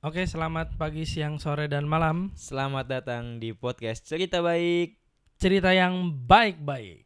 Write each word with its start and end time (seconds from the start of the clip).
Oke, 0.00 0.24
selamat 0.24 0.80
pagi, 0.80 1.04
siang, 1.04 1.36
sore, 1.36 1.68
dan 1.68 1.84
malam. 1.84 2.32
Selamat 2.32 2.88
datang 2.88 3.36
di 3.36 3.52
podcast 3.52 4.00
Cerita 4.00 4.40
Baik. 4.40 4.96
Cerita 5.36 5.76
yang 5.76 6.16
baik-baik. 6.24 7.04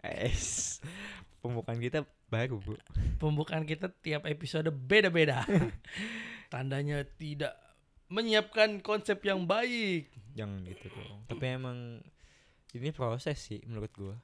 Pembukaan 1.43 1.83
kita 1.83 2.07
baru, 2.31 2.63
Bu. 2.63 2.79
Pembukaan 3.19 3.67
kita 3.67 3.91
tiap 3.99 4.31
episode 4.31 4.71
beda-beda. 4.71 5.43
Tandanya 6.55 7.03
tidak 7.19 7.59
menyiapkan 8.15 8.79
konsep 8.79 9.19
yang 9.27 9.43
baik. 9.43 10.15
Jangan 10.39 10.63
gitu 10.63 10.87
dong. 10.95 11.27
Tapi 11.27 11.45
emang 11.51 11.99
ini 12.79 12.95
proses 12.95 13.43
sih 13.43 13.59
menurut 13.67 13.91
gua. 13.91 14.15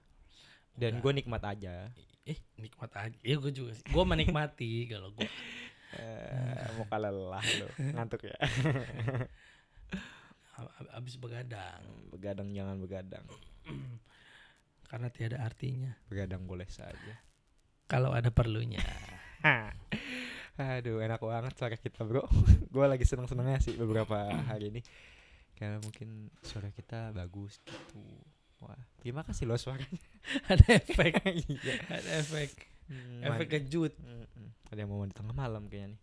Dan 0.78 1.02
gue 1.02 1.10
nikmat 1.10 1.42
aja. 1.42 1.90
Eh, 2.22 2.38
nikmat 2.54 2.94
aja. 2.94 3.18
Ya 3.18 3.34
gue 3.34 3.50
juga 3.50 3.74
sih. 3.74 3.82
Gue 3.90 4.06
menikmati 4.06 4.86
kalau 4.86 5.10
gue. 5.10 5.26
Eh, 5.98 6.70
mau 6.78 6.86
kalah 6.86 7.10
lelah 7.10 7.46
lo. 7.58 7.66
Ngantuk 7.98 8.30
ya. 8.30 8.38
Abis 10.98 11.18
begadang. 11.18 11.82
Begadang 12.12 12.54
jangan 12.54 12.78
begadang. 12.78 13.26
Karena 14.90 15.08
tiada 15.10 15.42
artinya. 15.42 15.90
Begadang 16.06 16.46
boleh 16.46 16.68
saja. 16.70 17.18
Kalau 17.90 18.14
ada 18.14 18.30
perlunya. 18.30 18.82
Aduh, 20.60 21.00
enak 21.00 21.24
banget 21.24 21.56
suara 21.56 21.74
kita, 21.74 22.04
Bro. 22.04 22.28
gua 22.74 22.86
lagi 22.86 23.08
seneng-senengnya 23.08 23.58
sih 23.58 23.74
beberapa 23.74 24.30
hari 24.50 24.70
ini. 24.70 24.80
Karena 25.58 25.82
mungkin 25.82 26.30
suara 26.44 26.70
kita 26.70 27.10
bagus 27.16 27.58
gitu. 27.64 28.04
Wah, 28.60 28.76
terima 29.00 29.24
kasih 29.24 29.48
loh 29.48 29.56
suaranya. 29.56 29.88
ada 30.52 30.66
efek. 30.76 31.24
Iya. 31.48 31.74
Ada 31.88 32.10
efek. 32.20 32.69
Hmm, 32.90 33.22
Efek 33.22 33.46
kejut. 33.54 33.94
Mm-mm. 34.02 34.50
Ada 34.74 34.82
yang 34.82 34.90
mau 34.90 35.06
di 35.06 35.14
tengah 35.14 35.30
malam 35.30 35.70
kayaknya 35.70 35.94
nih. 35.94 36.00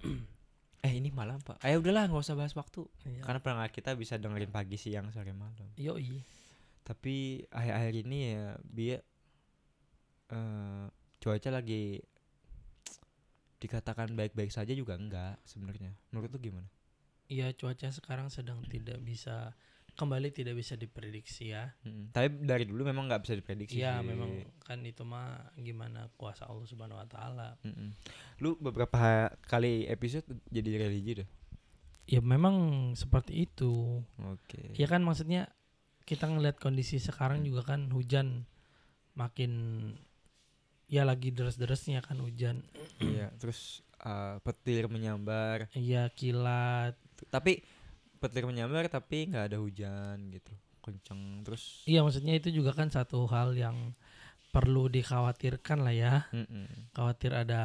eh 0.88 0.92
ini 0.96 1.12
malam 1.12 1.36
pak. 1.44 1.60
Ayo 1.60 1.84
udahlah 1.84 2.08
nggak 2.08 2.24
usah 2.24 2.36
bahas 2.40 2.56
waktu. 2.56 2.88
Iya. 3.04 3.20
Karena 3.20 3.38
pendengar 3.44 3.68
kita 3.68 3.92
bisa 3.92 4.16
dengerin 4.16 4.48
pagi, 4.48 4.80
siang, 4.80 5.12
sore, 5.12 5.36
malam. 5.36 5.68
Yoi. 5.76 6.24
Tapi 6.80 7.44
akhir-akhir 7.52 7.94
ini 8.08 8.18
ya 8.32 8.56
biar 8.64 9.00
eh 10.32 10.86
cuaca 11.20 11.50
lagi 11.52 12.00
dikatakan 13.60 14.16
baik-baik 14.16 14.48
saja 14.48 14.72
juga 14.72 14.96
enggak 14.96 15.36
sebenarnya. 15.44 15.92
Menurut 16.08 16.32
lu 16.32 16.40
gimana? 16.40 16.68
Iya, 17.28 17.52
cuaca 17.54 17.92
sekarang 17.92 18.32
sedang 18.32 18.64
tidak 18.66 18.98
bisa 19.04 19.52
kembali 20.00 20.32
tidak 20.32 20.56
bisa 20.56 20.80
diprediksi 20.80 21.52
ya. 21.52 21.68
Mm-mm. 21.84 22.16
Tapi 22.16 22.40
dari 22.48 22.64
dulu 22.64 22.88
memang 22.88 23.04
nggak 23.04 23.22
bisa 23.28 23.36
diprediksi. 23.36 23.84
Iya 23.84 24.00
memang 24.00 24.48
kan 24.64 24.80
itu 24.88 25.04
mah 25.04 25.52
gimana 25.60 26.08
kuasa 26.16 26.48
Allah 26.48 26.64
Subhanahu 26.64 26.96
Wa 26.96 27.08
Taala. 27.12 27.48
Mm-mm. 27.60 27.92
Lu 28.40 28.56
beberapa 28.56 29.28
kali 29.44 29.84
episode 29.92 30.24
jadi 30.48 30.88
religi 30.88 31.20
dah. 31.20 31.28
Ya 32.08 32.24
memang 32.24 32.56
seperti 32.96 33.44
itu. 33.44 34.00
Oke. 34.24 34.72
Ya 34.80 34.88
kan 34.88 35.04
maksudnya 35.04 35.52
kita 36.08 36.24
ngelihat 36.26 36.56
kondisi 36.56 36.96
sekarang 36.96 37.44
juga 37.44 37.76
kan 37.76 37.92
hujan 37.92 38.48
makin 39.12 39.52
ya 40.88 41.04
lagi 41.04 41.28
deres-deresnya 41.30 42.00
kan 42.00 42.24
hujan. 42.24 42.64
Iya. 43.04 43.36
Terus 43.36 43.84
eh, 44.00 44.40
petir 44.40 44.88
menyambar. 44.88 45.68
Iya 45.76 46.08
kilat. 46.08 46.96
tapi 47.28 47.60
petir 48.20 48.44
menyambar 48.44 48.86
tapi 48.86 49.26
nggak 49.26 49.48
ada 49.48 49.58
hujan 49.58 50.28
gitu 50.28 50.52
kenceng 50.80 51.40
terus 51.42 51.84
Iya 51.84 52.00
maksudnya 52.00 52.36
itu 52.36 52.52
juga 52.52 52.72
kan 52.72 52.88
satu 52.88 53.24
hal 53.26 53.52
yang 53.52 53.96
perlu 54.50 54.88
dikhawatirkan 54.88 55.78
lah 55.80 55.94
ya. 55.94 56.14
Mm-mm. 56.30 56.90
Khawatir 56.90 57.30
ada 57.32 57.62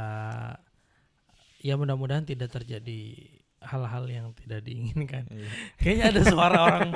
ya 1.60 1.74
mudah-mudahan 1.76 2.24
tidak 2.24 2.54
terjadi 2.54 3.26
hal-hal 3.66 4.06
yang 4.06 4.28
tidak 4.38 4.62
diinginkan. 4.62 5.26
Iya. 5.28 5.50
Kayaknya 5.82 6.06
ada 6.14 6.22
suara 6.24 6.58
orang 6.62 6.90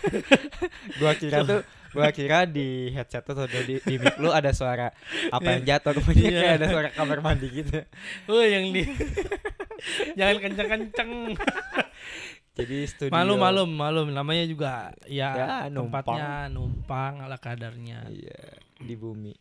gua 1.00 1.12
kira 1.12 1.38
tuh 1.44 1.60
gua 1.92 2.08
kira 2.08 2.48
di 2.48 2.88
headset 2.88 3.20
tuh 3.20 3.36
atau 3.36 3.60
di, 3.62 3.76
di 3.78 3.94
mic 4.00 4.16
lu 4.16 4.32
ada 4.32 4.56
suara 4.56 4.88
apa 5.28 5.48
yang 5.52 5.62
jatuh 5.68 5.92
kemudian 5.92 6.32
Iya. 6.32 6.40
kayak 6.40 6.54
ada 6.56 6.66
suara 6.72 6.88
kamar 6.88 7.18
mandi 7.20 7.46
gitu 7.52 7.78
Oh 8.26 8.40
yang 8.40 8.72
di 8.72 8.82
Jangan 10.18 10.36
kenceng-kenceng. 10.38 11.10
Jadi 12.52 12.76
studio 12.84 13.10
Malum 13.10 13.38
malum 13.38 13.70
malum 13.70 14.06
namanya 14.08 14.44
juga 14.44 14.72
ya, 15.04 15.30
Ya, 15.32 15.52
numpang. 15.66 16.04
tempatnya 16.04 16.28
numpang 16.48 17.20
ala 17.20 17.36
kadarnya. 17.36 18.04
iya 18.06 18.40
di 18.78 18.94
bumi 18.94 19.32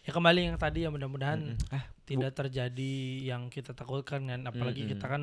Ya 0.00 0.10
kembali 0.10 0.40
yang 0.44 0.56
tadi 0.56 0.82
ya 0.82 0.90
mudah-mudahan 0.90 1.54
Mm-mm. 1.54 1.70
ah 1.70 1.86
tidak 2.02 2.34
terjadi 2.34 2.94
yang 3.24 3.46
kita 3.46 3.70
takutkan 3.70 4.26
kan 4.26 4.40
apalagi 4.42 4.82
Mm-mm. 4.82 4.92
kita 4.92 5.06
kan 5.06 5.22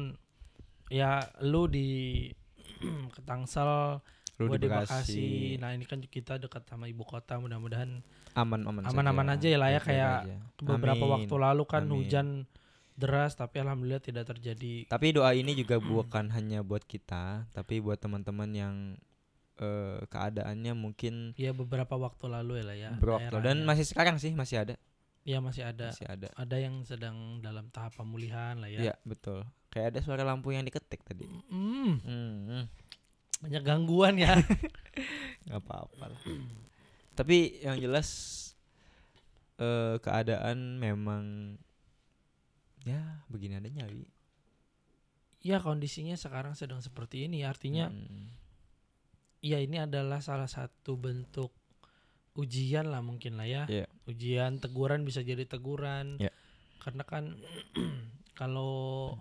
ya 0.88 1.20
lu 1.42 1.66
di 1.66 2.32
Ketangsel, 3.12 4.00
lu 4.38 4.44
gua 4.46 4.56
di 4.56 4.64
Bekasi, 4.64 4.88
Bekasi. 4.88 5.28
Nah, 5.60 5.76
ini 5.76 5.84
kan 5.84 6.00
kita 6.00 6.38
dekat 6.38 6.64
sama 6.64 6.88
ibu 6.88 7.04
kota 7.04 7.36
mudah-mudahan 7.36 8.00
aman 8.32 8.62
aman 8.64 8.84
aman-aman 8.86 9.36
aja 9.36 9.48
ya 9.48 9.58
lah 9.58 9.70
ya, 9.70 9.82
kayak 9.82 10.16
aja. 10.24 10.36
beberapa 10.58 11.02
Amin. 11.02 11.14
waktu 11.18 11.34
lalu 11.36 11.64
kan 11.66 11.84
Amin. 11.84 11.94
hujan 11.98 12.28
deras 13.00 13.40
tapi 13.40 13.64
alhamdulillah 13.64 14.04
tidak 14.04 14.28
terjadi. 14.28 14.92
Tapi 14.92 15.16
doa 15.16 15.32
ini 15.32 15.56
juga 15.56 15.80
bukan 15.80 16.28
hanya 16.36 16.60
buat 16.60 16.84
kita 16.84 17.48
tapi 17.56 17.80
buat 17.80 17.96
teman-teman 17.98 18.50
yang 18.52 18.76
eh, 19.64 20.04
keadaannya 20.12 20.74
mungkin 20.76 21.32
ya 21.40 21.56
beberapa 21.56 21.96
waktu 21.96 22.28
lalu 22.28 22.60
ya 22.60 22.66
lah 22.68 22.78
ya. 22.78 22.90
Brok 23.00 23.24
loh. 23.32 23.40
dan 23.40 23.64
masih 23.64 23.88
sekarang 23.88 24.20
sih 24.20 24.36
masih 24.36 24.68
ada. 24.68 24.76
Ya 25.24 25.40
masih 25.40 25.64
ada. 25.64 25.96
Masih 25.96 26.08
ada. 26.10 26.28
Ada 26.36 26.58
yang 26.60 26.84
sedang 26.84 27.40
dalam 27.40 27.72
tahap 27.72 27.96
pemulihan 27.96 28.60
lah 28.60 28.68
ya. 28.68 28.92
Iya 28.92 28.96
betul. 29.08 29.48
Kayak 29.72 29.96
ada 29.96 30.00
suara 30.04 30.24
lampu 30.28 30.52
yang 30.52 30.66
diketik 30.66 31.06
tadi. 31.06 31.30
Hmm, 31.48 32.02
hmm, 32.02 32.64
banyak 33.46 33.64
gangguan 33.64 34.20
ya. 34.20 34.36
nggak 35.48 35.60
apa-apa 35.64 36.06
lah. 36.12 36.22
Tapi 37.16 37.64
yang 37.64 37.80
jelas 37.80 38.10
eh 39.60 40.00
keadaan 40.00 40.80
memang 40.80 41.56
ya 42.88 43.24
begini 43.28 43.60
adanya 43.60 43.88
Wi 43.90 44.08
ya 45.40 45.64
kondisinya 45.64 46.16
sekarang 46.20 46.56
sedang 46.56 46.84
seperti 46.84 47.28
ini 47.28 47.48
artinya 47.48 47.88
Hmm, 47.88 48.28
ya 49.40 49.60
ini 49.64 49.80
adalah 49.80 50.20
salah 50.20 50.48
satu 50.52 51.00
bentuk 51.00 51.52
ujian 52.40 52.88
lah 52.88 53.04
mungkin 53.04 53.36
lah 53.40 53.48
ya. 53.48 53.64
Iya. 53.68 53.86
Ujian 54.08 54.64
teguran 54.64 55.04
bisa 55.04 55.20
jadi 55.24 55.44
teguran. 55.44 56.20
Iya. 56.20 56.32
Karena 56.80 57.04
kan 57.04 57.36
kalau 58.40 59.16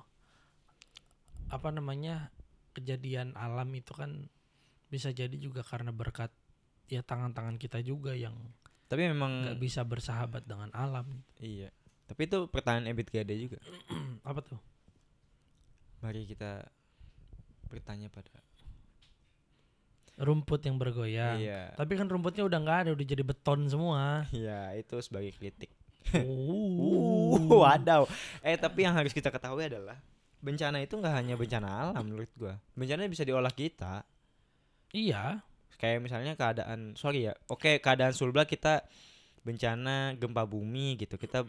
apa 1.48 1.68
namanya 1.72 2.30
kejadian 2.76 3.34
alam 3.34 3.72
itu 3.74 3.90
kan 3.96 4.28
bisa 4.92 5.10
jadi 5.10 5.34
juga 5.34 5.64
karena 5.64 5.90
berkat 5.90 6.30
ya 6.88 7.00
tangan-tangan 7.04 7.60
kita 7.60 7.80
juga 7.84 8.16
yang 8.16 8.36
tapi 8.88 9.04
memang 9.04 9.44
nggak 9.44 9.60
bisa 9.60 9.84
bersahabat 9.84 10.48
dengan 10.48 10.72
alam. 10.72 11.24
iya 11.40 11.68
tapi 12.08 12.24
itu 12.24 12.48
pertanyaan 12.48 12.88
Ebit 12.90 13.12
Gade 13.12 13.36
juga 13.36 13.60
apa 14.28 14.40
tuh? 14.40 14.58
mari 16.00 16.24
kita 16.24 16.64
bertanya 17.68 18.08
pada 18.08 18.32
Rumput 20.18 20.58
yang 20.66 20.74
bergoyang. 20.82 21.38
iya 21.38 21.70
Tapi 21.78 21.94
kan 21.94 22.10
rumputnya 22.10 22.42
udah 22.42 22.58
nggak 22.58 22.78
ada, 22.82 22.90
udah 22.90 23.06
jadi 23.06 23.22
beton 23.22 23.70
semua. 23.70 24.26
iya 24.34 24.74
itu 24.74 24.98
sebagai 24.98 25.30
kritik 25.30 25.70
Oh. 26.16 27.36
Uh, 27.36 27.60
wadaw. 27.62 28.08
Eh 28.40 28.56
tapi 28.56 28.88
yang 28.88 28.96
harus 28.96 29.12
kita 29.12 29.28
ketahui 29.28 29.68
adalah 29.68 30.00
bencana 30.38 30.80
itu 30.80 30.94
nggak 30.96 31.14
hanya 31.14 31.34
bencana 31.36 31.68
alam 31.68 32.00
menurut 32.00 32.30
gua. 32.38 32.56
Bencana 32.72 33.04
bisa 33.10 33.28
diolah 33.28 33.52
kita. 33.52 34.06
Iya. 34.94 35.44
Kayak 35.78 36.02
misalnya 36.02 36.32
keadaan 36.34 36.96
sorry 36.96 37.28
ya. 37.30 37.34
Oke, 37.52 37.78
keadaan 37.78 38.16
sulba 38.16 38.48
kita 38.48 38.82
bencana 39.44 40.16
gempa 40.16 40.42
bumi 40.48 40.96
gitu. 40.98 41.20
Kita 41.20 41.44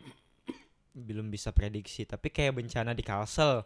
belum 0.91 1.29
bisa 1.29 1.51
prediksi, 1.51 2.03
tapi 2.03 2.29
kayak 2.29 2.57
bencana 2.57 2.91
di 2.91 3.01
Kalsel, 3.01 3.63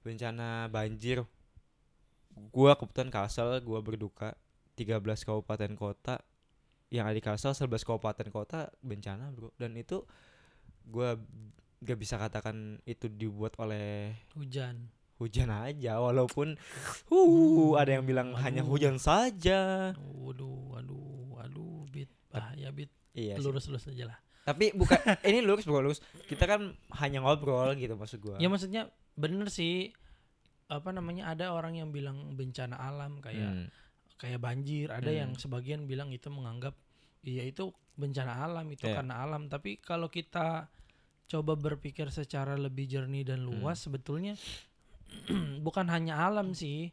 bencana 0.00 0.68
banjir. 0.68 1.22
Gua 2.50 2.74
kebetulan 2.74 3.10
Kalsel, 3.10 3.62
gua 3.62 3.78
berduka 3.78 4.34
13 4.74 4.98
kabupaten 5.22 5.72
kota 5.74 6.18
yang 6.90 7.06
ada 7.06 7.14
di 7.14 7.22
Kalsel 7.22 7.54
11 7.54 7.82
kabupaten 7.82 8.28
kota 8.30 8.70
bencana, 8.82 9.30
Bro. 9.30 9.54
Dan 9.54 9.74
itu 9.74 10.02
gua 10.84 11.14
gak 11.78 11.98
bisa 11.98 12.16
katakan 12.16 12.80
itu 12.84 13.06
dibuat 13.06 13.54
oleh 13.60 14.14
Hujan. 14.32 14.88
hujan 15.14 15.46
aja 15.46 16.02
walaupun 16.02 16.58
uh 17.06 17.70
ada 17.78 17.94
yang 17.94 18.02
bilang 18.02 18.34
hanya 18.34 18.66
Aduh. 18.66 18.72
hujan 18.74 18.96
saja 18.98 19.94
Waduh, 19.94 20.74
waduh, 20.74 21.38
waduh, 21.38 21.86
bit 21.86 22.10
bahaya 22.28 22.74
bit. 22.74 22.90
iya 23.14 23.38
sih. 23.38 23.44
Lurus 23.44 23.70
lurus 23.70 23.86
aja 23.86 24.10
lah. 24.10 24.18
Tapi 24.44 24.70
bukan 24.72 24.96
ini 25.28 25.40
lurus 25.40 25.64
bukan 25.64 25.88
lurus 25.88 26.00
kita 26.28 26.44
kan 26.44 26.76
hanya 27.00 27.20
ngobrol 27.20 27.72
gitu 27.74 27.96
maksud 27.96 28.20
gua 28.20 28.36
Ya 28.36 28.46
maksudnya 28.46 28.86
bener 29.16 29.48
sih 29.48 29.90
apa 30.66 30.90
namanya 30.90 31.28
ada 31.28 31.50
orang 31.50 31.76
yang 31.76 31.88
bilang 31.88 32.32
bencana 32.32 32.76
alam 32.76 33.20
kayak 33.20 33.50
Hmm, 33.50 33.66
kayak 34.16 34.40
banjir, 34.40 34.88
ada 34.88 35.10
Hmm. 35.10 35.20
yang 35.20 35.30
sebagian 35.34 35.84
bilang 35.84 36.08
itu 36.08 36.28
menganggap 36.28 36.72
iya 37.20 37.42
itu 37.42 37.68
bencana 37.94 38.42
alam 38.42 38.66
itu 38.68 38.84
Iya. 38.84 39.00
karena 39.00 39.22
alam, 39.22 39.46
tapi 39.46 39.76
kalau 39.78 40.08
kita 40.08 40.66
coba 41.24 41.52
berpikir 41.54 42.08
secara 42.10 42.52
lebih 42.54 42.84
jernih 42.84 43.24
dan 43.24 43.44
luas 43.44 43.80
sebetulnya 43.80 44.36
bukan 45.66 45.86
hanya 45.88 46.20
alam 46.20 46.52
sih. 46.52 46.90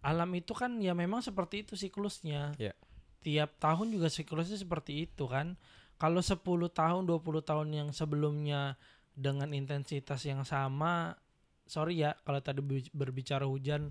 Alam 0.00 0.30
itu 0.38 0.54
kan 0.54 0.78
ya 0.78 0.94
memang 0.94 1.18
seperti 1.18 1.66
itu 1.66 1.74
siklusnya. 1.74 2.54
Iya. 2.56 2.72
Tiap 3.20 3.58
tahun 3.58 3.90
juga 3.90 4.06
siklusnya 4.06 4.54
seperti 4.54 5.08
itu 5.08 5.26
kan. 5.26 5.58
Kalau 5.96 6.20
10 6.20 6.40
tahun, 6.68 7.02
20 7.04 7.40
tahun 7.40 7.68
yang 7.72 7.88
sebelumnya 7.90 8.76
dengan 9.16 9.48
intensitas 9.50 10.20
yang 10.22 10.44
sama, 10.44 11.16
sorry 11.64 12.04
ya 12.04 12.12
kalau 12.20 12.38
tadi 12.38 12.60
bi- 12.60 12.92
berbicara 12.92 13.48
hujan 13.48 13.88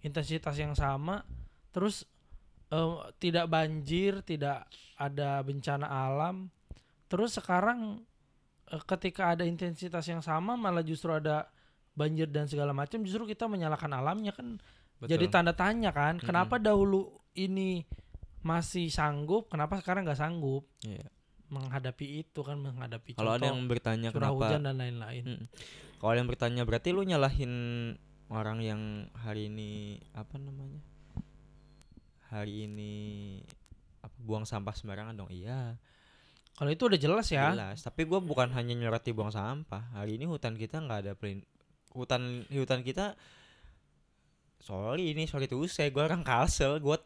intensitas 0.00 0.54
yang 0.54 0.72
sama, 0.72 1.26
terus 1.70 2.06
eh, 2.70 2.94
tidak 3.18 3.50
banjir, 3.50 4.22
tidak 4.22 4.70
ada 4.94 5.42
bencana 5.42 5.86
alam. 5.86 6.46
Terus 7.10 7.34
sekarang 7.34 8.06
eh, 8.70 8.82
ketika 8.86 9.34
ada 9.34 9.42
intensitas 9.42 10.06
yang 10.06 10.22
sama 10.22 10.54
malah 10.54 10.86
justru 10.86 11.10
ada 11.10 11.50
banjir 11.90 12.30
dan 12.30 12.46
segala 12.46 12.70
macam 12.70 13.02
justru 13.02 13.26
kita 13.26 13.50
menyalahkan 13.50 13.90
alamnya 13.90 14.30
kan 14.30 14.62
jadi 15.10 15.26
tanda 15.28 15.50
tanya 15.50 15.90
kan 15.90 16.22
kenapa 16.22 16.62
dahulu 16.62 17.10
ini 17.34 17.82
masih 18.38 18.86
sanggup 18.86 19.50
kenapa 19.50 19.82
sekarang 19.82 20.06
nggak 20.06 20.14
sanggup 20.16 20.62
Iya. 20.86 21.10
Menghadapi 21.48 22.24
itu 22.24 22.40
kan 22.44 22.60
menghadapi 22.60 23.16
Kalau 23.16 23.36
ada 23.36 23.48
yang 23.48 23.64
bertanya 23.68 24.08
curah 24.12 24.30
kenapa 24.30 24.44
hujan 24.48 24.62
dan 24.64 24.76
lain-lain 24.76 25.24
Mm. 25.28 25.46
Kalau 25.98 26.10
ada 26.14 26.18
yang 26.22 26.30
bertanya 26.30 26.62
berarti 26.62 26.88
lu 26.94 27.02
nyalahin 27.02 27.52
orang 28.30 28.62
yang 28.62 28.82
hari 29.18 29.50
ini 29.50 29.98
apa 30.14 30.38
namanya? 30.38 30.78
Hari 32.30 32.70
ini 32.70 32.94
apa 33.98 34.14
buang 34.22 34.46
sampah 34.46 34.78
sembarangan 34.78 35.18
dong. 35.18 35.26
Iya, 35.34 35.74
kalau 36.58 36.70
itu 36.74 36.90
udah 36.90 36.98
jelas 36.98 37.26
ya 37.30 37.54
jelas. 37.54 37.82
Tapi 37.86 38.02
gua 38.02 38.18
bukan 38.18 38.50
hanya 38.50 38.74
nyoroti 38.74 39.14
buang 39.14 39.30
sampah. 39.30 39.94
Hari 39.94 40.18
ini 40.18 40.26
hutan 40.26 40.58
kita 40.58 40.82
nggak 40.82 41.00
ada 41.06 41.12
pelin 41.14 41.42
hutan 41.94 42.44
hutan 42.52 42.84
kita 42.84 43.16
sorry 44.60 45.16
ini 45.16 45.24
sorry 45.24 45.48
tuh 45.48 45.64
saya 45.70 45.88
gua 45.94 46.10
orang 46.10 46.26
Kalsel 46.26 46.82
gua 46.82 47.00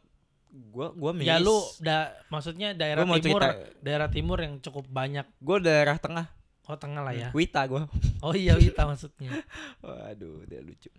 gua 0.52 0.92
gua 0.92 1.10
miss. 1.16 1.24
Ya 1.24 1.40
lu 1.40 1.56
da, 1.80 2.12
maksudnya 2.28 2.76
daerah 2.76 3.08
Gua 3.08 3.16
timur 3.16 3.40
cerita. 3.40 3.80
daerah 3.80 4.08
timur 4.12 4.38
yang 4.38 4.54
cukup 4.60 4.84
banyak. 4.86 5.24
Gua 5.40 5.56
daerah 5.58 5.96
tengah. 5.96 6.28
Oh 6.68 6.76
tengah 6.76 7.02
lah 7.02 7.16
ya. 7.16 7.28
Wita 7.32 7.64
gua. 7.66 7.88
Oh 8.26 8.36
iya 8.36 8.54
Wita 8.54 8.86
maksudnya. 8.86 9.32
Waduh, 9.82 10.46
dia 10.46 10.60
lucu. 10.62 10.92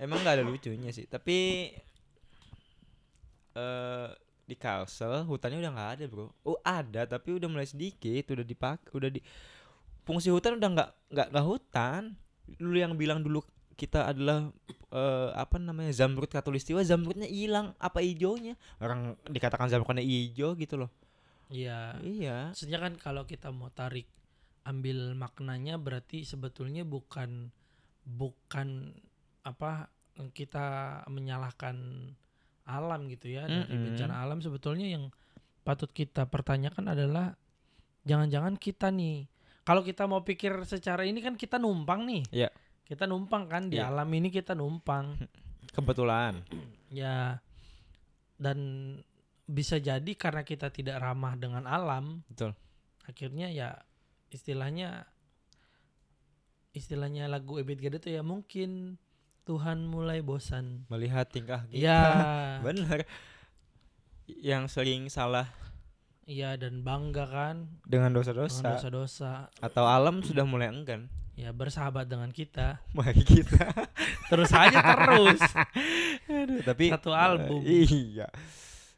Emang 0.00 0.18
nggak 0.24 0.40
ada 0.40 0.44
lucunya 0.44 0.90
sih, 0.90 1.06
tapi 1.06 1.70
eh 3.56 4.08
di 4.46 4.54
Kalsel 4.54 5.26
hutannya 5.26 5.58
udah 5.58 5.72
nggak 5.74 5.90
ada 5.98 6.04
bro. 6.06 6.30
Oh 6.46 6.58
ada, 6.62 7.02
tapi 7.04 7.34
udah 7.34 7.50
mulai 7.50 7.66
sedikit, 7.66 8.30
udah 8.30 8.46
dipakai, 8.46 8.90
udah 8.94 9.10
di 9.10 9.20
fungsi 10.06 10.30
hutan 10.30 10.54
udah 10.56 10.68
nggak 10.70 10.90
nggak 11.10 11.28
nggak 11.34 11.46
hutan. 11.46 12.02
Lu 12.62 12.78
yang 12.78 12.94
bilang 12.94 13.26
dulu 13.26 13.42
kita 13.74 14.06
adalah 14.06 14.48
eh, 14.96 15.28
apa 15.36 15.60
namanya 15.60 15.92
zamrud 15.92 16.32
katulistiwa, 16.32 16.80
zamrudnya 16.80 17.28
hilang, 17.28 17.76
apa 17.76 18.00
hijaunya? 18.00 18.56
Orang 18.80 19.20
dikatakan 19.28 19.68
zamrudnya 19.68 20.00
hijau 20.00 20.56
gitu 20.56 20.80
loh. 20.80 20.90
iya 21.52 21.94
Iya. 22.00 22.50
Maksudnya 22.56 22.80
kan 22.80 22.96
kalau 22.96 23.22
kita 23.28 23.52
mau 23.52 23.68
tarik 23.70 24.08
ambil 24.66 25.14
maknanya 25.14 25.78
berarti 25.78 26.26
sebetulnya 26.26 26.82
bukan 26.82 27.54
bukan 28.02 28.98
apa 29.46 29.86
kita 30.34 30.98
menyalahkan 31.06 31.76
alam 32.66 33.06
gitu 33.06 33.30
ya 33.30 33.46
dari 33.46 33.62
Mm-mm. 33.62 33.94
bencana 33.94 34.26
alam 34.26 34.42
sebetulnya 34.42 34.90
yang 34.90 35.14
patut 35.62 35.86
kita 35.94 36.26
pertanyakan 36.26 36.98
adalah 36.98 37.38
jangan-jangan 38.02 38.58
kita 38.58 38.90
nih 38.90 39.30
kalau 39.62 39.86
kita 39.86 40.06
mau 40.10 40.26
pikir 40.26 40.66
secara 40.66 41.06
ini 41.06 41.22
kan 41.22 41.38
kita 41.38 41.62
numpang 41.62 42.02
nih 42.06 42.22
Iya. 42.34 42.50
Kita 42.86 43.04
numpang 43.04 43.44
kan 43.44 43.66
di 43.66 43.76
Iya. 43.76 43.90
alam 43.90 44.08
ini 44.08 44.30
kita 44.30 44.54
numpang 44.54 45.18
Kebetulan. 45.76 46.40
ya 46.92 47.42
dan 48.36 48.58
bisa 49.44 49.76
jadi 49.76 50.12
karena 50.14 50.42
kita 50.42 50.70
tidak 50.70 50.98
ramah 50.98 51.34
dengan 51.34 51.64
alam 51.64 52.22
Betul. 52.26 52.54
akhirnya 53.04 53.48
ya 53.48 53.74
istilahnya 54.28 55.06
istilahnya 56.72 57.26
lagu 57.26 57.56
Ebit 57.56 57.80
Gede 57.80 57.98
tuh 57.98 58.12
ya 58.12 58.20
mungkin 58.20 59.00
Tuhan 59.46 59.86
mulai 59.86 60.20
bosan 60.20 60.84
Melihat 60.90 61.30
tingkah 61.30 61.64
kita. 61.70 61.78
ya 61.78 62.02
Bener. 62.66 63.06
Yang 64.26 64.74
sering 64.74 65.06
salah 65.06 65.46
iya 66.26 66.58
dan 66.58 66.82
bangga 66.82 67.22
kan 67.24 67.70
dengan 67.86 68.10
dosa-dosa 68.10 69.46
atau 69.62 69.84
alam 69.86 70.20
sudah 70.20 70.42
mulai 70.42 70.66
enggan. 70.68 71.06
Ya 71.36 71.52
bersahabat 71.52 72.08
dengan 72.08 72.32
kita 72.32 72.80
Mari 72.90 73.20
kita. 73.20 73.68
terus 74.26 74.50
aja 74.50 74.80
terus 74.80 75.40
Aduh, 76.32 76.60
tapi 76.64 76.90
Satu 76.90 77.12
album. 77.12 77.60
Eh, 77.62 77.86
iya. 77.86 78.26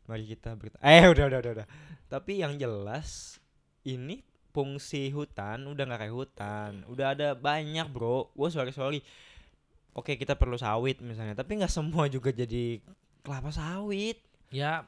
Mari 0.06 0.24
kita 0.24 0.54
berta- 0.54 0.80
Eh 0.80 1.04
udah 1.04 1.24
udah 1.26 1.38
udah 1.38 1.52
udah. 1.60 1.66
Tapi 2.08 2.40
yang 2.40 2.56
jelas 2.56 3.36
ini 3.82 4.24
fungsi 4.48 5.12
hutan 5.12 5.66
udah 5.66 5.84
nggak 5.84 6.00
kayak 6.00 6.16
hutan. 6.16 6.70
Udah 6.86 7.12
ada 7.12 7.36
banyak, 7.36 7.84
Bro. 7.86 8.32
Gue 8.32 8.48
sorry 8.48 8.72
sorry. 8.72 9.00
Oke, 9.92 10.14
kita 10.14 10.32
perlu 10.32 10.54
sawit 10.54 11.02
misalnya, 11.02 11.34
tapi 11.34 11.58
nggak 11.58 11.68
semua 11.68 12.06
juga 12.06 12.30
jadi 12.30 12.78
kelapa 13.20 13.50
sawit. 13.50 14.22
ya 14.48 14.86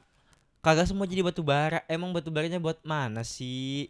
Kagak 0.61 0.85
semua 0.85 1.05
jadi 1.05 1.21
batu 1.21 1.41
bara. 1.41 1.81
Emang 1.85 2.13
batu 2.13 2.29
baranya 2.29 2.57
buat 2.57 2.77
mana 2.81 3.21
sih? 3.21 3.89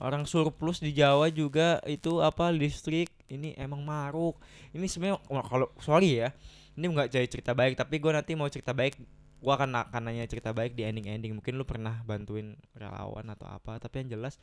Orang 0.00 0.24
surplus 0.24 0.80
di 0.80 0.96
Jawa 0.96 1.28
juga 1.28 1.76
itu 1.84 2.24
apa 2.24 2.48
listrik 2.48 3.12
ini 3.28 3.52
emang 3.60 3.84
maruk. 3.84 4.40
Ini 4.72 4.88
sebenarnya 4.88 5.20
kalau 5.44 5.68
sorry 5.76 6.24
ya. 6.24 6.32
Ini 6.72 6.88
nggak 6.88 7.12
jadi 7.12 7.28
cerita 7.28 7.52
baik, 7.52 7.76
tapi 7.76 8.00
gue 8.00 8.08
nanti 8.08 8.32
mau 8.32 8.48
cerita 8.48 8.72
baik. 8.72 8.96
Gua 9.40 9.60
akan 9.60 9.88
akan 9.88 10.02
nanya 10.08 10.24
cerita 10.24 10.56
baik 10.56 10.72
di 10.72 10.88
ending-ending. 10.88 11.36
Mungkin 11.36 11.56
lu 11.56 11.68
pernah 11.68 12.00
bantuin 12.04 12.56
relawan 12.72 13.28
atau 13.28 13.48
apa, 13.48 13.76
tapi 13.76 14.04
yang 14.04 14.16
jelas 14.16 14.40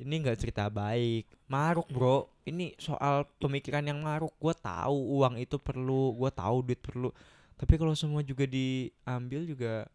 ini 0.00 0.22
nggak 0.22 0.38
cerita 0.38 0.66
baik. 0.66 1.30
Maruk, 1.46 1.86
Bro. 1.90 2.30
Ini 2.46 2.74
soal 2.78 3.26
pemikiran 3.38 3.86
yang 3.86 4.02
maruk. 4.02 4.34
Gua 4.42 4.54
tahu 4.54 5.22
uang 5.22 5.38
itu 5.38 5.58
perlu, 5.58 6.14
gua 6.18 6.34
tahu 6.34 6.66
duit 6.66 6.82
perlu. 6.82 7.14
Tapi 7.54 7.78
kalau 7.78 7.94
semua 7.94 8.24
juga 8.24 8.48
diambil 8.48 9.44
juga 9.46 9.86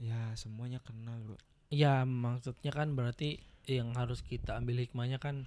ya 0.00 0.32
semuanya 0.38 0.80
kena, 0.80 1.12
Bro. 1.20 1.36
ya 1.68 2.08
maksudnya 2.08 2.72
kan 2.72 2.96
berarti 2.96 3.49
yang 3.78 3.94
harus 3.94 4.24
kita 4.26 4.58
ambil 4.58 4.82
hikmahnya 4.82 5.22
kan 5.22 5.46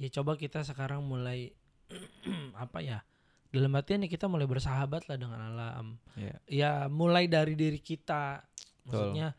ya 0.00 0.08
coba 0.08 0.40
kita 0.40 0.64
sekarang 0.64 1.04
mulai 1.04 1.52
apa 2.64 2.80
ya 2.80 3.04
dalam 3.52 3.76
artian 3.76 4.00
ya 4.00 4.08
kita 4.08 4.32
mulai 4.32 4.48
bersahabat 4.48 5.12
lah 5.12 5.16
dengan 5.20 5.36
alam. 5.52 6.00
Iya. 6.16 6.36
ya 6.48 6.72
mulai 6.88 7.28
dari 7.28 7.52
diri 7.52 7.76
kita. 7.76 8.40
Maksudnya 8.88 9.36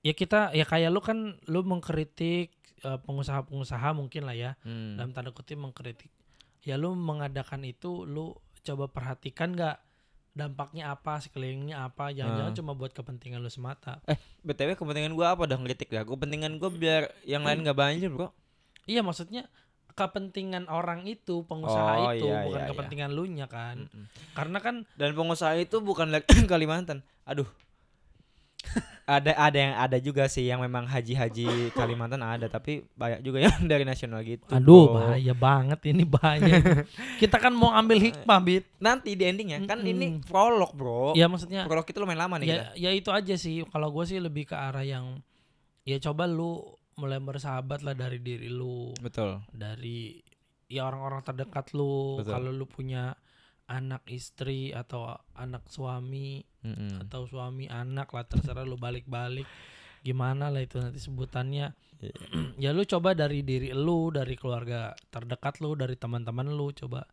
ya 0.00 0.12
kita 0.16 0.56
ya 0.56 0.64
kayak 0.64 0.88
lu 0.88 1.04
kan 1.04 1.36
lu 1.46 1.60
mengkritik 1.60 2.56
eh, 2.80 2.98
pengusaha-pengusaha 3.04 3.92
mungkin 3.92 4.24
lah 4.24 4.32
ya. 4.32 4.50
Hmm. 4.64 4.96
dalam 4.96 5.12
tanda 5.12 5.36
kutip 5.36 5.60
mengkritik. 5.60 6.08
Ya 6.64 6.80
lu 6.80 6.96
mengadakan 6.96 7.68
itu 7.68 8.08
lu 8.08 8.32
coba 8.64 8.88
perhatikan 8.88 9.52
nggak 9.52 9.76
dampaknya 10.32 10.88
apa 10.88 11.20
sekelilingnya 11.20 11.76
apa 11.82 12.08
jangan-jangan 12.08 12.52
Ah. 12.52 12.56
cuma 12.56 12.72
buat 12.72 12.90
kepentingan 12.90 13.38
lu 13.38 13.48
semata 13.48 14.00
BTW 14.40 14.74
kepentingan 14.74 15.12
gua 15.12 15.36
apa 15.36 15.44
dah 15.44 15.56
ngelitik 15.56 15.88
ya? 15.88 16.02
Kepentingan 16.02 16.56
gua 16.56 16.68
biar 16.68 17.12
yang 17.22 17.44
lain 17.44 17.60
nggak 17.60 17.76
banjir, 17.76 18.08
Bro. 18.08 18.32
iya 18.84 19.00
maksudnya 19.00 19.46
kepentingan 19.92 20.66
orang 20.66 21.04
itu 21.04 21.44
pengusaha 21.44 21.92
Oh, 22.00 22.12
itu 22.12 22.24
iya, 22.24 22.42
bukan 22.42 22.56
iya, 22.56 22.64
iya. 22.64 22.70
kepentingan 22.72 23.10
lu 23.12 23.28
nya 23.28 23.44
kan 23.44 23.76
Mm-mm. 23.76 24.08
karena 24.32 24.58
kan 24.58 24.74
Dan 24.96 25.12
pengusaha 25.12 25.52
itu 25.54 25.78
bukan 25.78 26.08
Kalimantan. 26.50 27.04
Aduh. 27.22 27.44
Ada 29.02 29.34
ada 29.34 29.58
yang 29.58 29.74
ada 29.74 29.96
juga 29.98 30.30
sih 30.30 30.46
yang 30.46 30.62
memang 30.62 30.86
haji-haji 30.86 31.74
Kalimantan 31.74 32.22
ada, 32.22 32.46
tapi 32.46 32.86
banyak 32.94 33.20
juga 33.26 33.42
yang 33.42 33.66
dari 33.70 33.82
nasional 33.82 34.22
gitu. 34.22 34.46
aduh 34.46 34.88
bro. 34.88 34.94
bahaya 35.02 35.34
banget 35.34 35.80
ini 35.90 36.04
bahaya 36.06 36.82
kita 37.22 37.36
kan 37.42 37.50
mau 37.50 37.74
ambil 37.74 37.98
hikmah 37.98 38.40
bit 38.40 38.64
Nanti 38.78 39.14
di 39.18 39.26
endingnya 39.26 39.62
kan 39.66 39.82
ini 39.82 40.22
prolog, 40.22 40.74
Bro. 40.74 41.14
ya 41.18 41.26
maksudnya 41.26 41.66
Prolog 41.66 41.86
itu 41.86 41.98
lumayan 41.98 42.26
lama 42.26 42.38
nih 42.38 42.46
ya 42.46 42.54
kita. 42.54 42.66
ya 42.78 42.90
itu 42.94 43.10
aja 43.10 43.34
sih 43.38 43.62
kalau 43.70 43.90
gue 43.90 44.04
sih 44.06 44.18
lebih 44.22 44.50
ke 44.50 44.56
arah 44.58 44.82
yang 44.86 45.18
ya 45.82 45.98
coba 45.98 46.26
lu 46.30 46.62
mulai 46.98 47.18
bersahabat 47.18 47.82
lah 47.82 47.94
dari 47.98 48.22
diri 48.22 48.46
lu 48.52 48.94
Betul. 49.02 49.42
dari 49.50 50.22
ya 50.70 50.86
orang-orang 50.88 51.20
terdekat 51.26 51.74
lu 51.74 52.22
kalau 52.22 52.48
lu 52.54 52.64
punya 52.64 53.12
anak 53.72 54.04
istri 54.06 54.70
atau 54.70 55.08
anak 55.32 55.64
suami 55.66 56.44
Mm-mm. 56.60 57.00
atau 57.02 57.24
suami 57.24 57.66
anak 57.66 58.08
lah 58.08 58.22
terserah 58.22 58.62
lu 58.62 58.76
balik-balik 58.76 59.48
gimana 60.00 60.46
lah 60.46 60.60
itu 60.60 60.76
nanti 60.76 60.98
sebutannya 60.98 61.72
Iya. 61.98 62.14
ya 62.66 62.70
lu 62.70 62.82
coba 62.82 63.14
dari 63.14 63.40
diri 63.40 63.70
lu 63.70 64.10
dari 64.10 64.34
keluarga 64.34 64.90
terdekat 65.08 65.58
lu 65.58 65.72
dari 65.72 65.94
teman-teman 65.94 66.50
lu 66.50 66.68
coba 66.72 67.06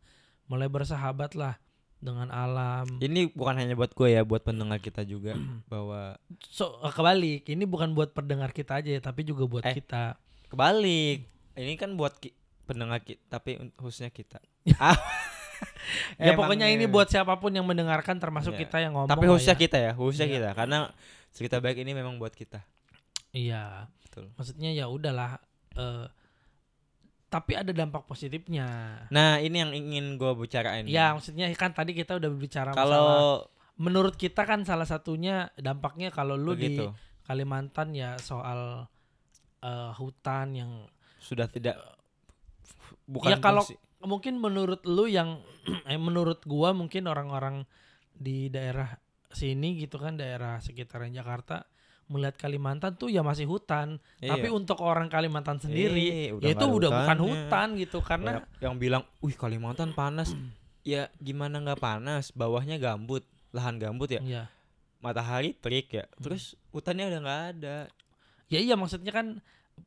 mulai 0.45 0.65
bersahabat 0.65 1.33
lah 1.33 1.61
dengan 1.95 2.27
alam 2.27 2.97
Ini 2.97 3.29
bukan 3.29 3.53
hanya 3.55 3.75
buat 3.75 3.91
gue 3.91 4.09
ya, 4.09 4.23
buat 4.23 4.41
pendengar 4.41 4.79
kita 4.79 5.03
juga 5.03 5.37
bahwa 5.71 6.17
so 6.41 6.81
eh, 6.81 6.89
kebalik 6.89 7.45
ini 7.45 7.63
bukan 7.63 7.93
buat 7.93 8.11
pendengar 8.11 8.49
kita 8.49 8.81
aja 8.81 8.89
ya 8.89 8.99
tapi 8.99 9.21
juga 9.23 9.45
buat 9.45 9.61
Eh. 9.63 9.77
kita 9.77 10.17
kebalik. 10.49 11.29
Ini 11.53 11.73
kan 11.75 11.93
buat 11.93 12.17
ki- 12.17 12.33
pendengar 12.63 12.97
kita, 12.99 13.21
tapi 13.29 13.61
khususnya 13.75 14.09
kita. 14.09 14.41
ya 16.27 16.33
pokoknya 16.33 16.67
ini 16.67 16.85
Emangnya. 16.85 16.93
buat 16.93 17.07
siapa 17.09 17.33
pun 17.37 17.51
yang 17.51 17.65
mendengarkan 17.65 18.15
termasuk 18.17 18.55
Iya. 18.55 18.61
kita 18.65 18.77
yang 18.79 18.93
ngomong. 18.95 19.09
Tapi 19.09 19.25
khususnya 19.25 19.55
ya. 19.55 19.61
kita 19.61 19.77
ya, 19.77 19.91
khususnya 19.93 20.27
Iya. 20.27 20.35
kita 20.37 20.49
karena 20.53 20.77
cerita 21.29 21.55
baik 21.59 21.77
ini 21.79 21.91
memang 21.93 22.15
buat 22.17 22.31
kita. 22.31 22.61
Iya. 23.31 23.87
Betul. 24.05 24.31
Maksudnya 24.35 24.69
ya 24.71 24.85
udahlah 24.87 25.37
eh 25.75 26.05
tapi 27.29 27.53
ada 27.53 27.69
dampak 27.69 28.09
positifnya. 28.09 28.65
Nah, 29.13 29.37
ini 29.37 29.61
yang 29.61 29.69
ingin 29.69 30.17
gue 30.17 30.33
bicarain. 30.33 30.89
Ya, 30.89 31.13
maksudnya 31.13 31.45
kan 31.53 31.69
tadi 31.69 31.93
kita 31.93 32.17
udah 32.17 32.25
berbicara 32.25 32.73
kalau 32.73 33.45
menurut 33.77 34.17
kita 34.17 34.43
kan 34.43 34.65
salah 34.65 34.83
satunya 34.83 35.53
dampaknya 35.53 36.09
kalau 36.09 36.33
lu 36.33 36.57
begitu 36.57 36.89
di 36.89 36.97
Kalimantan 37.23 37.93
ya 37.93 38.17
soal 38.17 38.89
eh, 39.61 39.91
hutan 39.93 40.57
yang 40.57 40.71
sudah 41.21 41.45
tidak 41.45 41.77
bukan 43.05 43.29
Ya, 43.29 43.37
kalau- 43.37 43.61
fungsi- 43.61 43.77
mungkin 44.01 44.37
menurut 44.37 44.81
lu 44.83 45.05
yang 45.05 45.43
eh 45.89 45.97
menurut 45.97 46.43
gua 46.43 46.71
mungkin 46.71 47.05
orang-orang 47.05 47.63
di 48.11 48.47
daerah 48.47 48.95
sini 49.29 49.77
gitu 49.77 49.95
kan 49.95 50.15
daerah 50.15 50.57
sekitaran 50.57 51.09
Jakarta 51.09 51.63
melihat 52.07 52.41
Kalimantan 52.41 52.97
tuh 52.97 53.05
ya 53.07 53.21
masih 53.21 53.45
hutan 53.45 54.01
Iya. 54.17 54.33
tapi 54.33 54.49
untuk 54.49 54.81
orang 54.81 55.07
Kalimantan 55.07 55.61
sendiri 55.61 56.01
Iya, 56.25 56.33
udah 56.33 56.45
ya 56.45 56.53
itu 56.53 56.65
udah 56.65 56.89
bukan 56.89 57.05
hutannya. 57.17 57.29
hutan 57.45 57.67
gitu 57.77 57.97
karena 58.01 58.31
Banyak 58.41 58.45
yang 58.59 58.75
bilang, 58.75 59.03
"Wih, 59.19 59.35
Kalimantan 59.35 59.93
panas." 59.93 60.33
ya 60.83 61.11
gimana 61.19 61.61
nggak 61.61 61.77
panas? 61.77 62.33
Bawahnya 62.33 62.81
gambut, 62.81 63.21
lahan 63.51 63.77
gambut 63.77 64.09
ya. 64.09 64.21
ya 64.21 64.43
Matahari 64.99 65.53
terik 65.53 65.93
ya. 65.93 66.09
Hmm. 66.09 66.23
Terus 66.25 66.57
hutannya 66.71 67.07
udah 67.07 67.19
nggak 67.21 67.41
ada. 67.53 67.77
ya 68.49 68.57
iya 68.57 68.73
maksudnya 68.73 69.13
kan 69.13 69.37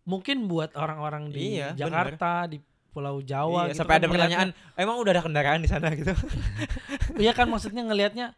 mungkin 0.06 0.46
buat 0.46 0.78
orang-orang 0.78 1.34
di 1.34 1.58
Iya, 1.58 1.74
Jakarta 1.74 2.46
di 2.46 2.62
Pulau 2.92 3.24
Jawa 3.24 3.66
Iya, 3.66 3.68
gitu 3.72 3.78
sampai 3.80 3.94
kan 3.96 4.00
ada 4.04 4.08
pertanyaan, 4.12 4.48
"Emang 4.76 5.00
udah 5.00 5.12
ada 5.16 5.22
kendaraan 5.24 5.64
di 5.64 5.68
sana?" 5.72 5.88
gitu. 5.96 6.12
Iya 7.24 7.32
kan 7.32 7.48
maksudnya 7.48 7.84
ngelihatnya, 7.88 8.36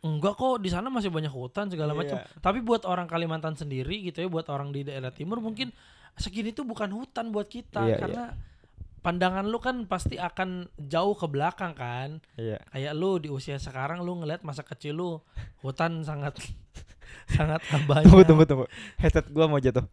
enggak 0.00 0.34
kok 0.40 0.60
di 0.60 0.72
sana 0.72 0.88
masih 0.88 1.12
banyak 1.12 1.32
hutan 1.32 1.68
segala 1.68 1.92
macam. 1.92 2.16
Iya. 2.20 2.40
Tapi 2.40 2.64
buat 2.64 2.88
orang 2.88 3.04
Kalimantan 3.04 3.56
sendiri 3.56 4.00
gitu 4.08 4.24
ya, 4.24 4.28
buat 4.28 4.48
orang 4.48 4.72
di 4.72 4.88
daerah 4.88 5.12
timur 5.12 5.40
mungkin 5.44 5.72
segini 6.16 6.52
tuh 6.56 6.64
bukan 6.64 6.90
hutan 6.92 7.28
buat 7.32 7.48
kita 7.48 7.80
Iya, 7.80 7.96
karena 8.00 8.24
pandangan 9.00 9.48
lu 9.48 9.56
kan 9.60 9.88
pasti 9.88 10.20
akan 10.20 10.68
jauh 10.76 11.16
ke 11.16 11.26
belakang 11.28 11.72
kan. 11.76 12.20
Iya. 12.36 12.60
Kayak 12.72 12.92
lu 12.96 13.20
di 13.20 13.28
usia 13.32 13.56
sekarang 13.56 14.04
lu 14.04 14.20
ngelihat 14.20 14.44
masa 14.44 14.64
kecil 14.64 14.96
lu 14.96 15.10
hutan 15.64 16.04
sangat 16.04 16.40
sangat 17.36 17.60
banyak. 17.88 18.08
Tunggu, 18.08 18.24
tunggu, 18.24 18.44
tunggu. 18.48 18.66
Headset 19.00 19.28
gua 19.32 19.48
mau 19.48 19.60
jatuh. 19.60 19.84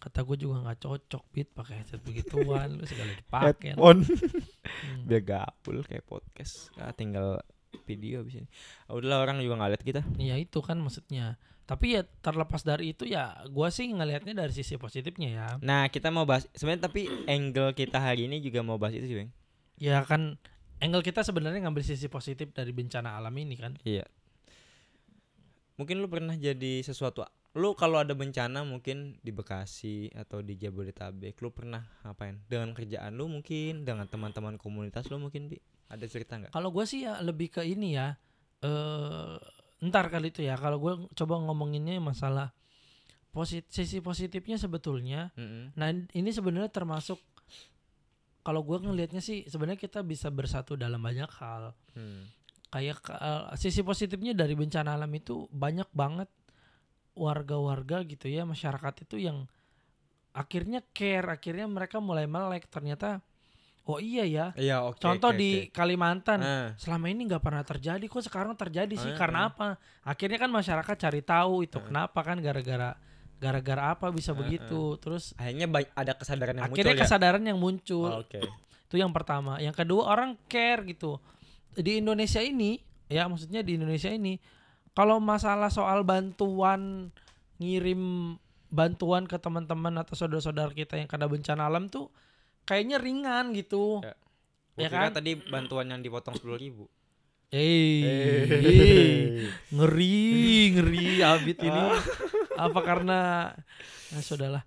Kata 0.00 0.24
gue 0.24 0.36
juga 0.40 0.64
nggak 0.64 0.80
cocok 0.80 1.24
bit 1.28 1.52
pakai 1.52 1.84
headset 1.84 2.00
begituan 2.00 2.80
lu 2.80 2.88
segala 2.88 3.12
dipakai. 3.12 3.76
Headphone. 3.76 4.00
Hmm. 4.08 5.04
Biar 5.04 5.22
gapul 5.22 5.84
kayak 5.84 6.08
podcast. 6.08 6.72
Ah, 6.80 6.96
tinggal 6.96 7.44
video 7.84 8.24
abis 8.24 8.40
ini. 8.40 8.48
Ah, 8.88 8.96
udahlah 8.96 9.20
orang 9.20 9.44
juga 9.44 9.60
nggak 9.60 9.70
lihat 9.76 9.84
kita. 9.84 10.00
Ya 10.16 10.40
itu 10.40 10.64
kan 10.64 10.80
maksudnya. 10.80 11.36
Tapi 11.68 12.00
ya 12.00 12.02
terlepas 12.02 12.64
dari 12.64 12.96
itu 12.96 13.06
ya 13.06 13.44
gua 13.52 13.68
sih 13.68 13.86
ngelihatnya 13.92 14.34
dari 14.34 14.50
sisi 14.56 14.80
positifnya 14.80 15.28
ya. 15.30 15.46
Nah, 15.62 15.86
kita 15.92 16.08
mau 16.10 16.24
bahas 16.24 16.48
sebenarnya 16.56 16.88
tapi 16.88 17.06
angle 17.28 17.76
kita 17.76 18.00
hari 18.00 18.26
ini 18.26 18.40
juga 18.40 18.64
mau 18.64 18.80
bahas 18.80 18.96
itu 18.96 19.06
sih, 19.06 19.16
Bang. 19.20 19.30
Ya 19.78 20.02
kan 20.02 20.40
angle 20.80 21.04
kita 21.04 21.22
sebenarnya 21.22 21.62
ngambil 21.68 21.84
sisi 21.84 22.08
positif 22.08 22.50
dari 22.56 22.72
bencana 22.72 23.20
alam 23.20 23.36
ini 23.36 23.54
kan. 23.54 23.76
Iya. 23.84 24.08
Mungkin 25.76 26.00
lu 26.00 26.08
pernah 26.08 26.34
jadi 26.34 26.82
sesuatu 26.82 27.22
lu 27.58 27.74
kalau 27.74 27.98
ada 27.98 28.14
bencana 28.14 28.62
mungkin 28.62 29.18
di 29.26 29.34
Bekasi 29.34 30.06
atau 30.14 30.38
di 30.38 30.54
Jabodetabek 30.54 31.34
lu 31.42 31.50
pernah 31.50 31.82
ngapain 32.06 32.38
dengan 32.46 32.70
kerjaan 32.70 33.18
lu 33.18 33.26
mungkin 33.26 33.82
dengan 33.82 34.06
teman-teman 34.06 34.54
komunitas 34.54 35.10
lu 35.10 35.18
mungkin 35.18 35.50
bi 35.50 35.58
ada 35.90 36.06
cerita 36.06 36.38
nggak 36.38 36.54
Kalau 36.54 36.70
gua 36.70 36.86
sih 36.86 37.02
ya 37.02 37.18
lebih 37.18 37.50
ke 37.50 37.66
ini 37.66 37.98
ya. 37.98 38.14
Eh 38.62 39.34
ntar 39.82 40.14
kali 40.14 40.30
itu 40.30 40.46
ya. 40.46 40.54
Kalau 40.54 40.78
gua 40.78 40.94
coba 41.10 41.42
ngomonginnya 41.42 41.98
masalah 41.98 42.54
posit 43.34 43.66
sisi 43.66 43.98
positifnya 43.98 44.54
sebetulnya. 44.54 45.34
Mm-mm. 45.34 45.74
Nah 45.74 45.90
ini 45.90 46.30
sebenarnya 46.30 46.70
termasuk 46.70 47.18
kalau 48.46 48.62
gua 48.62 48.78
ngelihatnya 48.78 49.18
sih 49.18 49.42
sebenarnya 49.50 49.82
kita 49.82 50.06
bisa 50.06 50.30
bersatu 50.30 50.78
dalam 50.78 51.02
banyak 51.02 51.30
hal. 51.42 51.74
Hmm. 51.98 52.30
Kayak 52.70 53.02
eh, 53.10 53.58
sisi 53.58 53.82
positifnya 53.82 54.38
dari 54.38 54.54
bencana 54.54 54.94
alam 54.94 55.10
itu 55.10 55.50
banyak 55.50 55.90
banget 55.90 56.30
warga-warga 57.20 58.00
gitu 58.08 58.32
ya 58.32 58.48
masyarakat 58.48 59.04
itu 59.04 59.20
yang 59.20 59.44
akhirnya 60.32 60.80
care, 60.96 61.26
akhirnya 61.28 61.66
mereka 61.66 62.00
mulai 62.00 62.24
melek 62.24 62.70
ternyata 62.70 63.20
oh 63.84 63.98
iya 63.98 64.22
ya. 64.22 64.46
iya 64.54 64.76
oke 64.80 65.02
Contoh 65.02 65.34
oke, 65.34 65.40
di 65.40 65.50
oke. 65.66 65.74
Kalimantan 65.74 66.38
Ah, 66.40 66.68
selama 66.78 67.10
ini 67.10 67.26
nggak 67.26 67.42
pernah 67.42 67.66
terjadi 67.66 68.04
kok 68.06 68.22
sekarang 68.22 68.54
terjadi 68.54 68.94
sih 68.94 69.12
Ah, 69.12 69.18
karena 69.18 69.40
ah. 69.44 69.48
apa 69.50 69.66
akhirnya 70.06 70.38
kan 70.38 70.50
masyarakat 70.50 70.94
cari 70.96 71.20
tahu 71.20 71.66
itu 71.66 71.76
Ah. 71.76 71.84
kenapa 71.84 72.20
kan 72.22 72.38
gara-gara 72.38 72.94
gara-gara 73.36 73.82
apa 73.90 74.06
bisa 74.14 74.30
Ah, 74.30 74.38
begitu 74.38 74.94
terus 75.02 75.34
akhirnya 75.34 75.66
ada 75.92 76.12
kesadaran 76.14 76.54
yang 76.56 76.66
akhirnya 76.70 76.84
muncul 76.86 76.96
ya 76.96 77.02
kesadaran 77.02 77.42
yang 77.42 77.58
muncul 77.58 78.08
Oh, 78.08 78.22
oke 78.22 78.40
itu 78.90 78.94
yang 78.94 79.10
pertama 79.10 79.58
yang 79.58 79.74
kedua 79.74 80.06
orang 80.06 80.38
care 80.46 80.86
gitu 80.86 81.18
di 81.74 81.98
Indonesia 81.98 82.38
ini 82.38 82.78
ya 83.10 83.26
maksudnya 83.26 83.66
di 83.66 83.74
Indonesia 83.74 84.10
ini 84.10 84.38
kalau 84.92 85.16
masalah 85.18 85.68
soal 85.68 86.02
bantuan 86.02 87.08
ngirim 87.56 88.34
bantuan 88.68 89.26
ke 89.26 89.36
teman-teman 89.36 89.92
atau 89.98 90.14
saudara-saudara 90.14 90.70
kita 90.70 90.94
yang 90.94 91.06
kena 91.06 91.26
bencana 91.26 91.66
alam 91.66 91.86
tuh 91.86 92.08
kayaknya 92.64 92.96
ringan 92.96 93.52
gitu 93.52 94.00
Ya. 94.00 94.14
Ya 94.78 94.88
kan? 94.88 95.12
tadi 95.12 95.36
bantuan 95.36 95.88
yang 95.88 96.00
dipotong 96.00 96.34
sepuluh 96.34 96.56
ribu 96.56 96.84
Eh, 97.50 98.46
ngeri, 99.68 100.70
ngeri 100.70 101.18
Abid 101.18 101.58
ini. 101.66 101.74
Ah. 101.74 101.98
Apa 102.60 102.78
karena 102.80 103.18
nah, 104.08 104.22
sudahlah. 104.22 104.62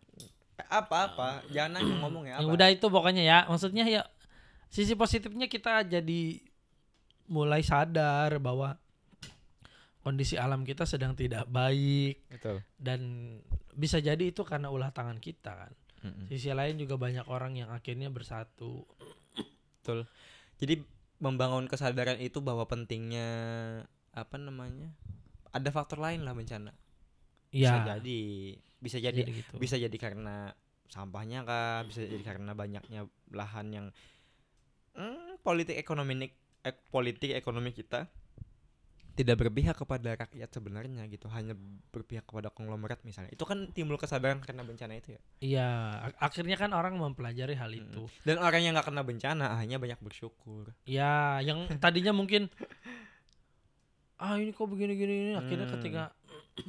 apa 0.67 0.95
apa 1.07 1.27
jangan 1.47 1.79
nanya 1.79 1.95
ngomong 2.01 2.23
ya 2.25 2.33
apa 2.41 2.49
udah 2.49 2.67
itu 2.67 2.85
pokoknya 2.89 3.23
ya. 3.23 3.39
Maksudnya 3.47 3.85
ya 3.85 4.01
sisi 4.67 4.93
positifnya 4.93 5.47
kita 5.47 5.81
jadi 5.81 6.41
mulai 7.25 7.61
sadar 7.61 8.37
bahwa 8.37 8.75
kondisi 10.03 10.35
alam 10.35 10.67
kita 10.67 10.83
sedang 10.83 11.15
tidak 11.15 11.47
baik 11.47 12.27
betul 12.27 12.59
dan 12.75 13.01
bisa 13.73 13.97
jadi 13.99 14.21
itu 14.21 14.45
karena 14.45 14.69
ulah 14.69 14.93
tangan 14.93 15.17
kita 15.17 15.51
kan. 15.53 15.73
Mm-mm. 16.03 16.27
Sisi 16.29 16.51
lain 16.51 16.77
juga 16.77 16.99
banyak 16.99 17.25
orang 17.31 17.57
yang 17.57 17.69
akhirnya 17.71 18.11
bersatu. 18.11 18.85
Betul. 19.81 20.05
Jadi 20.59 20.83
membangun 21.23 21.65
kesadaran 21.65 22.19
itu 22.19 22.43
bahwa 22.43 22.67
pentingnya 22.67 23.29
apa 24.13 24.35
namanya? 24.37 24.91
Ada 25.55 25.69
faktor 25.71 26.03
lain 26.03 26.27
lah 26.27 26.35
bencana. 26.35 26.75
Bisa 27.53 27.85
Ya, 27.85 27.95
jadi, 27.97 28.21
bisa 28.81 28.97
jadi, 28.97 29.21
jadi 29.21 29.31
gitu. 29.31 29.53
bisa 29.61 29.75
jadi 29.77 29.97
karena 30.01 30.57
sampahnya 30.89 31.45
kah, 31.45 31.85
bisa 31.85 32.01
jadi 32.01 32.21
karena 32.25 32.57
banyaknya 32.57 33.05
lahan 33.29 33.67
yang 33.69 33.87
hmm, 34.97 35.39
politik 35.45 35.77
ekonomi 35.77 36.33
ek, 36.65 36.89
politik 36.89 37.37
ekonomi 37.37 37.69
kita 37.71 38.09
tidak 39.13 39.45
berpihak 39.45 39.77
kepada 39.77 40.17
rakyat 40.17 40.49
sebenarnya 40.49 41.05
gitu, 41.05 41.29
hanya 41.29 41.53
berpihak 41.93 42.25
kepada 42.25 42.49
konglomerat 42.49 43.05
misalnya. 43.05 43.29
Itu 43.29 43.45
kan 43.45 43.69
timbul 43.69 44.01
kesadaran 44.01 44.41
karena 44.41 44.65
bencana 44.65 44.97
itu 44.97 45.13
ya. 45.13 45.21
Iya, 45.37 45.69
ak- 46.09 46.19
akhirnya 46.19 46.57
kan 46.57 46.73
orang 46.73 46.97
mempelajari 46.97 47.53
hal 47.53 47.69
Mm-mm. 47.69 47.93
itu. 47.93 48.01
Dan 48.25 48.41
orang 48.41 48.65
yang 48.65 48.73
nggak 48.73 48.89
kena 48.89 49.05
bencana 49.05 49.45
akhirnya 49.53 49.77
banyak 49.77 49.99
bersyukur. 50.01 50.73
Ya, 50.89 51.37
yang 51.45 51.69
tadinya 51.83 52.09
mungkin 52.09 52.49
ah 54.17 54.39
ini 54.39 54.49
kok 54.49 54.65
begini-gini 54.65 55.13
ini 55.29 55.33
akhirnya 55.35 55.67
Hmm. 55.69 55.75
ketika 55.77 56.03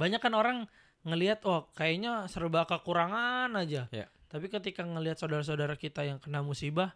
banyak 0.00 0.20
kan 0.22 0.32
orang 0.34 0.56
ngelihat 1.04 1.44
oh 1.46 1.68
kayaknya 1.74 2.26
serba 2.26 2.66
kekurangan 2.66 3.54
aja. 3.54 3.86
Ya. 3.92 4.06
Tapi 4.26 4.46
ketika 4.46 4.82
ngelihat 4.82 5.18
saudara-saudara 5.18 5.74
kita 5.74 6.06
yang 6.06 6.18
kena 6.22 6.40
musibah, 6.40 6.94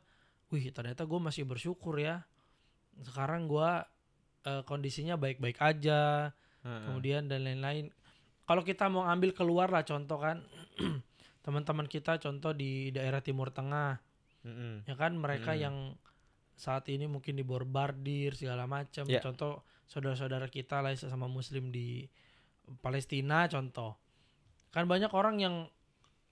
wih 0.50 0.70
ternyata 0.70 1.02
gue 1.02 1.18
masih 1.18 1.42
bersyukur 1.42 1.98
ya. 1.98 2.22
Sekarang 3.02 3.50
gua 3.50 3.90
eh, 4.44 4.62
kondisinya 4.64 5.16
baik-baik 5.16 5.58
aja, 5.58 6.30
kemudian 6.62 7.28
dan 7.28 7.44
lain-lain. 7.44 7.92
Kalau 8.44 8.60
kita 8.60 8.88
mau 8.88 9.04
ambil 9.04 9.32
keluar 9.32 9.68
lah 9.68 9.84
contoh 9.84 10.16
kan 10.16 10.44
teman-teman 11.44 11.84
kita 11.84 12.16
contoh 12.16 12.52
di 12.52 12.88
daerah 12.88 13.20
Timur 13.20 13.52
Tengah. 13.52 14.00
Ya 14.84 14.94
kan 14.96 15.16
mereka 15.16 15.56
yang 15.56 15.96
saat 16.54 16.86
ini 16.92 17.08
mungkin 17.08 17.34
diborbardir 17.34 18.36
segala 18.36 18.68
macam 18.68 19.08
Ya. 19.10 19.18
contoh 19.18 19.64
saudara-saudara 19.88 20.46
kita 20.48 20.80
lah 20.84 20.94
sama 20.94 21.26
muslim 21.26 21.72
di 21.72 22.04
Palestina 22.80 23.48
contoh. 23.48 23.96
Kan 24.72 24.88
banyak 24.88 25.12
orang 25.12 25.40
yang 25.40 25.54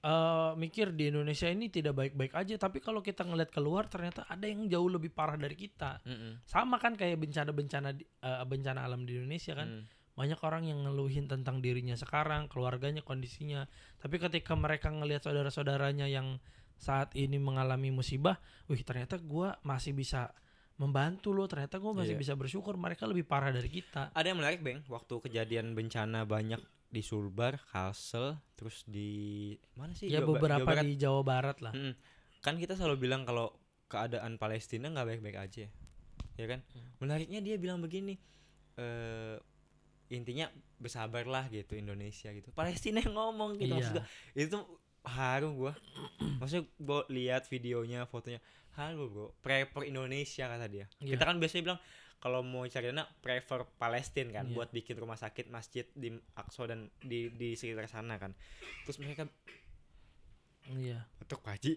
eh, 0.03 0.53
mikir 0.55 0.91
di 0.93 1.09
Indonesia 1.09 1.47
ini 1.47 1.67
tidak 1.67 1.95
baik-baik 1.95 2.35
aja 2.35 2.55
tapi 2.59 2.79
kalau 2.79 2.99
kita 2.99 3.23
ngeliat 3.23 3.49
keluar 3.49 3.87
ternyata 3.87 4.27
ada 4.27 4.45
yang 4.45 4.67
jauh 4.67 4.91
lebih 4.91 5.09
parah 5.09 5.39
dari 5.39 5.55
kita 5.55 6.03
Mm-mm. 6.03 6.43
sama 6.45 6.77
kan 6.77 6.95
kayak 6.95 7.17
bencana-bencana 7.17 7.95
eh, 7.99 8.45
bencana 8.45 8.83
alam 8.83 9.07
di 9.07 9.15
Indonesia 9.17 9.55
kan 9.55 9.69
Mm. 9.73 9.85
banyak 10.13 10.41
orang 10.45 10.69
yang 10.69 10.85
ngeluhin 10.85 11.25
tentang 11.25 11.65
dirinya 11.65 11.97
sekarang, 11.97 12.45
keluarganya, 12.45 13.01
kondisinya. 13.01 13.65
Tapi 13.97 14.21
ketika 14.21 14.53
mereka 14.53 14.93
ngelihat 14.93 15.25
saudara-saudaranya 15.25 16.05
yang 16.05 16.37
saat 16.77 17.17
ini 17.17 17.41
mengalami 17.41 17.89
musibah, 17.89 18.37
wih 18.69 18.85
ternyata 18.85 19.17
gua 19.17 19.57
masih 19.65 19.97
bisa 19.97 20.29
membantu 20.77 21.33
lo, 21.33 21.49
ternyata 21.49 21.81
gua 21.81 21.97
masih 21.97 22.13
Iya. 22.13 22.29
bisa 22.29 22.33
bersyukur. 22.37 22.77
Mereka 22.77 23.09
lebih 23.09 23.25
parah 23.25 23.57
dari 23.57 23.73
kita. 23.73 24.13
Ada 24.13 24.37
yang 24.37 24.39
menarik, 24.45 24.61
Bang, 24.61 24.85
waktu 24.85 25.15
kejadian 25.17 25.73
bencana 25.73 26.29
banyak 26.29 26.61
di 26.93 27.01
Sulbar, 27.01 27.57
Kalsel, 27.73 28.37
terus 28.53 28.85
di 28.85 29.57
mana 29.75 29.97
sih? 29.97 30.13
Ya 30.13 30.21
Jawa 30.21 30.37
beberapa 30.37 30.61
Jawa 30.61 30.77
Barat. 30.77 30.85
di 30.85 30.95
Jawa 31.01 31.23
Barat 31.25 31.57
lah. 31.65 31.73
Mm-mm. 31.73 31.95
Kan 32.45 32.61
kita 32.61 32.77
selalu 32.77 33.09
bilang 33.09 33.25
kalau 33.25 33.49
keadaan 33.89 34.37
Palestina 34.37 34.93
nggak 34.93 35.09
baik-baik 35.09 35.39
aja, 35.41 35.65
ya 36.37 36.47
kan? 36.47 36.61
Hmm. 36.77 36.91
Menariknya 37.01 37.41
dia 37.41 37.57
bilang 37.57 37.81
begini, 37.81 38.21
eh 38.77 39.41
intinya 40.13 40.53
bersabarlah 40.77 41.49
gitu 41.49 41.73
Indonesia 41.73 42.29
gitu. 42.29 42.53
Palestina 42.53 43.01
yang 43.01 43.17
ngomong 43.17 43.57
gitu 43.57 43.73
Iya. 43.81 44.05
itu 44.37 44.61
haru 45.09 45.49
gua. 45.57 45.73
Maksudnya 46.45 46.69
gua 46.77 47.09
lihat 47.09 47.49
videonya, 47.49 48.05
fotonya 48.05 48.45
haru 48.77 49.09
bro. 49.09 49.27
Prefer 49.41 49.89
Indonesia 49.89 50.45
kata 50.45 50.69
dia. 50.69 50.85
Iya. 51.01 51.17
Kita 51.17 51.25
kan 51.25 51.41
biasanya 51.41 51.63
bilang 51.65 51.81
kalau 52.23 52.41
mau 52.41 52.63
cari 52.65 52.87
dana 52.87 53.03
prefer 53.19 53.67
Palestina 53.75 54.31
kan 54.33 54.47
Iya. 54.47 54.55
buat 54.55 54.71
bikin 54.71 54.95
rumah 54.95 55.17
sakit, 55.17 55.51
masjid 55.51 55.83
di 55.93 56.09
Aqsa 56.33 56.65
dan 56.65 56.87
di 56.97 57.27
di 57.29 57.53
sekitar 57.53 57.85
sana 57.87 58.15
kan. 58.17 58.31
Terus 58.85 58.97
mereka 58.97 59.27
Iya. 60.65 61.03
betul 61.19 61.43
Pak 61.43 61.53
Haji 61.53 61.73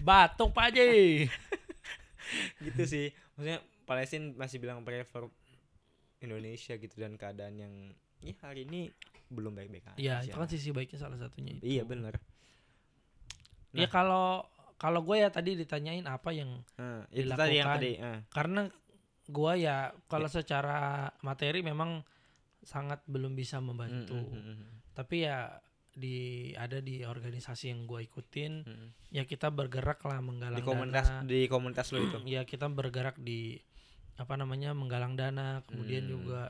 Batuk 0.00 0.50
Pak 0.50 0.72
Haji. 0.72 1.28
gitu 2.60 2.82
sih 2.84 3.06
maksudnya 3.34 3.60
Palestina 3.84 4.32
masih 4.34 4.56
bilang 4.58 4.80
prefer 4.82 5.28
Indonesia 6.18 6.74
gitu 6.74 6.94
dan 6.94 7.14
keadaan 7.14 7.56
yang 7.56 7.72
ya 8.18 8.34
hari 8.42 8.64
ini 8.64 8.90
belum 9.28 9.54
baik-baik 9.54 9.84
aja 9.86 9.96
Iya, 9.96 10.14
itu 10.24 10.34
kan 10.34 10.44
sisi 10.46 10.68
baiknya 10.70 10.98
salah 10.98 11.16
satunya 11.16 11.54
itu. 11.54 11.64
iya 11.66 11.84
bener 11.84 12.16
Ya 13.70 13.84
Nah. 13.84 13.90
kalau 13.90 14.26
kalau 14.76 15.00
gue 15.02 15.16
ya 15.18 15.28
tadi 15.28 15.52
ditanyain 15.54 16.04
apa 16.04 16.32
yang 16.32 16.64
nah, 16.74 17.04
itu 17.10 17.28
tadi 17.30 17.54
yang 17.54 17.68
Dilakukan. 17.68 17.76
tadi 17.76 17.92
ah. 17.98 18.18
karena 18.28 18.60
gua 19.28 19.52
ya 19.54 19.92
kalau 20.08 20.26
secara 20.26 21.08
materi 21.20 21.60
memang 21.60 22.00
sangat 22.64 23.04
belum 23.06 23.36
bisa 23.36 23.60
membantu. 23.62 24.16
Mm, 24.18 24.28
mm, 24.28 24.40
mm, 24.42 24.56
mm, 24.56 24.68
Tapi 24.96 25.16
ya 25.22 25.52
di 25.98 26.50
ada 26.54 26.78
di 26.78 27.02
organisasi 27.02 27.70
yang 27.70 27.86
gua 27.86 28.02
ikutin 28.02 28.52
mm, 28.64 28.70
mm. 28.70 28.88
ya 29.12 29.22
kita 29.26 29.50
bergerak 29.50 29.98
lah 30.06 30.22
menggalang 30.22 30.58
di 30.58 30.66
komunitas 30.66 31.06
dana. 31.10 31.26
di 31.26 31.38
komunitas 31.50 31.86
lo 31.90 31.98
itu 32.02 32.18
Ya 32.34 32.42
kita 32.46 32.66
bergerak 32.66 33.18
di 33.18 33.58
apa 34.18 34.34
namanya 34.34 34.74
menggalang 34.74 35.14
dana, 35.14 35.62
kemudian 35.70 36.06
Hmm. 36.06 36.12
juga 36.18 36.42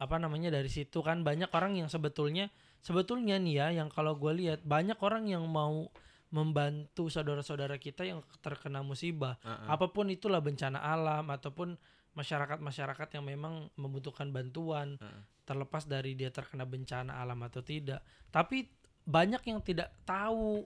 apa 0.00 0.16
namanya 0.16 0.48
dari 0.48 0.72
situ 0.72 1.04
kan 1.04 1.20
banyak 1.20 1.52
orang 1.52 1.76
yang 1.76 1.92
sebetulnya 1.92 2.48
sebetulnya 2.80 3.36
nih 3.36 3.54
ya 3.60 3.66
yang 3.84 3.92
kalau 3.92 4.16
gue 4.16 4.32
lihat 4.32 4.64
banyak 4.64 4.96
orang 5.04 5.28
yang 5.28 5.44
mau 5.44 5.92
membantu 6.30 7.06
saudara-saudara 7.06 7.74
kita 7.76 8.02
yang 8.02 8.22
terkena 8.38 8.80
musibah 8.80 9.34
Ah, 9.42 9.66
ah. 9.66 9.74
apa 9.74 9.90
pun 9.90 10.06
itulah 10.08 10.38
bencana 10.38 10.78
alam 10.78 11.26
ataupun 11.26 11.74
masyarakat-masyarakat 12.12 13.08
yang 13.14 13.24
memang 13.24 13.70
membutuhkan 13.74 14.30
bantuan 14.30 14.94
Heeh. 14.96 15.22
terlepas 15.42 15.84
dari 15.84 16.14
dia 16.14 16.30
terkena 16.30 16.62
bencana 16.62 17.18
alam 17.18 17.38
atau 17.40 17.60
tidak 17.60 17.98
tapi 18.28 18.70
banyak 19.02 19.42
yang 19.44 19.58
tidak 19.60 19.90
tahu 20.02 20.62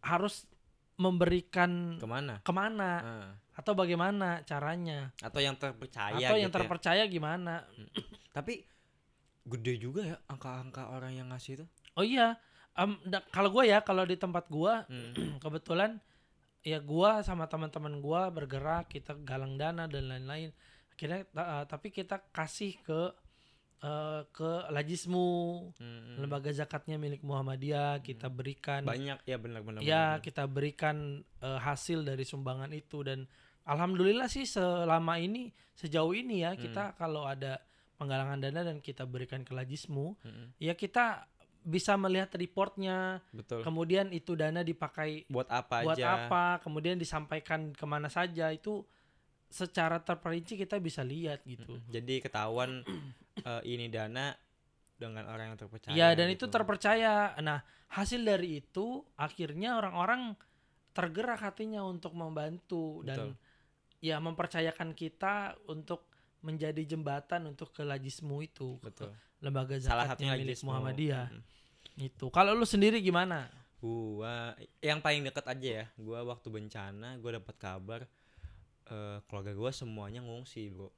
harus 0.00 0.44
memberikan 0.94 1.98
ke 1.98 2.06
mana 2.06 2.38
ke 2.40 2.52
mana 2.52 2.90
Ah. 2.98 3.30
atau 3.54 3.74
bagaimana 3.74 4.42
caranya 4.42 5.10
atau 5.18 5.38
yang 5.38 5.54
terpercaya 5.54 6.14
atau 6.14 6.38
yang 6.38 6.50
gitu 6.50 6.54
ya. 6.54 6.58
terpercaya 6.58 7.02
gimana 7.06 7.66
tapi 8.30 8.62
gede 9.44 9.74
juga 9.76 10.02
ya 10.04 10.16
angka-angka 10.26 10.90
orang 10.90 11.14
yang 11.14 11.30
ngasih 11.30 11.58
itu 11.58 11.66
oh 11.94 12.06
iya 12.06 12.38
da- 13.04 13.26
kalau 13.28 13.50
gue 13.50 13.64
ya 13.66 13.80
kalau 13.80 14.02
di 14.02 14.16
tempat 14.16 14.46
gue 14.48 14.74
Hmm. 14.84 15.12
kebetulan 15.42 15.98
ya 16.60 16.80
gua 16.80 17.20
sama 17.20 17.44
teman-teman 17.44 18.00
gua 18.00 18.28
bergerak 18.28 18.88
kita 18.88 19.12
galang 19.18 19.54
dana 19.54 19.84
dan 19.84 20.08
lain-lain 20.08 20.48
akhirnya 20.90 21.22
eh, 21.24 21.64
tapi 21.64 21.90
kita 21.90 22.24
kasih 22.30 22.80
ke 22.80 23.12
eh, 23.80 24.20
ke 24.26 24.50
Lajismu 24.70 25.28
Hmm. 25.76 26.16
lembaga 26.18 26.48
zakatnya 26.50 26.96
milik 26.96 27.20
Muhammadiyah 27.20 28.00
kita 28.00 28.26
berikan 28.28 28.80
banyak 28.82 29.20
ya 29.22 29.36
benar-benar 29.36 29.80
ya 29.82 30.16
kita 30.18 30.46
berikan 30.46 31.20
eh, 31.38 31.60
hasil 31.60 32.00
dari 32.02 32.24
sumbangan 32.24 32.72
itu 32.72 33.04
dan 33.04 33.28
alhamdulillah 33.62 34.26
sih 34.26 34.44
selama 34.44 35.16
ini 35.16 35.48
sejauh 35.74 36.12
ini 36.12 36.42
ya 36.42 36.52
kita 36.54 36.96
kalau 36.96 37.24
ada 37.24 37.60
penggalangan 37.94 38.40
dana 38.40 38.60
dan 38.64 38.80
kita 38.80 39.04
berikan 39.04 39.40
ke 39.40 39.52
Lajismu 39.52 40.16
Mm-mm. 40.18 40.46
ya 40.58 40.72
kita 40.72 41.28
bisa 41.64 41.96
melihat 41.96 42.28
reportnya. 42.36 43.24
Betul. 43.32 43.64
Kemudian 43.64 44.12
itu 44.12 44.36
dana 44.36 44.60
dipakai 44.60 45.24
buat 45.32 45.48
apa 45.48 45.80
buat 45.82 45.96
aja. 45.96 46.28
apa 46.28 46.60
kemudian 46.60 47.00
disampaikan 47.00 47.72
ke 47.72 47.84
mana 47.88 48.12
saja 48.12 48.52
itu 48.52 48.84
secara 49.48 49.98
terperinci 50.04 50.60
kita 50.60 50.76
bisa 50.76 51.00
lihat 51.00 51.40
gitu. 51.48 51.80
Jadi 51.88 52.20
ketahuan 52.20 52.84
eh, 53.48 53.62
ini 53.64 53.88
dana 53.88 54.36
dengan 54.94 55.26
orang 55.26 55.52
yang 55.52 55.58
terpercaya 55.58 55.94
ya 55.96 56.08
dan 56.12 56.28
itu 56.30 56.46
gitu. 56.46 56.52
terpercaya. 56.52 57.32
Nah 57.40 57.64
hasil 57.96 58.20
dari 58.20 58.60
itu 58.60 59.02
akhirnya 59.16 59.80
orang-orang 59.80 60.36
tergerak 60.94 61.42
hatinya 61.42 61.82
untuk 61.82 62.14
membantu 62.14 63.02
dan 63.02 63.34
Betul. 63.34 64.04
ya 64.04 64.16
mempercayakan 64.22 64.94
kita 64.94 65.58
untuk 65.66 66.06
menjadi 66.44 66.84
jembatan 66.84 67.48
untuk 67.48 67.72
ke 67.72 67.82
Lajismu 67.82 68.44
itu. 68.44 68.76
Ke 68.84 69.08
lembaga 69.44 69.76
salah 69.76 70.08
satunya 70.08 70.34
milik. 70.40 70.56
Muhammadiyah. 70.64 71.28
Mm-mm. 71.28 71.52
itu 71.94 72.26
kalau 72.32 72.56
lu 72.56 72.66
sendiri 72.66 72.98
gimana? 72.98 73.46
Gua 73.78 74.56
yang 74.80 74.98
paling 75.04 75.22
deket 75.28 75.44
aja 75.44 75.68
ya. 75.84 75.86
Gua 76.00 76.24
waktu 76.24 76.48
bencana 76.48 77.20
gua 77.20 77.38
dapat 77.38 77.54
kabar 77.60 78.00
eh, 78.88 79.18
keluarga 79.28 79.52
gua 79.52 79.70
semuanya 79.70 80.24
ngungsi 80.24 80.72
bro. 80.72 80.90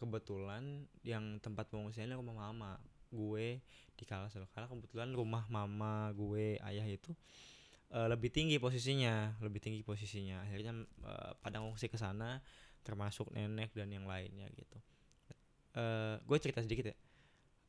Kebetulan 0.00 0.88
yang 1.04 1.36
tempat 1.44 1.68
pengungsiannya 1.68 2.16
rumah 2.16 2.48
mama. 2.48 2.80
Gue 3.10 3.58
di 3.98 4.06
Kalsel 4.08 4.46
karena 4.54 4.70
kebetulan 4.70 5.10
rumah 5.12 5.44
mama 5.50 6.14
gue 6.14 6.56
ayah 6.62 6.86
itu 6.86 7.12
eh, 7.92 8.06
lebih 8.08 8.32
tinggi 8.32 8.56
posisinya 8.56 9.36
lebih 9.44 9.60
tinggi 9.60 9.84
posisinya. 9.84 10.46
Akhirnya 10.46 10.72
eh, 11.04 11.32
pada 11.42 11.60
ngungsi 11.60 11.92
ke 11.92 12.00
sana 12.00 12.40
termasuk 12.80 13.28
nenek 13.34 13.76
dan 13.76 13.92
yang 13.92 14.08
lainnya 14.08 14.48
gitu. 14.56 14.78
Eh 15.76 16.16
gue 16.22 16.38
cerita 16.40 16.64
sedikit 16.64 16.94
ya 16.94 16.96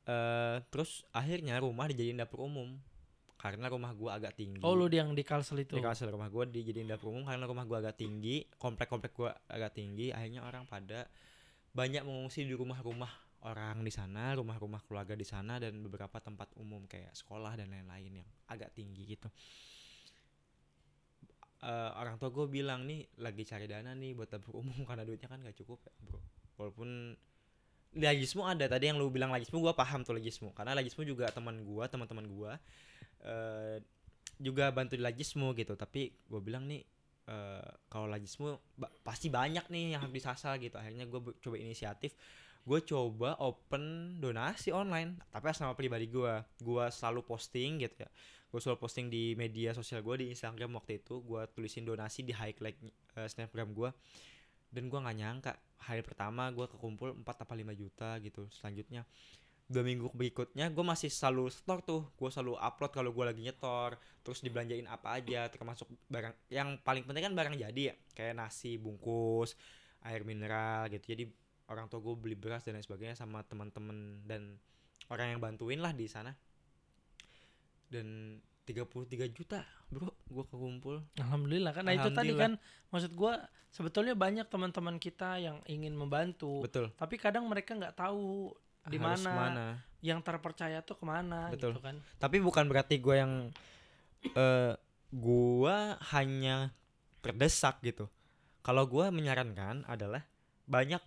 eh 0.07 0.57
terus 0.73 1.05
akhirnya 1.13 1.59
rumah 1.61 1.89
dijadiin 1.89 2.21
dapur 2.21 2.47
umum. 2.47 2.79
Karena 3.41 3.73
rumah 3.73 3.89
gue 3.97 4.05
agak 4.05 4.37
tinggi. 4.37 4.61
Oh 4.61 4.77
lu 4.77 4.85
yang 4.85 5.17
di 5.17 5.25
Kalsel 5.25 5.65
itu? 5.65 5.73
Di 5.73 5.81
Kalsel 5.81 6.13
rumah 6.13 6.29
gue 6.29 6.45
dijadiin 6.53 6.85
dapur 6.85 7.09
umum 7.09 7.25
karena 7.25 7.49
rumah 7.49 7.65
gue 7.65 7.73
agak 7.73 7.97
tinggi 7.97 8.45
komplek-komplek 8.61 9.13
gue 9.17 9.31
agak 9.49 9.73
tinggi. 9.73 10.13
Akhirnya 10.13 10.45
orang 10.45 10.69
pada 10.69 11.09
banyak 11.73 12.05
mengungsi 12.05 12.45
di 12.45 12.53
rumah-rumah 12.53 13.09
orang 13.41 13.81
di 13.81 13.89
sana 13.89 14.37
rumah-rumah 14.37 14.85
keluarga 14.85 15.17
di 15.17 15.25
sana 15.25 15.57
dan 15.57 15.81
beberapa 15.81 16.21
tempat 16.21 16.53
umum 16.61 16.85
kayak 16.85 17.09
sekolah 17.17 17.57
dan 17.57 17.73
lain-lain 17.73 18.21
yang 18.21 18.29
agak 18.45 18.69
tinggi 18.77 19.17
gitu. 19.17 19.29
Eh, 21.61 21.91
orang 21.93 22.17
tua 22.17 22.33
gue 22.33 22.49
bilang 22.49 22.89
nih 22.89 23.05
lagi 23.21 23.45
cari 23.45 23.69
dana 23.69 23.93
nih 23.93 24.17
buat 24.17 24.29
dapur 24.29 24.61
umum 24.61 24.81
karena 24.89 25.05
duitnya 25.05 25.29
kan 25.29 25.41
gak 25.41 25.57
cukup 25.57 25.81
ya 25.85 25.93
bro. 26.05 26.19
Walaupun 26.57 27.17
Lagismu 27.91 28.47
ada 28.47 28.71
tadi 28.71 28.87
yang 28.87 28.95
lu 28.95 29.11
bilang 29.11 29.35
Lagismu 29.35 29.59
gue 29.59 29.73
paham 29.75 30.07
tuh 30.07 30.15
Lagismu 30.15 30.55
karena 30.55 30.71
Lagismu 30.71 31.03
juga 31.03 31.27
teman 31.27 31.59
gue 31.59 31.83
teman-teman 31.91 32.23
gue 32.23 32.51
eh 33.27 33.77
juga 34.41 34.71
bantu 34.71 34.95
di 34.97 35.03
Lagismu 35.03 35.51
gitu. 35.53 35.75
Tapi 35.75 36.07
gue 36.07 36.41
bilang 36.41 36.65
nih 36.71 36.81
eh 37.27 37.71
kalau 37.91 38.07
Lagismu 38.07 38.55
ba- 38.79 38.91
pasti 39.03 39.27
banyak 39.27 39.67
nih 39.67 39.97
yang 39.97 40.07
harus 40.07 40.15
disasar 40.15 40.55
gitu. 40.63 40.79
Akhirnya 40.79 41.03
gue 41.03 41.19
coba 41.43 41.55
inisiatif. 41.59 42.15
Gue 42.63 42.79
coba 42.87 43.35
open 43.43 44.15
donasi 44.23 44.71
online 44.71 45.17
tapi 45.27 45.51
atas 45.51 45.59
nama 45.59 45.75
pribadi 45.75 46.07
gue 46.07 46.33
gue 46.63 46.83
selalu 46.95 47.27
posting 47.27 47.83
gitu 47.83 48.07
ya. 48.07 48.09
Gue 48.51 48.59
selalu 48.63 48.79
posting 48.79 49.11
di 49.11 49.35
media 49.35 49.75
sosial 49.75 49.99
gue 49.99 50.15
di 50.23 50.25
Instagram 50.31 50.79
waktu 50.79 51.03
itu. 51.03 51.19
Gue 51.27 51.43
tulisin 51.51 51.83
donasi 51.83 52.23
di 52.23 52.31
highlight 52.31 52.79
eh, 53.19 53.27
snapgram 53.27 53.75
gue 53.75 53.91
dan 54.71 54.87
gue 54.87 54.99
nggak 55.03 55.17
nyangka 55.19 55.53
hari 55.81 56.05
pertama 56.05 56.53
gue 56.53 56.65
kekumpul 56.69 57.17
4 57.25 57.25
apa 57.25 57.53
5 57.57 57.73
juta 57.81 58.09
gitu. 58.21 58.45
Selanjutnya 58.53 59.03
dua 59.71 59.87
minggu 59.87 60.11
berikutnya 60.11 60.67
gue 60.67 60.85
masih 60.85 61.09
selalu 61.09 61.49
store 61.49 61.81
tuh. 61.81 62.01
Gue 62.15 62.29
selalu 62.29 62.59
upload 62.59 62.91
kalau 62.93 63.09
gue 63.09 63.25
lagi 63.25 63.41
nyetor 63.41 63.97
terus 64.21 64.45
dibelanjain 64.45 64.85
apa 64.85 65.17
aja 65.17 65.49
termasuk 65.49 65.89
barang 66.11 66.35
yang 66.53 66.77
paling 66.85 67.01
penting 67.07 67.31
kan 67.31 67.33
barang 67.33 67.55
jadi 67.57 67.81
ya 67.81 67.95
kayak 68.13 68.37
nasi 68.37 68.77
bungkus 68.77 69.57
air 70.05 70.21
mineral 70.21 70.91
gitu. 70.93 71.17
Jadi 71.17 71.23
orang 71.71 71.87
tua 71.87 72.03
gue 72.03 72.13
beli 72.19 72.35
beras 72.35 72.67
dan 72.67 72.75
lain 72.77 72.85
sebagainya 72.85 73.15
sama 73.15 73.41
teman-teman 73.47 74.21
dan 74.27 74.59
orang 75.07 75.35
yang 75.35 75.39
bantuin 75.41 75.79
lah 75.79 75.95
di 75.95 76.05
sana. 76.05 76.35
Dan 77.91 78.39
33 78.71 79.37
juta 79.37 79.61
bro 79.91 80.09
gue 80.31 80.45
kekumpul 80.47 81.03
Alhamdulillah 81.19 81.71
kan. 81.75 81.83
Nah 81.83 81.93
itu 81.95 82.09
tadi 82.15 82.31
kan 82.33 82.55
maksud 82.89 83.11
gua 83.13 83.43
sebetulnya 83.71 84.15
banyak 84.15 84.47
teman-teman 84.51 84.99
kita 84.99 85.39
yang 85.39 85.63
ingin 85.63 85.95
membantu, 85.95 86.59
betul 86.63 86.91
tapi 86.99 87.15
kadang 87.15 87.47
mereka 87.47 87.71
nggak 87.71 87.95
tahu 87.95 88.51
di 88.87 88.99
mana 88.99 89.79
yang 90.01 90.19
terpercaya 90.19 90.81
tuh 90.81 90.97
ke 90.97 91.05
mana 91.05 91.53
Betul. 91.53 91.77
gitu 91.77 91.79
kan. 91.85 91.95
tapi 92.17 92.41
bukan 92.41 92.65
berarti 92.65 92.97
gue 92.97 93.15
yang 93.15 93.33
eh 94.33 94.73
gua 95.11 95.99
hanya 96.15 96.71
terdesak 97.19 97.83
gitu. 97.83 98.07
Kalau 98.63 98.87
gua 98.87 99.11
menyarankan 99.11 99.85
adalah 99.85 100.23
banyak 100.65 101.01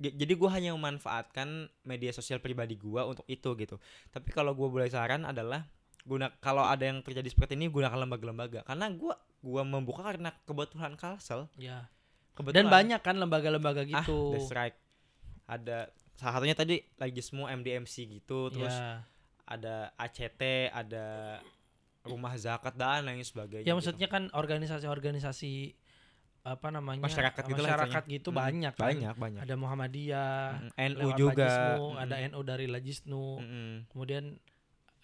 jadi 0.00 0.32
gua 0.38 0.56
hanya 0.56 0.72
memanfaatkan 0.72 1.68
media 1.84 2.14
sosial 2.14 2.40
pribadi 2.40 2.78
gua 2.78 3.04
untuk 3.04 3.26
itu 3.28 3.52
gitu. 3.58 3.76
Tapi 4.14 4.30
kalau 4.32 4.56
gua 4.56 4.72
boleh 4.72 4.88
saran 4.88 5.28
adalah 5.28 5.68
guna 6.10 6.26
kalau 6.36 6.62
ada 6.62 6.82
yang 6.82 6.98
terjadi 6.98 7.28
seperti 7.28 7.54
ini 7.54 7.70
gunakan 7.70 7.94
lembaga-lembaga 7.96 8.60
karena 8.62 8.90
gua 8.90 9.14
gua 9.38 9.62
membuka 9.62 10.02
karena 10.02 10.34
kebetulan 10.42 10.92
kalsel 10.94 11.46
Ya. 11.54 11.86
kebetulan 12.34 12.66
Dan 12.66 12.66
banyak 12.68 13.00
kan 13.00 13.14
lembaga-lembaga 13.14 13.86
ah 13.86 14.02
gitu. 14.02 14.34
that's 14.34 14.50
right 14.50 14.74
ada 15.46 15.86
salah 16.14 16.36
satunya 16.36 16.52
tadi 16.52 16.82
lagi 16.96 17.20
semua 17.20 17.48
MDMC 17.50 17.94
gitu 18.12 18.50
terus 18.50 18.70
ya. 18.70 19.06
ada 19.46 19.94
ACT 19.96 20.42
ada 20.68 21.38
rumah 22.02 22.32
zakat 22.34 22.74
dan 22.74 23.04
lain 23.04 23.20
sebagainya 23.20 23.62
Ya 23.62 23.70
gitu. 23.70 23.78
maksudnya 23.78 24.06
kan 24.06 24.26
organisasi-organisasi 24.32 25.78
apa 26.40 26.72
namanya 26.72 27.04
Masyarakat 27.04 27.42
gitu 27.44 27.60
masyarakat 27.60 28.02
gitu 28.08 28.28
Mm, 28.30 28.36
banyak 28.38 28.72
kan. 28.74 28.86
banyak 28.88 29.14
banyak 29.14 29.40
Ada 29.44 29.54
Muhammadiyah, 29.54 30.40
Mm, 30.56 30.70
NU 30.90 31.08
juga 31.14 31.44
Lajisnu, 31.44 31.84
Mm, 31.86 31.96
ada 31.98 32.16
NU 32.24 32.40
dari 32.42 32.66
Lajisnu, 32.66 33.24
mm. 33.38 33.74
kemudian 33.88 34.24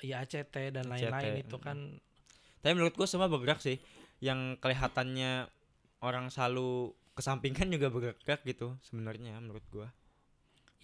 ya 0.04 0.24
ACT 0.24 0.74
dan 0.76 0.84
lain-lain 0.88 1.40
itu 1.40 1.56
kan 1.56 1.96
tapi 2.60 2.72
menurut 2.76 2.94
gua 2.98 3.08
semua 3.08 3.30
bergerak 3.30 3.62
sih 3.62 3.78
yang 4.20 4.56
kelihatannya 4.60 5.48
orang 6.02 6.28
selalu 6.32 6.92
kesampingkan 7.16 7.68
juga 7.72 7.88
bergerak 7.88 8.44
gitu 8.44 8.76
sebenarnya 8.84 9.40
menurut 9.40 9.64
gua 9.72 9.88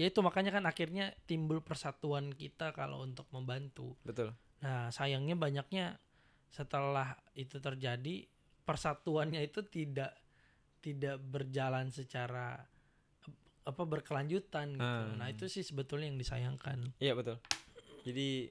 ya 0.00 0.08
itu 0.08 0.20
makanya 0.24 0.56
kan 0.56 0.64
akhirnya 0.64 1.12
timbul 1.28 1.60
persatuan 1.60 2.32
kita 2.32 2.72
kalau 2.72 3.04
untuk 3.04 3.28
membantu. 3.32 3.94
betul 4.02 4.32
Nah, 4.62 4.94
sayangnya 4.94 5.34
banyaknya 5.34 5.98
setelah 6.54 7.18
itu 7.34 7.58
terjadi 7.58 8.30
persatuannya 8.62 9.42
itu 9.42 9.66
tidak 9.66 10.14
tidak 10.78 11.18
berjalan 11.18 11.90
secara 11.90 12.62
apa 13.62 13.82
berkelanjutan 13.82 14.78
gitu. 14.78 15.02
Hmm. 15.02 15.18
Nah, 15.18 15.30
itu 15.34 15.50
sih 15.50 15.66
sebetulnya 15.66 16.06
yang 16.06 16.18
disayangkan. 16.18 16.94
iya 17.02 17.14
betul 17.18 17.42
jadi 18.06 18.50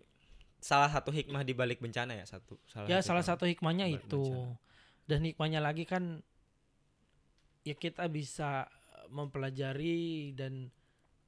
salah 0.62 0.94
satu 0.94 1.10
hikmah 1.10 1.42
di 1.42 1.58
balik 1.58 1.82
bencana 1.82 2.14
ya 2.14 2.26
satu 2.30 2.56
salah 2.70 2.88
ya 2.88 3.02
salah 3.02 3.26
satu 3.26 3.50
hikmahnya 3.50 3.90
itu. 3.90 4.22
bencana. 4.22 4.56
Dan 5.10 5.26
hikmahnya 5.26 5.60
lagi 5.60 5.84
kan 5.90 6.22
ya 7.66 7.74
kita 7.74 8.06
bisa 8.08 8.70
mempelajari 9.10 10.32
dan 10.38 10.70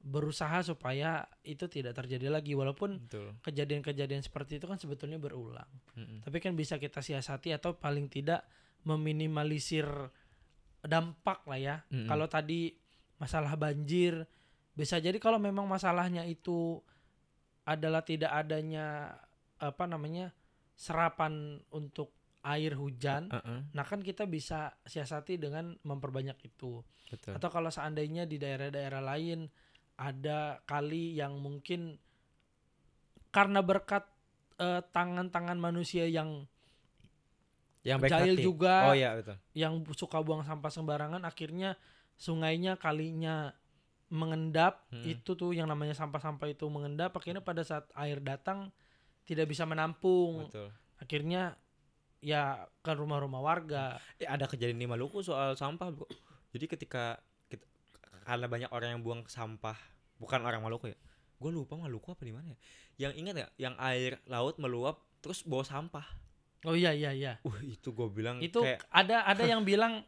berusaha 0.04 0.60
supaya 0.60 1.24
itu 1.40 1.64
tidak 1.66 1.96
terjadi 1.96 2.28
lagi 2.28 2.52
walaupun 2.52 3.08
kejadian-kejadian 3.40 4.20
seperti 4.20 4.60
itu 4.60 4.68
kan 4.68 4.76
sebetulnya 4.76 5.16
berulang. 5.16 5.68
Mm-mm. 5.96 6.20
Tapi 6.20 6.38
kan 6.44 6.52
bisa 6.52 6.76
kita 6.76 7.00
siasati 7.00 7.56
atau 7.56 7.74
paling 7.74 8.12
tidak 8.12 8.44
meminimalisir 8.84 9.88
dampak 10.84 11.48
lah 11.48 11.60
ya. 11.60 11.76
Mm-mm. 11.88 12.04
Kalau 12.04 12.28
tadi 12.28 12.76
masalah 13.16 13.56
banjir 13.56 14.28
bisa 14.76 15.00
jadi 15.00 15.16
kalau 15.16 15.40
memang 15.40 15.64
masalahnya 15.64 16.28
itu 16.28 16.84
adalah 17.64 18.04
tidak 18.04 18.28
adanya 18.28 19.16
apa 19.64 19.84
namanya 19.88 20.34
serapan 20.74 21.62
untuk 21.72 22.12
air 22.44 22.76
hujan. 22.76 23.32
Uh-uh, 23.32 23.72
Nah 23.72 23.84
kan 23.88 24.04
kita 24.04 24.28
bisa 24.28 24.76
siasati 24.84 25.40
dengan 25.40 25.72
memperbanyak 25.80 26.36
itu. 26.44 26.84
betul 27.08 27.32
Atau 27.32 27.48
kalau 27.48 27.72
seandainya 27.72 28.28
di 28.28 28.36
daerah-daerah 28.36 29.00
lain 29.00 29.48
ada 29.94 30.58
kali 30.66 31.14
yang 31.14 31.38
mungkin 31.38 31.96
karena 33.30 33.62
berkat 33.62 34.02
eh, 34.58 34.82
tangan-tangan 34.90 35.58
manusia 35.58 36.06
yang 36.10 36.46
yang 37.84 38.00
jahil 38.00 38.34
hati. 38.34 38.42
juga 38.42 38.90
oh 38.90 38.96
iya 38.96 39.12
betul 39.14 39.36
yang 39.52 39.84
suka 39.92 40.18
buang 40.24 40.40
sampah 40.42 40.72
sembarangan 40.72 41.22
akhirnya 41.22 41.76
sungainya 42.16 42.80
kalinya 42.80 43.52
mengendap 44.08 44.88
Mm-mm. 44.88 45.04
itu 45.04 45.36
tuh 45.36 45.52
yang 45.52 45.68
namanya 45.68 45.92
sampah-sampah 45.92 46.48
itu 46.48 46.64
mengendap 46.72 47.12
akhirnya 47.12 47.44
pada 47.44 47.60
saat 47.60 47.84
air 47.94 48.22
datang 48.24 48.72
tidak 49.24 49.48
bisa 49.48 49.64
menampung 49.64 50.46
betul 50.48 50.68
akhirnya 51.00 51.56
ya 52.24 52.64
ke 52.80 52.92
rumah-rumah 52.96 53.44
warga 53.44 54.00
Eh, 54.16 54.24
ada 54.24 54.48
kejadian 54.48 54.80
di 54.80 54.88
Maluku 54.88 55.20
soal 55.20 55.52
sampah, 55.60 55.92
Bro. 55.92 56.08
Jadi 56.56 56.64
ketika 56.64 57.20
kita, 57.52 57.68
karena 58.24 58.48
banyak 58.48 58.70
orang 58.72 58.96
yang 58.96 59.02
buang 59.04 59.28
sampah, 59.28 59.76
bukan 60.16 60.40
orang 60.40 60.64
Maluku 60.64 60.88
ya. 60.88 60.96
Gue 61.36 61.52
lupa 61.52 61.76
Maluku 61.76 62.16
apa 62.16 62.24
di 62.24 62.32
mana 62.32 62.48
ya. 62.48 62.58
Yang 62.96 63.12
ingat 63.20 63.34
ya, 63.36 63.46
yang 63.68 63.74
air 63.76 64.24
laut 64.24 64.56
meluap 64.56 65.04
terus 65.20 65.44
bawa 65.44 65.64
sampah. 65.68 66.04
oh 66.64 66.72
iya 66.72 66.96
iya 66.96 67.12
iya 67.12 67.32
Uh, 67.44 67.60
itu 67.60 67.92
gue 67.92 68.08
bilang 68.08 68.40
itu 68.40 68.56
kayak 68.56 68.80
ada 68.88 69.28
ada 69.28 69.44
yang 69.44 69.68
bilang 69.68 70.00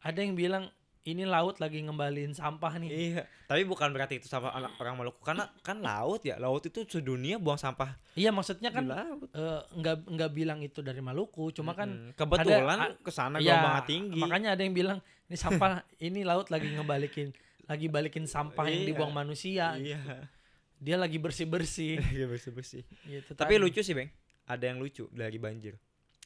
ada 0.00 0.16
yang 0.24 0.32
bilang 0.32 0.72
ini 1.08 1.24
laut 1.24 1.56
lagi 1.56 1.80
ngembaliin 1.80 2.30
sampah 2.30 2.76
nih 2.76 2.90
iya, 2.90 3.22
tapi 3.44 3.64
bukan 3.64 3.88
berarti 3.88 4.16
itu 4.16 4.26
sama 4.26 4.50
anak 4.50 4.76
orang 4.76 4.94
Maluku 4.94 5.20
karena 5.20 5.48
kan 5.58 5.78
laut 5.78 6.20
ya. 6.20 6.36
Laut 6.36 6.60
itu 6.60 6.84
sedunia 6.84 7.36
buang 7.36 7.56
sampah 7.56 7.96
iya 8.12 8.28
maksudnya 8.28 8.68
kan 8.68 8.84
laut. 8.84 9.24
eh, 9.30 9.60
nggak 9.74 9.96
nggak 10.06 10.30
bilang 10.30 10.60
itu 10.60 10.78
dari 10.78 10.98
Maluku 10.98 11.48
cuma 11.50 11.72
kan 11.72 11.88
Mm-mm. 11.88 12.12
kebetulan 12.12 12.78
ada- 12.78 12.98
ke 12.98 13.08
sana 13.08 13.36
ya, 13.38 13.56
gelombang 13.56 13.84
tinggi. 13.84 14.20
makanya 14.20 14.52
ada 14.52 14.60
yang 14.60 14.72
bilang 14.72 14.98
ini 15.24 15.36
sampah 15.36 15.80
ini 16.06 16.20
laut 16.22 16.48
lagi 16.48 16.68
ngebalikin 16.68 17.32
lagi 17.64 17.86
balikin 17.86 18.24
sampah 18.24 18.64
yang 18.64 18.80
Iya. 18.80 18.88
dibuang 18.88 19.12
manusia 19.12 19.74
Iya. 19.74 20.28
dia 20.76 20.96
lagi 20.96 21.16
bersih 21.16 21.48
bersih 21.50 21.96
Iya 22.10 22.26
bersih-bersih. 22.26 22.84
gitu 23.06 23.32
Tapi 23.32 23.54
tadi. 23.54 23.60
lucu 23.60 23.80
sih, 23.80 23.92
Bang. 23.92 24.12
Ada 24.44 24.64
yang 24.66 24.78
lucu 24.78 25.04
dari 25.10 25.36
banjir. 25.36 25.76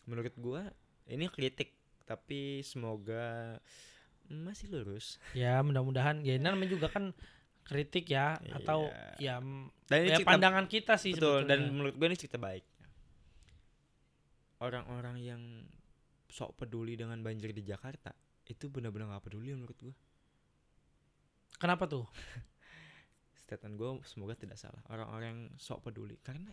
Menurut 0.05 0.35
gua 0.37 0.66
ini 1.05 1.27
kritik, 1.27 1.75
tapi 2.03 2.62
semoga 2.62 3.59
masih 4.29 4.69
lurus. 4.69 5.17
ya 5.33 5.59
mudah-mudahan 5.61 6.21
ya 6.21 6.35
ini 6.35 6.45
namanya 6.45 6.71
juga 6.71 6.87
kan 6.87 7.11
kritik 7.63 8.07
ya 8.07 8.37
atau 8.53 8.91
Iya. 9.19 9.19
ya, 9.19 9.35
m- 9.39 9.71
Dan 9.87 9.99
ya 10.03 10.17
cerita 10.17 10.29
pandangan 10.29 10.67
kita 10.67 10.95
sih 10.97 11.13
betul 11.13 11.45
dan 11.45 11.69
menurut 11.69 11.95
gua 11.95 12.07
ini 12.07 12.17
cerita 12.17 12.37
baik. 12.37 12.65
Orang-orang 14.59 15.17
yang 15.19 15.43
sok 16.27 16.55
peduli 16.57 16.95
dengan 16.95 17.19
banjir 17.19 17.51
di 17.51 17.61
Jakarta 17.61 18.15
itu 18.45 18.67
benar-benar 18.67 19.11
nggak 19.11 19.25
peduli 19.25 19.53
menurut 19.53 19.79
gua. 19.79 19.95
kenapa 21.55 21.87
tuh 21.87 22.07
Statement 23.43 23.75
gua 23.75 23.91
semoga 24.03 24.35
tidak 24.35 24.57
salah. 24.57 24.81
Orang-orang 24.87 25.27
yang 25.29 25.43
sok 25.57 25.85
peduli 25.85 26.17
karena 26.19 26.51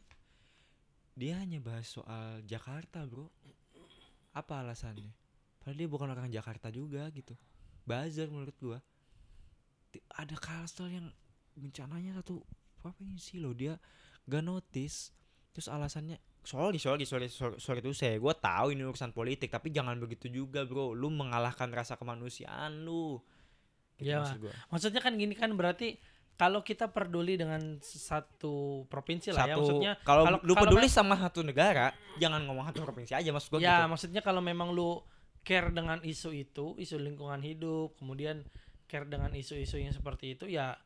dia 1.14 1.36
hanya 1.38 1.60
bahas 1.60 1.86
soal 1.86 2.40
Jakarta, 2.44 3.04
Bro. 3.04 3.28
Apa 4.32 4.62
alasannya? 4.62 5.12
Padahal 5.60 5.76
dia 5.76 5.88
bukan 5.88 6.08
orang 6.08 6.30
Jakarta 6.30 6.70
juga 6.70 7.04
gitu. 7.10 7.36
Buzzer 7.90 8.30
menurut 8.30 8.58
gua. 8.62 8.78
Ada 10.14 10.38
Kalsel 10.38 10.94
yang 10.94 11.08
bencananya 11.58 12.22
satu 12.22 12.46
provinsi 12.78 13.42
loh 13.42 13.58
dia 13.58 13.82
gak 14.30 14.46
notice. 14.46 15.10
Terus 15.50 15.66
alasannya 15.66 16.22
sorry 16.46 16.78
sorry 16.80 17.04
sorry 17.04 17.28
sorry, 17.28 17.58
sorry 17.60 17.80
itu 17.84 17.92
saya 17.92 18.16
gue 18.16 18.36
tahu 18.40 18.72
ini 18.72 18.88
urusan 18.88 19.12
politik 19.12 19.52
tapi 19.52 19.76
jangan 19.76 20.00
begitu 20.00 20.32
juga 20.32 20.64
bro 20.64 20.96
lu 20.96 21.12
mengalahkan 21.12 21.68
rasa 21.68 22.00
kemanusiaan 22.00 22.88
lu 22.88 23.20
Gitu 24.00 24.16
Iya, 24.16 24.24
maksud 24.24 24.40
gua. 24.40 24.54
maksudnya 24.72 25.02
kan 25.04 25.14
gini 25.20 25.36
kan 25.36 25.52
berarti 25.52 26.00
kalau 26.40 26.64
kita 26.64 26.88
peduli 26.88 27.36
dengan 27.36 27.84
satu 27.84 28.88
provinsi 28.88 29.36
lah 29.36 29.44
ya 29.44 29.60
maksudnya 29.60 30.00
kalau 30.08 30.40
lu 30.40 30.56
peduli 30.56 30.88
sama 30.88 31.20
satu 31.20 31.44
negara 31.44 31.92
jangan 32.16 32.48
ngomong 32.48 32.72
satu 32.72 32.80
provinsi 32.88 33.12
aja 33.12 33.28
maksud 33.36 33.52
gua 33.52 33.60
ya 33.60 33.84
gitu. 33.84 33.92
maksudnya 33.92 34.22
kalau 34.24 34.40
memang 34.40 34.72
lu 34.72 35.04
care 35.42 35.70
dengan 35.72 36.00
isu 36.02 36.30
itu 36.32 36.76
isu 36.78 37.00
lingkungan 37.00 37.42
hidup 37.42 37.96
kemudian 37.98 38.44
care 38.90 39.06
dengan 39.06 39.32
isu-isu 39.34 39.78
yang 39.78 39.94
seperti 39.94 40.34
itu 40.38 40.50
ya 40.50 40.78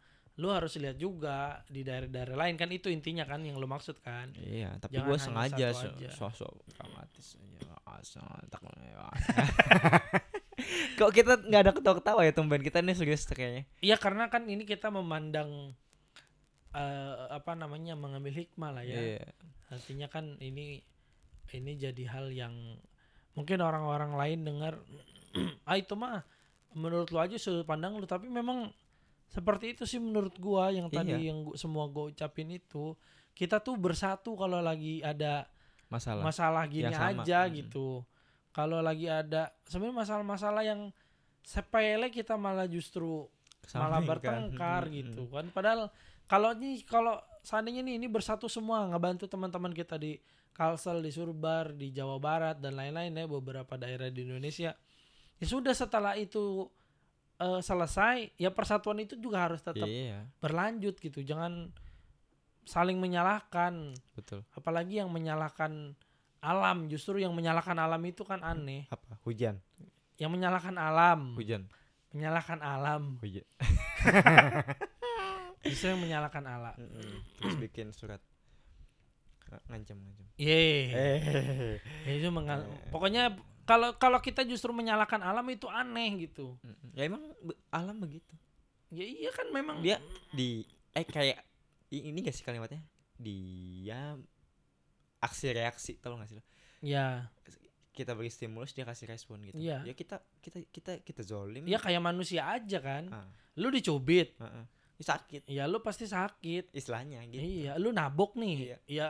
lu 0.41 0.49
harus 0.49 0.73
lihat 0.81 0.97
juga 0.97 1.61
di 1.69 1.85
daerah-daerah 1.85 2.33
lain 2.33 2.57
kan 2.57 2.65
itu 2.73 2.89
intinya 2.89 3.21
kan 3.21 3.45
yang 3.45 3.61
lu 3.61 3.69
maksud 3.69 4.01
kan 4.01 4.33
Iya, 4.33 4.81
tapi 4.81 4.97
gue 4.97 5.17
sengaja 5.21 5.69
sosok 6.09 6.57
dramatis. 6.73 7.37
Asal 7.85 8.25
tak 8.49 8.65
Kok 10.97 11.11
kita 11.13 11.37
nggak 11.37 11.61
ada 11.61 11.71
ketawa-ketawa 11.73 12.21
ya 12.25 12.33
tumben 12.33 12.65
kita 12.65 12.81
ini 12.81 12.97
serius 12.97 13.29
kayaknya. 13.29 13.69
iya 13.85 13.97
karena 14.01 14.29
kan 14.33 14.49
ini 14.49 14.65
kita 14.65 14.89
memandang 14.89 15.77
eh, 16.73 17.15
apa 17.29 17.53
namanya 17.53 17.93
mengambil 17.93 18.33
hikmah 18.33 18.73
lah 18.73 18.83
ya 18.85 18.97
Iya. 18.97 19.25
artinya 19.69 20.07
kan 20.09 20.37
ini 20.41 20.81
ini 21.53 21.71
jadi 21.77 22.03
hal 22.09 22.33
yang 22.33 22.53
mungkin 23.33 23.57
orang-orang 23.59 24.13
lain 24.13 24.39
dengar 24.43 24.73
ah 25.65 25.75
itu 25.75 25.93
mah 25.93 26.21
menurut 26.71 27.09
lu 27.09 27.17
aja 27.17 27.35
sudut 27.35 27.63
pandang 27.63 27.93
lu 27.93 28.05
tapi 28.05 28.25
memang 28.27 28.69
seperti 29.27 29.73
itu 29.73 29.83
sih 29.83 29.97
menurut 29.97 30.33
gua 30.37 30.69
yang 30.69 30.87
tadi 30.87 31.13
Iya. 31.15 31.33
yang 31.33 31.39
gua, 31.43 31.55
semua 31.55 31.85
gua 31.87 32.09
ucapin 32.09 32.49
itu 32.49 32.93
kita 33.33 33.57
tuh 33.57 33.73
bersatu 33.75 34.33
kalau 34.33 34.59
lagi 34.59 35.01
ada 35.01 35.49
Masalah. 35.87 36.21
masalah 36.21 36.63
gini 36.65 36.85
Ya, 36.85 36.93
sama. 36.93 37.21
aja 37.21 37.39
Mm. 37.43 37.53
gitu 37.59 38.05
kalau 38.49 38.77
lagi 38.79 39.05
ada 39.05 39.49
sebenarnya 39.63 39.97
masalah-masalah 39.99 40.61
yang 40.61 40.93
sepele 41.41 42.07
kita 42.07 42.33
malah 42.35 42.65
justru 42.65 43.25
malah 43.71 43.97
Kesampingkan. 43.97 44.09
bertengkar 44.53 44.83
Mm, 44.85 44.93
gitu 44.95 45.23
kan 45.27 45.45
padahal 45.49 45.89
kalau 46.23 46.53
nih 46.53 46.81
kalau 46.83 47.15
seandainya 47.41 47.81
nih 47.81 47.97
ini 47.97 48.07
bersatu 48.07 48.45
semua 48.47 48.85
ngebantu 48.85 49.25
teman-teman 49.25 49.71
kita 49.71 49.95
di 49.95 50.15
Kalsel 50.53 51.01
di 51.01 51.09
Surbar 51.09 51.73
di 51.73 51.89
Jawa 51.89 52.17
Barat 52.17 52.57
dan 52.57 52.73
lain-lain 52.73 53.11
ya 53.11 53.25
beberapa 53.25 53.73
daerah 53.73 54.07
di 54.07 54.21
Indonesia 54.21 54.71
ya 55.35 55.45
sudah 55.45 55.73
setelah 55.73 56.13
itu 56.13 56.69
eh, 57.37 57.59
selesai 57.59 58.37
ya 58.37 58.49
persatuan 58.49 58.97
itu 58.97 59.17
juga 59.17 59.43
harus 59.43 59.59
tetap 59.59 59.83
Iya, 59.83 60.29
berlanjut 60.37 60.95
gitu 60.95 61.19
jangan 61.19 61.73
saling 62.63 62.95
menyalahkan 62.95 63.91
betul. 64.13 64.45
apalagi 64.53 65.01
yang 65.01 65.09
menyalahkan 65.09 65.97
alam 66.39 66.87
justru 66.87 67.17
yang 67.17 67.31
menyalahkan 67.31 67.75
alam 67.75 67.99
itu 68.03 68.21
kan 68.21 68.39
aneh 68.39 68.87
Apa? 68.87 69.19
Hujan. 69.23 69.59
yang 70.15 70.29
menyalahkan 70.29 70.77
alam 70.77 71.33
Hujan. 71.35 71.67
menyalahkan 72.11 72.59
alam 72.59 73.17
Hujan. 73.19 73.43
justru 75.63 75.87
yang 75.89 75.99
menyalahkan 75.99 76.43
alam. 76.43 76.75
Terus 77.33 77.55
bikin 77.57 77.91
surat 77.91 78.19
ngancam 79.65 79.97
ngancam. 79.97 80.25
Ye, 80.35 80.63
Eh. 80.89 81.19
ya 82.03 82.13
itu 82.13 82.29
mengal- 82.29 82.63
Eh. 82.63 82.89
pokoknya 82.89 83.33
kalau 83.63 83.95
kalau 83.95 84.19
kita 84.19 84.43
justru 84.43 84.71
menyalahkan 84.71 85.19
alam 85.19 85.45
itu 85.47 85.65
aneh 85.65 86.09
gitu. 86.21 86.57
Ya 86.91 87.05
emang 87.05 87.21
be- 87.39 87.59
alam 87.69 87.97
begitu. 87.97 88.33
ya 88.89 89.01
iya 89.01 89.31
kan 89.31 89.49
memang 89.49 89.81
Dia 89.81 89.97
di 90.29 90.61
eh 90.91 91.01
kayak 91.01 91.41
i- 91.89 92.05
ini 92.07 92.21
gak 92.21 92.31
sih 92.31 92.41
kalimatnya? 92.41 92.77
Dia 93.15 94.13
aksi 95.19 95.47
reaksi 95.51 95.91
tau 95.97 96.13
gak 96.15 96.27
sih 96.27 96.37
lo? 96.37 96.43
ya 96.79 97.25
Kita 97.89 98.11
beri 98.11 98.25
stimulus 98.27 98.69
dia 98.71 98.83
kasih 98.83 99.05
respon 99.07 99.37
gitu. 99.43 99.53
Iya. 99.55 99.81
Ya 99.83 99.93
kita 99.93 100.17
kita 100.39 100.65
kita 100.67 100.91
kita 100.99 101.21
zolim. 101.21 101.61
ya 101.63 101.77
kayak 101.77 102.01
manusia 102.01 102.41
aja 102.47 102.77
kan 102.79 103.05
Ah, 103.07 103.29
lu 103.55 103.69
dicubit 103.69 104.33
heeh. 104.35 104.65
Ya 104.93 105.03
sakit 105.07 105.41
ya 105.47 105.63
lu 105.63 105.77
pasti 105.79 106.05
sakit 106.05 106.69
istilahnya 106.71 107.21
gitu. 107.27 107.37
iya 107.37 107.77
lu 107.77 107.89
nabok 107.89 108.33
nih 108.35 108.57
Iya. 108.59 108.77
ya 108.87 109.07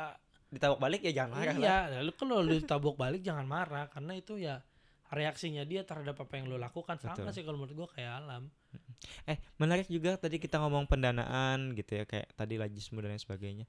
Ditabok 0.54 0.78
balik 0.78 1.02
ya 1.02 1.26
jangan 1.26 1.34
marah 1.34 1.56
lah. 1.58 1.64
iya 1.66 1.78
lalu 1.98 2.12
kalau 2.14 2.38
lu 2.40 2.54
ditabok 2.54 2.96
balik 2.96 3.22
jangan 3.26 3.46
marah 3.50 3.90
karena 3.90 4.14
itu 4.14 4.38
ya 4.38 4.62
reaksinya 5.10 5.66
dia 5.66 5.82
terhadap 5.82 6.18
apa 6.18 6.34
yang 6.38 6.50
lu 6.50 6.58
lakukan 6.58 6.98
sama 6.98 7.18
Betul. 7.18 7.34
sih 7.34 7.44
kalau 7.46 7.58
menurut 7.58 7.74
gua 7.74 7.88
kayak 7.90 8.22
alam 8.22 8.50
Eh, 9.30 9.38
menarik 9.60 9.86
juga 9.86 10.16
tadi 10.18 10.40
kita 10.40 10.58
ngomong 10.58 10.90
pendanaan 10.90 11.76
gitu 11.76 12.02
ya 12.02 12.04
kayak 12.08 12.34
tadi 12.34 12.56
lajismu 12.58 13.04
dan 13.04 13.14
lain 13.14 13.22
sebagainya. 13.22 13.66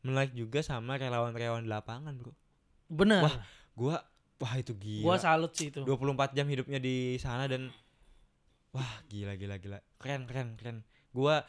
Menarik 0.00 0.32
juga 0.32 0.62
sama 0.62 0.94
relawan-relawan 0.96 1.60
di 1.60 1.68
lapangan, 1.68 2.14
Bro. 2.16 2.32
bener 2.86 3.20
Wah, 3.26 3.36
Gua 3.74 3.96
wah 4.38 4.54
itu 4.56 4.72
gua 5.02 5.16
gila. 5.16 5.18
salut 5.18 5.52
sih 5.52 5.68
itu 5.68 5.82
24 5.82 6.32
jam 6.32 6.46
hidupnya 6.46 6.78
di 6.78 7.18
sana 7.18 7.44
dan 7.44 7.68
wah, 8.72 8.88
gila 9.10 9.34
gila 9.36 9.58
gila. 9.58 9.78
Keren 9.98 10.24
keren 10.24 10.54
keren. 10.56 10.78
Gua 11.12 11.42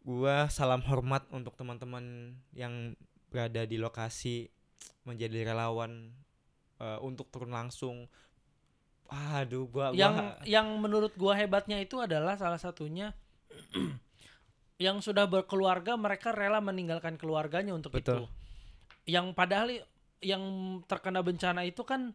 gua 0.00 0.46
salam 0.48 0.80
hormat 0.86 1.26
untuk 1.34 1.58
teman-teman 1.58 2.32
yang 2.54 2.94
berada 3.34 3.66
di 3.66 3.74
lokasi 3.82 4.46
menjadi 5.02 5.50
relawan 5.50 6.14
eh, 6.78 6.98
untuk 7.02 7.34
turun 7.34 7.50
langsung. 7.50 8.06
Aduh, 9.10 9.66
gua 9.66 9.90
gua 9.90 9.98
yang 9.98 10.14
yang 10.46 10.66
menurut 10.78 11.10
gua 11.18 11.34
hebatnya 11.34 11.82
itu 11.82 11.98
adalah 11.98 12.38
salah 12.38 12.62
satunya 12.62 13.10
yang 14.86 15.02
sudah 15.02 15.26
berkeluarga 15.26 15.98
mereka 15.98 16.30
rela 16.30 16.62
meninggalkan 16.62 17.18
keluarganya 17.18 17.74
untuk 17.74 17.90
itu. 17.98 18.06
Betul. 18.06 18.30
Yang 19.10 19.26
padahal 19.34 19.68
yang 20.22 20.42
terkena 20.86 21.20
bencana 21.20 21.66
itu 21.66 21.82
kan 21.82 22.14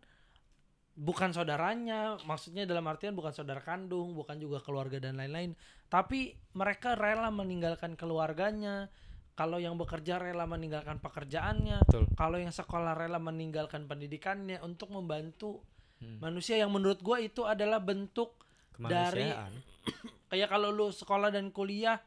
bukan 0.99 1.31
saudaranya, 1.31 2.19
maksudnya 2.27 2.67
dalam 2.67 2.83
artian 2.89 3.15
bukan 3.15 3.31
saudara 3.31 3.63
kandung, 3.63 4.17
bukan 4.17 4.35
juga 4.35 4.59
keluarga 4.59 4.99
dan 4.99 5.15
lain-lain, 5.15 5.55
tapi 5.87 6.35
mereka 6.55 6.95
rela 6.95 7.31
meninggalkan 7.31 7.95
keluarganya. 7.95 8.91
Kalau 9.39 9.55
yang 9.55 9.79
bekerja 9.79 10.19
rela 10.19 10.43
meninggalkan 10.43 10.99
pekerjaannya, 10.99 11.87
betul. 11.87 12.11
kalau 12.19 12.35
yang 12.35 12.51
sekolah 12.51 12.91
rela 12.91 13.23
meninggalkan 13.23 13.87
pendidikannya 13.87 14.59
untuk 14.59 14.91
membantu 14.91 15.63
Hmm. 15.99 16.15
manusia 16.23 16.55
yang 16.55 16.71
menurut 16.71 17.03
gua 17.03 17.19
itu 17.19 17.43
adalah 17.43 17.79
bentuk 17.79 18.31
Dari- 18.79 19.35
kayak 20.31 20.47
kalau 20.47 20.71
lu 20.71 20.95
sekolah 20.95 21.27
dan 21.27 21.51
kuliah 21.51 21.99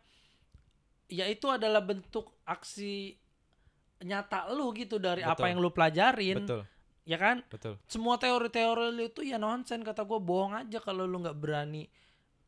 ya 1.13 1.29
itu 1.29 1.45
adalah 1.53 1.85
bentuk 1.85 2.33
aksi 2.49 3.13
nyata 4.01 4.49
lu 4.57 4.73
gitu 4.73 4.97
dari 4.97 5.21
apa 5.21 5.37
Betul. 5.37 5.49
yang 5.53 5.59
lu 5.61 5.71
pelajarin 5.71 6.37
betul, 6.41 6.63
ya 7.05 7.21
kan 7.21 7.45
betul. 7.53 7.77
semua 7.85 8.17
teori-teori 8.17 8.97
lu 8.97 9.05
itu 9.05 9.21
ya 9.23 9.37
nonsen 9.37 9.85
kata 9.85 10.09
gua 10.09 10.19
bohong 10.19 10.57
aja 10.57 10.81
kalau 10.81 11.05
lu 11.05 11.21
nggak 11.21 11.37
berani 11.37 11.85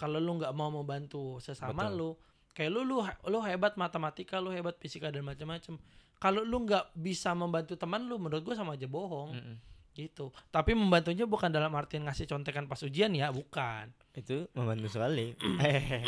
kalau 0.00 0.16
lu 0.16 0.40
nggak 0.40 0.56
mau 0.56 0.72
membantu 0.72 1.36
sesama 1.44 1.92
Betul. 1.92 1.94
lu 2.00 2.10
kayak 2.54 2.70
lu 2.70 2.82
lu 2.82 3.02
lu 3.02 3.38
hebat 3.42 3.74
matematika 3.74 4.38
lu 4.38 4.48
hebat 4.48 4.78
fisika 4.78 5.10
dan 5.10 5.26
macam-macam 5.26 5.74
kalau 6.16 6.40
lu 6.40 6.62
nggak 6.62 6.94
bisa 6.94 7.34
membantu 7.34 7.74
teman 7.74 8.06
lu 8.06 8.16
menurut 8.16 8.40
gua 8.40 8.54
sama 8.54 8.78
aja 8.78 8.86
bohong 8.86 9.34
Mm-mm. 9.34 9.56
gitu 9.92 10.30
tapi 10.48 10.72
membantunya 10.72 11.26
bukan 11.26 11.50
dalam 11.50 11.74
artian 11.74 12.06
ngasih 12.06 12.24
contekan 12.24 12.64
pas 12.64 12.78
ujian 12.80 13.10
ya 13.10 13.28
bukan 13.30 13.90
Itu 14.14 14.46
membantu 14.54 14.86
sekali. 14.88 15.34
Hehehe. 15.34 16.06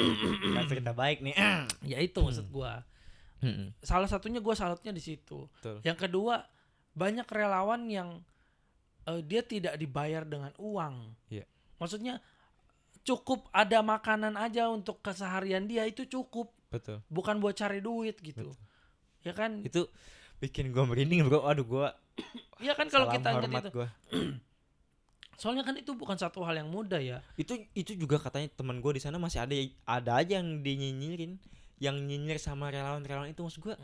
cerita 0.70 0.94
baik 0.94 1.26
nih. 1.26 1.34
ya 1.92 1.98
itu 1.98 2.22
maksud 2.22 2.46
gua 2.48 2.86
salah 3.78 4.06
satunya 4.06 4.38
gua 4.38 4.54
salutnya 4.54 4.90
di 4.90 5.02
situ 5.02 5.46
Betul. 5.58 5.82
yang 5.82 5.94
kedua 5.94 6.42
banyak 6.96 7.26
relawan 7.28 7.86
yang 7.86 8.22
eh, 9.04 9.20
dia 9.22 9.42
tidak 9.42 9.76
dibayar 9.76 10.22
dengan 10.22 10.50
uang 10.56 11.14
Iya. 11.30 11.44
maksudnya 11.76 12.18
cukup 13.06 13.46
ada 13.54 13.78
makanan 13.86 14.34
aja 14.34 14.66
untuk 14.66 14.98
keseharian 14.98 15.70
dia 15.70 15.86
itu 15.86 16.04
cukup. 16.10 16.50
Betul. 16.66 16.98
bukan 17.06 17.38
buat 17.38 17.54
cari 17.54 17.78
duit 17.78 18.18
gitu. 18.18 18.50
Ya 19.22 19.30
kan? 19.30 19.62
Itu 19.62 19.86
bikin 20.42 20.74
gua 20.74 20.82
merinding, 20.84 21.24
Bro. 21.24 21.46
Aduh, 21.46 21.62
gua 21.62 21.94
ya 22.66 22.74
kan 22.74 22.90
kalau 22.90 23.06
kita 23.06 23.38
hormat 23.38 23.70
itu. 23.70 23.70
gua. 23.70 23.88
soalnya 25.40 25.68
kan 25.68 25.76
itu 25.76 25.92
bukan 25.92 26.18
satu 26.18 26.42
hal 26.42 26.58
yang 26.58 26.68
mudah 26.68 26.98
ya. 26.98 27.22
Itu 27.38 27.54
itu 27.78 27.94
juga 27.94 28.18
katanya 28.18 28.50
teman 28.50 28.82
gua 28.82 28.98
di 28.98 29.00
sana 29.00 29.16
masih 29.16 29.46
ada 29.46 29.54
ada 29.86 30.10
aja 30.18 30.42
yang 30.42 30.60
dinyinyirin, 30.66 31.38
yang 31.78 31.96
nyinyir 32.02 32.42
sama 32.42 32.74
relawan-relawan 32.74 33.30
itu. 33.30 33.40
Maksud 33.46 33.62
gua 33.62 33.78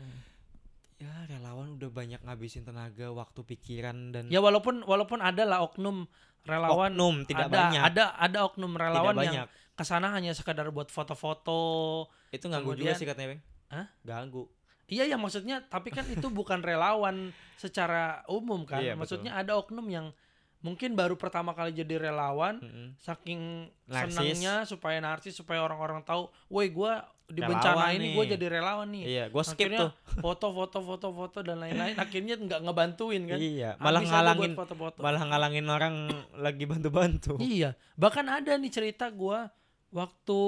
ya 0.97 1.13
relawan 1.27 1.75
udah 1.75 1.89
banyak 1.89 2.21
ngabisin 2.21 2.63
tenaga, 2.63 3.09
waktu, 3.09 3.41
pikiran 3.43 4.11
dan 4.11 4.27
ya 4.27 4.39
walaupun 4.39 4.81
walaupun 4.83 5.19
ada 5.19 5.43
lah 5.43 5.59
oknum 5.61 6.05
relawan 6.43 6.91
oknum 6.91 7.15
tidak 7.23 7.47
ada 7.47 7.57
banyak. 7.71 7.81
ada 7.81 8.03
ada 8.15 8.37
oknum 8.43 8.71
tidak 8.73 8.83
relawan 8.85 9.15
yang 9.17 9.35
banyak. 9.43 9.47
ke 9.73 9.83
sana 9.83 10.11
hanya 10.11 10.31
sekadar 10.31 10.69
buat 10.69 10.87
foto-foto 10.87 12.05
Itu 12.29 12.47
ganggu 12.47 12.73
juga 12.73 12.93
kemudian- 12.93 12.97
sih 12.97 13.07
katanya, 13.07 13.29
Bang. 13.35 13.41
Hah? 13.69 13.85
Ganggu. 14.03 14.43
Iya 14.85 15.07
ya 15.07 15.17
maksudnya 15.17 15.63
tapi 15.63 15.89
kan 15.89 16.05
itu 16.05 16.27
bukan 16.29 16.59
relawan 16.59 17.31
secara 17.55 18.21
umum 18.27 18.67
kan. 18.67 18.83
Iya, 18.83 18.93
betul. 18.93 18.99
maksudnya 18.99 19.31
ada 19.33 19.55
oknum 19.55 19.87
yang 19.87 20.11
mungkin 20.59 20.95
baru 20.95 21.15
pertama 21.15 21.51
kali 21.51 21.71
jadi 21.71 21.99
relawan 21.99 22.59
Mm-mm. 22.59 22.95
saking 22.95 23.67
Narsis. 23.87 24.15
senangnya 24.15 24.53
supaya 24.63 24.99
narsis 24.99 25.35
supaya 25.35 25.59
orang-orang 25.59 26.03
tahu, 26.03 26.27
"Woi, 26.47 26.71
gua 26.71 27.03
di 27.25 27.39
Relawan 27.39 27.51
bencana 27.55 27.85
ini 27.89 28.03
nih." 28.03 28.13
gua 28.13 28.25
jadi 28.27 28.45
relawan 28.47 28.87
nih." 28.89 29.03
Iya, 29.05 29.23
gua 29.27 29.43
skip 29.43 29.57
Akhirnya 29.57 29.79
tuh. 29.79 29.91
foto-foto 30.23 30.77
foto-foto 30.79 31.37
dan 31.39 31.57
lain-lain 31.57 31.95
akhirnya 31.95 32.35
nggak 32.37 32.59
ngebantuin 32.61 33.23
kan. 33.25 33.37
Iya, 33.37 33.69
malah 33.77 33.99
Habis 33.99 34.11
ngalangin 34.11 34.51
foto-foto. 34.53 34.99
malah 34.99 35.23
ngalangin 35.23 35.67
orang 35.67 35.95
lagi 36.45 36.63
bantu-bantu. 36.63 37.37
Iya, 37.37 37.73
bahkan 37.93 38.25
ada 38.27 38.51
nih 38.53 38.69
cerita 38.69 39.07
gua 39.07 39.47
waktu 39.89 40.39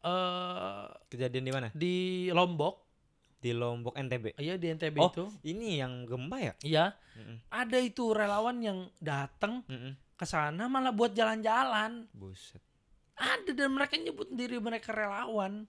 eh 0.00 0.84
Kejadian 1.08 1.44
di 1.44 1.52
mana? 1.52 1.68
di 1.72 1.94
Lombok, 2.28 2.74
Di 3.38 3.50
Lombok 3.50 3.94
NTB. 3.96 4.34
iya 4.36 4.54
di 4.54 4.66
NTB 4.68 4.96
Oh. 4.96 5.08
itu. 5.08 5.24
Ini 5.44 5.78
yang 5.78 6.02
gempa 6.02 6.36
ya? 6.38 6.52
Iya, 6.60 6.84
Mm-mm. 7.14 7.36
ada 7.48 7.76
itu 7.76 8.10
relawan 8.10 8.58
yang 8.58 8.78
datang 8.98 9.62
Mm-mm. 9.64 9.94
ke 10.12 10.24
sana 10.24 10.66
malah 10.66 10.90
buat 10.90 11.10
jalan-jalan. 11.10 12.06
Buset. 12.12 12.62
Ada 13.12 13.52
dan 13.52 13.70
mereka 13.70 13.94
nyebut 13.94 14.26
diri 14.28 14.56
mereka 14.56 14.90
relawan. 14.90 15.66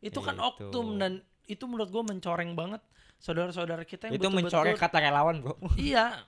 Itu 0.00 0.20
kan 0.24 0.36
Itu. 0.36 0.72
oknum 0.72 0.96
dan 0.96 1.12
itu 1.46 1.64
menurut 1.68 1.90
gue 1.92 2.02
mencoreng 2.02 2.52
banget 2.56 2.82
saudara-saudara 3.20 3.84
kita 3.84 4.08
yang 4.08 4.16
Itu 4.16 4.28
mencoreng 4.32 4.76
kata 4.80 4.98
relawan, 5.00 5.44
Bro. 5.44 5.60
Iya, 5.76 6.24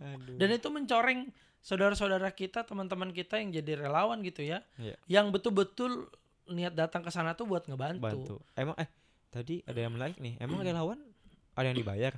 Aduh. 0.00 0.36
dan 0.40 0.48
itu 0.56 0.68
mencoreng 0.72 1.28
saudara-saudara 1.60 2.32
kita, 2.32 2.64
teman-teman 2.64 3.12
kita 3.12 3.36
yang 3.36 3.52
jadi 3.52 3.84
relawan 3.84 4.24
gitu 4.24 4.40
ya. 4.40 4.64
Iya. 4.80 4.96
Yang 5.04 5.26
betul-betul 5.36 6.08
niat 6.48 6.72
datang 6.72 7.04
ke 7.04 7.12
sana 7.12 7.36
tuh 7.36 7.44
buat 7.44 7.68
ngebantu. 7.68 8.00
bantu. 8.00 8.36
Emang 8.56 8.74
eh 8.80 8.88
tadi 9.28 9.60
ada 9.68 9.76
yang 9.76 9.92
menarik 9.92 10.16
nih. 10.16 10.40
Emang 10.40 10.64
relawan 10.64 10.98
ada 11.52 11.66
yang 11.68 11.76
dibayar? 11.76 12.16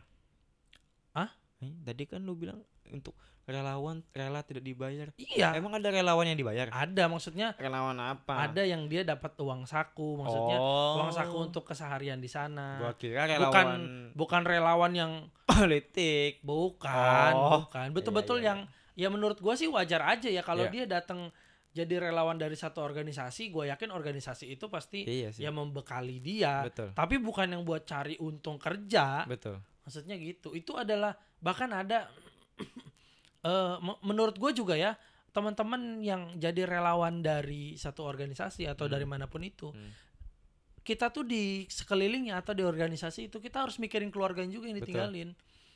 Eh, 1.63 1.73
tadi 1.87 2.03
kan 2.11 2.19
lu 2.27 2.35
bilang 2.35 2.59
untuk 2.91 3.15
relawan 3.43 4.07
rela 4.11 4.41
tidak 4.41 4.63
dibayar. 4.63 5.11
Iya, 5.15 5.55
Emang 5.55 5.75
ada 5.75 5.91
relawan 5.91 6.25
yang 6.25 6.39
dibayar? 6.39 6.71
ada 6.71 7.05
maksudnya 7.07 7.53
Relawan 7.57 7.99
apa? 7.99 8.47
ada 8.47 8.63
yang 8.63 8.87
dia 8.87 9.03
dapat 9.03 9.35
uang 9.35 9.67
saku, 9.67 10.15
maksudnya 10.17 10.57
oh, 10.57 11.03
uang 11.03 11.11
saku 11.11 11.37
untuk 11.43 11.65
keseharian 11.65 12.17
di 12.17 12.31
sana. 12.31 12.79
Gua 12.79 12.95
kira 12.95 13.27
Bukan 13.27 13.35
relawan 13.35 13.69
bukan 14.15 14.43
relawan 14.43 14.93
yang 14.93 15.13
politik. 15.51 16.39
Bukan, 16.41 17.33
Oh. 17.35 17.67
bukan. 17.67 17.91
Betul-betul 17.91 18.39
Iya, 18.39 18.43
iya, 18.43 18.49
yang 18.49 18.61
ya 18.95 19.09
menurut 19.09 19.39
gua 19.39 19.53
sih 19.53 19.67
wajar 19.67 20.07
aja 20.07 20.29
ya 20.29 20.41
kalau 20.41 20.67
Iya. 20.67 20.87
dia 20.87 21.01
datang 21.01 21.33
jadi 21.73 22.05
relawan 22.05 22.37
dari 22.37 22.53
satu 22.53 22.79
organisasi, 22.79 23.49
gua 23.49 23.65
yakin 23.67 23.91
organisasi 23.91 24.45
itu 24.51 24.69
pasti 24.69 25.03
Iya 25.03 25.33
sih. 25.33 25.43
ya 25.43 25.51
membekali 25.51 26.21
dia. 26.21 26.63
Betul. 26.63 26.93
Tapi 26.93 27.17
bukan 27.17 27.49
yang 27.49 27.65
buat 27.65 27.83
cari 27.83 28.15
untung 28.19 28.55
kerja. 28.55 29.25
Betul. 29.25 29.59
Maksudnya 29.83 30.15
gitu. 30.15 30.53
Itu 30.53 30.77
adalah 30.77 31.11
bahkan 31.41 31.73
ada 31.73 32.07
eh 33.43 33.75
me- 33.79 34.01
menurut 34.03 34.35
gue 34.35 34.53
juga 34.53 34.75
ya 34.75 34.95
teman-teman 35.31 35.99
yang 35.99 36.37
jadi 36.37 36.63
relawan 36.65 37.21
dari 37.21 37.75
satu 37.75 38.05
organisasi 38.05 38.65
atau 38.65 38.85
Hmm. 38.85 38.93
dari 38.93 39.05
mana 39.05 39.27
pun 39.27 39.41
itu 39.41 39.69
Hmm. 39.69 39.91
kita 40.83 41.09
tuh 41.09 41.23
di 41.23 41.65
sekelilingnya 41.65 42.37
atau 42.37 42.53
di 42.53 42.63
organisasi 42.63 43.27
itu 43.27 43.39
kita 43.39 43.63
harus 43.63 43.79
mikirin 43.79 44.11
keluarganya 44.11 44.51
juga 44.51 44.67
yang 44.67 44.77
Betul. 44.77 44.87
ditinggalin 44.89 45.31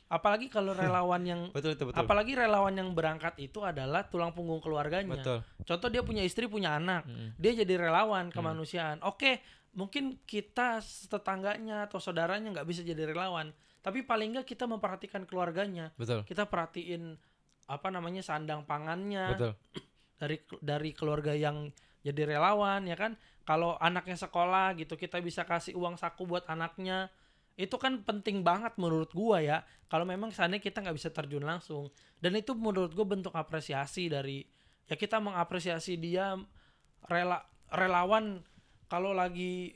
apalagi 0.07 0.47
kalau 0.47 0.71
relawan 0.79 1.19
yang 1.21 1.41
Betul 1.51 1.75
betul 1.75 1.91
betul. 1.91 1.99
apalagi 1.99 2.31
relawan 2.33 2.71
yang 2.71 2.91
berangkat 2.91 3.35
itu 3.37 3.59
adalah 3.61 4.05
tulang 4.05 4.31
punggung 4.31 4.59
keluarganya 4.59 5.15
Betul. 5.15 5.39
contoh 5.65 5.89
dia 5.89 5.99
punya 6.01 6.21
istri 6.21 6.45
punya 6.45 6.75
anak 6.75 7.03
Mm. 7.03 7.35
dia 7.35 7.51
jadi 7.57 7.73
relawan 7.81 8.29
Hmm. 8.29 8.35
kemanusiaan 8.35 8.99
oke 9.01 9.43
mungkin 9.73 10.19
kita 10.23 10.79
tetangganya 11.07 11.85
atau 11.85 11.97
saudaranya 11.97 12.51
nggak 12.51 12.65
bisa 12.65 12.81
jadi 12.81 13.03
relawan 13.05 13.51
tapi 13.79 14.01
paling 14.01 14.33
nggak 14.33 14.47
kita 14.47 14.63
memperhatikan 14.63 15.23
keluarganya 15.23 15.91
Betul. 15.95 16.23
kita 16.23 16.45
perhatiin 16.45 17.15
apa 17.67 17.87
namanya 17.91 18.23
sandang 18.23 18.63
pangannya. 18.63 19.35
Betul. 19.35 19.53
dari 20.17 20.41
dari 20.65 20.91
keluarga 20.97 21.29
yang 21.37 21.69
jadi 22.01 22.25
relawan 22.25 22.87
ya 22.87 22.97
kan? 22.97 23.13
Kalau 23.45 23.77
anaknya 23.77 24.17
sekolah 24.17 24.75
gitu 24.79 24.97
kita 24.97 25.21
bisa 25.21 25.45
kasih 25.45 25.77
uang 25.77 25.99
saku 25.99 26.25
buat 26.25 26.47
anaknya. 26.49 27.11
Itu 27.57 27.77
kan 27.77 28.01
penting 28.01 28.41
banget 28.41 28.75
menurut 28.81 29.11
gua 29.13 29.43
ya. 29.43 29.57
Kalau 29.87 30.03
memang 30.03 30.33
seandainya 30.33 30.63
kita 30.63 30.83
nggak 30.83 30.97
bisa 30.97 31.09
terjun 31.13 31.45
langsung. 31.45 31.93
Dan 32.17 32.33
itu 32.33 32.57
menurut 32.57 32.91
gua 32.95 33.05
bentuk 33.05 33.35
apresiasi 33.35 34.09
dari 34.09 34.41
ya 34.87 34.95
kita 34.97 35.21
mengapresiasi 35.21 35.99
dia 35.99 36.33
rela 37.05 37.43
relawan. 37.71 38.41
Kalau 38.87 39.11
lagi 39.11 39.75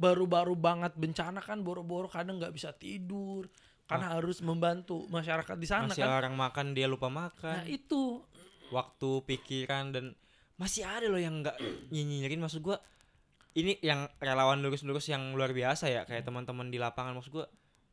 baru-baru 0.00 0.58
banget 0.58 0.98
bencana 0.98 1.38
kan 1.38 1.62
boro-boro 1.62 2.10
kadang 2.10 2.42
nggak 2.42 2.50
bisa 2.50 2.74
tidur 2.74 3.46
karena 3.86 4.06
harus 4.12 4.38
membantu 4.40 5.06
masyarakat 5.06 5.56
di 5.56 5.64
sana 5.64 5.86
Masih 5.88 6.02
kan 6.02 6.10
orang 6.12 6.34
makan 6.34 6.74
dia 6.74 6.86
lupa 6.86 7.06
nah 7.06 7.30
makan. 7.30 7.62
itu 7.66 8.22
Waktu 8.66 9.10
pikiran 9.22 9.94
dan 9.94 10.04
masih 10.56 10.82
ada 10.82 11.06
loh 11.06 11.18
yang 11.18 11.38
nggak 11.38 11.54
nyinyirin 11.88 12.38
maksud 12.38 12.60
gua. 12.60 12.82
Ini 13.52 13.78
yang 13.80 14.04
relawan 14.18 14.58
lurus-lurus 14.58 15.06
yang 15.06 15.32
luar 15.32 15.54
biasa 15.54 15.86
ya 15.86 16.02
kayak 16.02 16.26
teman-teman 16.26 16.68
di 16.68 16.76
lapangan 16.76 17.14
maksud 17.14 17.30
gua. 17.32 17.46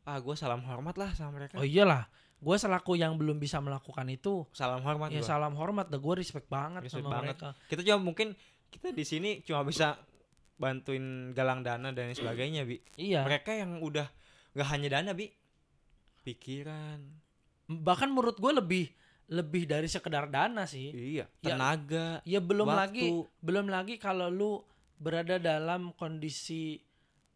Ah, 0.03 0.17
gua 0.17 0.33
salam 0.33 0.65
hormat 0.65 0.97
lah 0.97 1.13
sama 1.13 1.37
mereka. 1.37 1.55
Oh 1.55 1.63
iyalah, 1.63 2.09
gue 2.35 2.55
selaku 2.57 2.99
yang 2.99 3.15
belum 3.15 3.39
bisa 3.39 3.63
melakukan 3.63 4.03
itu, 4.09 4.43
Salam 4.51 4.83
hormat 4.83 5.07
ya 5.07 5.21
gua. 5.21 5.29
salam 5.29 5.55
hormat, 5.55 5.87
dah 5.87 5.95
gue 5.95 6.13
respect 6.17 6.51
banget 6.51 6.83
Respect 6.83 7.07
sama 7.07 7.21
banget. 7.23 7.39
mereka. 7.39 7.49
Kita 7.71 7.81
cuma 7.87 7.99
mungkin 8.03 8.27
kita 8.67 8.91
di 8.91 9.05
sini 9.07 9.39
cuma 9.39 9.63
bisa 9.63 9.95
bantuin 10.57 11.31
galang 11.31 11.63
dana 11.63 11.89
dan 11.91 12.11
sebagainya, 12.11 12.67
Bi. 12.67 12.77
Iya, 12.95 13.23
Mereka 13.23 13.55
yang 13.55 13.79
udah 13.79 14.11
nggak 14.51 14.67
hanya 14.69 14.87
dana, 14.91 15.11
Bi. 15.15 15.31
Pikiran. 16.23 16.99
bahkan 17.65 18.07
menurut 18.07 18.35
gue 18.35 18.53
lebih 18.53 18.85
lebih 19.25 19.63
dari 19.65 19.87
sekedar 19.87 20.27
dana 20.27 20.63
sih. 20.63 20.91
Iya, 20.91 21.25
Ya, 21.39 21.55
tenaga, 21.55 22.19
Ya 22.23 22.37
belum 22.37 22.67
waktu. 22.67 22.77
lagi, 22.77 23.07
belum 23.39 23.65
lagi 23.67 23.95
kalau 23.97 24.27
lu 24.27 24.51
berada 24.95 25.35
dalam 25.35 25.91
kondisi 25.93 26.79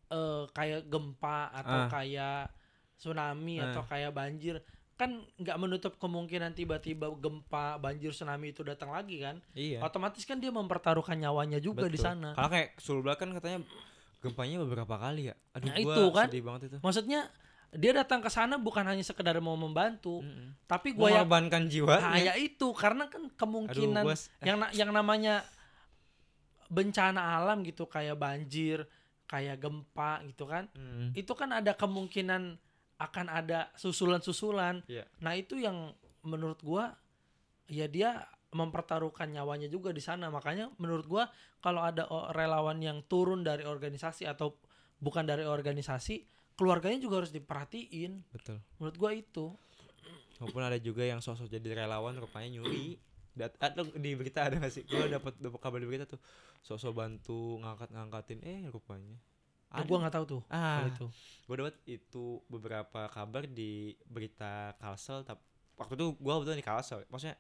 eh, 0.06 0.44
kayak 0.50 0.88
gempa 0.88 1.52
atau 1.54 1.80
Ah. 1.82 1.90
kayak 1.90 2.48
tsunami 2.94 3.58
Ah. 3.58 3.72
atau 3.72 3.84
kayak 3.84 4.12
banjir, 4.12 4.56
kan 4.94 5.10
nggak 5.34 5.58
menutup 5.58 5.94
kemungkinan 5.96 6.52
tiba-tiba 6.54 7.08
gempa, 7.14 7.76
banjir, 7.78 8.10
tsunami 8.10 8.52
itu 8.52 8.64
datang 8.64 8.90
lagi 8.90 9.20
kan? 9.20 9.40
Iya. 9.52 9.80
Otomatis 9.82 10.24
kan 10.24 10.38
dia 10.38 10.48
mempertaruhkan 10.50 11.16
nyawanya 11.16 11.60
juga 11.60 11.86
di 11.86 11.96
Betul. 11.96 12.04
sana. 12.06 12.30
Karena 12.34 12.50
kayak 12.50 12.70
Sulbel 12.78 13.16
kan 13.16 13.32
katanya 13.32 13.60
gempanya 14.18 14.60
beberapa 14.60 14.96
kali 14.96 15.28
ya. 15.28 15.36
Aduh, 15.54 15.66
Nah, 15.66 15.76
gua 15.78 15.94
itu 15.94 16.04
kan. 16.10 16.28
sedih 16.28 16.44
banget 16.46 16.62
itu. 16.66 16.78
Maksudnya 16.80 17.22
dia 17.76 17.92
datang 17.92 18.24
ke 18.24 18.30
sana 18.30 18.56
bukan 18.56 18.84
hanya 18.84 19.04
sekedar 19.04 19.36
mau 19.40 19.56
membantu, 19.56 20.24
Mm-mm. 20.24 20.56
tapi 20.66 20.96
gue 20.96 21.04
ya 21.08 21.22
Mengorbankan 21.22 21.68
jiwa. 21.68 21.96
nah, 22.00 22.16
ya 22.16 22.34
itu 22.36 22.72
karena 22.72 23.12
kan 23.12 23.28
Aduh, 23.28 23.36
kemungkinan 23.36 24.04
s- 24.12 24.32
yang 24.40 24.58
yang 24.72 24.92
namanya 24.92 25.44
bencana 26.68 27.40
alam 27.40 27.64
gitu 27.64 27.88
kayak 27.88 28.16
banjir, 28.16 28.84
kayak 29.26 29.60
gempa 29.60 30.24
gitu 30.28 30.44
kan. 30.46 30.68
Mm. 30.76 31.16
Itu 31.16 31.32
kan 31.36 31.56
ada 31.56 31.72
kemungkinan 31.74 32.60
akan 32.98 33.26
ada 33.30 33.72
susulan-susulan. 33.76 34.84
Iya. 34.88 35.06
Nah, 35.24 35.34
itu 35.38 35.56
yang 35.56 35.94
menurut 36.28 36.60
gua 36.60 36.92
ya 37.68 37.88
dia 37.88 38.24
mempertaruhkan 38.52 39.28
nyawanya 39.28 39.68
juga 39.68 39.92
di 39.92 40.00
sana. 40.00 40.28
Makanya 40.28 40.72
menurut 40.76 41.08
gua 41.08 41.24
kalau 41.60 41.84
ada 41.84 42.08
relawan 42.32 42.80
yang 42.80 43.04
turun 43.06 43.44
dari 43.44 43.64
organisasi 43.64 44.28
atau 44.28 44.56
bukan 44.98 45.24
dari 45.24 45.46
organisasi, 45.46 46.26
keluarganya 46.58 46.98
juga 46.98 47.24
harus 47.24 47.32
diperhatiin. 47.32 48.26
Betul. 48.34 48.58
Menurut 48.82 48.96
gua 48.98 49.12
itu. 49.14 49.54
Maupun 50.42 50.62
ada 50.62 50.78
juga 50.78 51.06
yang 51.06 51.22
sosok 51.22 51.48
jadi 51.48 51.86
relawan 51.86 52.18
rupanya 52.18 52.60
nyuri. 52.60 52.98
Dat 53.38 53.54
atau 53.62 53.86
di 53.94 54.18
berita 54.18 54.50
ada 54.50 54.58
gak 54.58 54.74
sih? 54.74 54.82
Gue 54.90 55.06
dapat 55.06 55.38
dapat 55.38 55.60
kabar 55.62 55.78
di 55.78 55.86
berita 55.86 56.10
tuh. 56.10 56.18
Sosok 56.66 56.98
bantu 56.98 57.62
ngangkat-ngangkatin 57.62 58.42
eh 58.42 58.66
rupanya. 58.74 59.18
Oh, 59.68 59.84
gua 59.84 60.08
nggak 60.08 60.16
tahu 60.16 60.26
tuh 60.26 60.42
ah, 60.48 60.88
itu. 60.88 61.12
gue 61.44 61.56
dapat 61.60 61.76
itu 61.92 62.40
beberapa 62.48 63.12
kabar 63.12 63.44
di 63.52 64.00
berita 64.08 64.72
Kalsel 64.80 65.28
tapi 65.28 65.44
waktu 65.76 66.00
itu 66.00 66.16
gue 66.16 66.34
betul 66.40 66.56
di 66.56 66.64
Kalsel 66.64 67.04
maksudnya 67.12 67.36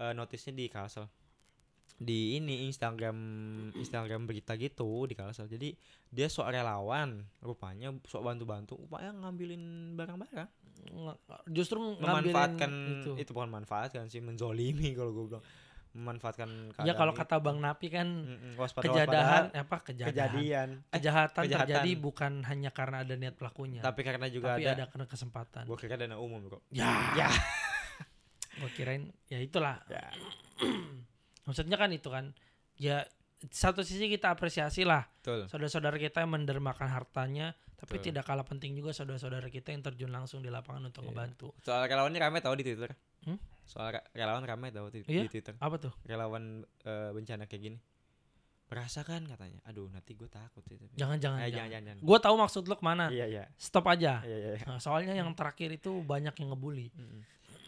eh, 0.00 0.16
notisnya 0.16 0.56
di 0.56 0.72
Kalsel 0.72 1.04
di 2.00 2.34
ini 2.34 2.64
Instagram 2.64 3.16
Instagram 3.74 4.24
berita 4.24 4.56
gitu 4.56 5.04
di 5.04 5.12
Kalsel 5.12 5.44
jadi 5.46 5.76
dia 6.08 6.26
sok 6.26 6.48
relawan 6.48 7.12
rupanya 7.38 7.92
sok 8.02 8.24
bantu-bantu 8.24 8.80
upaya 8.80 9.12
ngambilin 9.12 9.60
barang-barang 9.94 10.48
Justru 11.46 11.76
memanfaatkan 11.94 12.70
itu. 12.96 13.12
itu, 13.14 13.30
bukan 13.30 13.52
manfaatkan 13.52 14.08
sih 14.08 14.18
menzolimi 14.18 14.92
kalau 14.98 15.12
gue 15.12 15.24
bilang 15.28 15.44
memanfaatkan 15.90 16.72
Ya 16.80 16.94
kalau 16.94 17.12
kata 17.12 17.36
Bang 17.36 17.58
Napi 17.58 17.90
kan. 17.90 18.06
Mm-mm, 18.06 18.54
waspada- 18.56 18.86
kejadahan 18.86 19.44
waspada, 19.44 19.60
apa 19.60 19.76
kejadian 19.82 20.08
kejadian 20.08 20.68
Eh, 20.86 20.96
kejahatan, 20.96 21.42
kejahatan. 21.44 21.66
terjadi 21.68 21.90
bukan 21.98 22.32
hanya 22.44 22.70
karena 22.70 23.02
ada 23.02 23.12
niat 23.12 23.34
pelakunya, 23.34 23.82
tapi 23.82 24.00
karena 24.00 24.30
juga 24.30 24.54
tapi 24.54 24.64
ada, 24.64 24.72
ada, 24.72 24.84
karena 24.86 25.04
kesempatan. 25.04 25.62
gue 25.66 25.76
kira 25.76 25.98
dana 25.98 26.16
umum 26.16 26.40
bro 26.40 26.62
ya, 26.70 26.88
Ya. 27.14 27.28
Gua 28.56 28.70
kirain 28.70 29.02
ya 29.26 29.36
itulah. 29.38 29.82
ya 29.84 30.04
Maksudnya 31.44 31.76
kan 31.76 31.90
itu 31.90 32.08
kan. 32.08 32.32
Ya 32.76 33.04
satu 33.46 33.80
sisi 33.80 34.04
kita 34.06 34.28
apresiasi 34.28 34.84
lah 34.84 35.08
saudara-saudara 35.48 35.96
kita 35.96 36.20
yang 36.20 36.36
mendermakan 36.36 36.92
hartanya, 36.92 37.56
tapi 37.74 37.96
Betul. 37.96 38.12
tidak 38.12 38.28
kalah 38.28 38.44
penting 38.44 38.76
juga 38.76 38.92
saudara-saudara 38.92 39.48
kita 39.48 39.72
yang 39.72 39.80
terjun 39.80 40.12
langsung 40.12 40.44
di 40.44 40.52
lapangan 40.52 40.92
untuk 40.92 41.04
Iya. 41.04 41.08
ngebantu. 41.08 41.48
Soal 41.64 41.88
relawan 41.88 42.12
ini 42.12 42.20
rame 42.20 42.38
tau 42.40 42.52
di 42.52 42.64
Twitter. 42.64 42.92
Hmm? 43.24 43.40
Soal 43.64 43.96
re- 43.96 44.06
relawan 44.12 44.44
rame 44.44 44.68
tau 44.68 44.92
di, 44.92 45.00
Iya? 45.04 45.24
di 45.24 45.30
Twitter. 45.30 45.56
Apa 45.56 45.80
tuh? 45.80 45.92
Relawan 46.04 46.60
eh, 46.84 47.10
bencana 47.12 47.48
kayak 47.48 47.62
gini. 47.64 47.78
Merasakan 48.70 49.26
katanya. 49.26 49.58
Aduh, 49.66 49.90
nanti 49.90 50.14
gue 50.14 50.30
takut 50.30 50.62
sih 50.62 50.78
tapi. 50.78 50.94
Eh, 50.94 50.98
jangan. 51.00 51.18
jangan, 51.18 51.42
jangan, 51.50 51.68
jangan. 51.82 51.96
Gue 52.06 52.18
tahu 52.22 52.34
maksud 52.38 52.62
lu 52.70 52.76
ke 52.76 52.84
mana. 52.86 53.10
Iya, 53.10 53.26
iya. 53.26 53.44
Stop 53.58 53.90
aja. 53.90 54.22
Iya, 54.22 54.36
iya. 54.36 54.50
iya. 54.54 54.64
Nah, 54.68 54.78
soalnya 54.78 55.10
yang 55.16 55.26
terakhir 55.34 55.74
itu 55.74 55.90
banyak 56.06 56.38
yang 56.38 56.54
ngebully. 56.54 56.86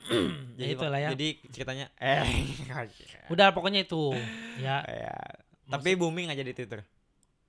Mm-mm. 0.11 0.59
Ya 0.59 0.67
itulah 0.69 0.99
ya. 0.99 1.09
Jadi 1.15 1.29
ceritanya 1.49 1.87
eh 1.97 2.27
Udah 3.33 3.51
pokoknya 3.51 3.83
itu. 3.83 4.11
Ya, 4.59 4.83
ya. 5.07 5.15
Tapi 5.69 5.95
booming 5.95 6.27
aja 6.29 6.43
di 6.43 6.53
Twitter. 6.53 6.83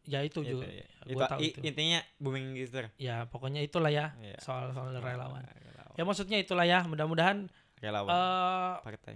ya 0.04 0.20
itu 0.20 0.44
Gitu, 0.44 0.60
juga. 0.60 0.68
ya. 0.68 0.84
Gua 1.08 1.12
Itu- 1.16 1.32
tahu 1.32 1.40
itu. 1.42 1.58
intinya 1.64 2.00
booming 2.18 2.52
di 2.52 2.68
Twitter. 2.68 2.92
Ya, 2.98 3.24
pokoknya 3.26 3.64
itulah 3.64 3.88
ya 3.88 4.12
Iya. 4.20 4.36
soal 4.38 4.70
soal 4.70 4.92
relawan. 4.92 5.42
Relawan. 5.42 5.96
Ya 5.96 6.04
maksudnya 6.04 6.38
itulah 6.38 6.64
ya. 6.64 6.84
Mudah-mudahan 6.84 7.48
Relawan 7.80 8.12
eh 8.12 8.74
partai. 8.82 9.16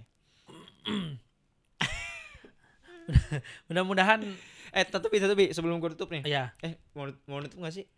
mudah-mudahan 3.68 4.20
Eh, 4.68 4.84
tapi 4.84 5.16
tapi 5.16 5.48
sebelum 5.48 5.80
gue 5.80 5.96
tutup 5.96 6.12
nih. 6.12 6.28
ya 6.28 6.52
Eh, 6.60 6.76
mau 6.92 7.08
mau 7.24 7.40
nutup 7.40 7.56
gak 7.58 7.72
sih? 7.72 7.88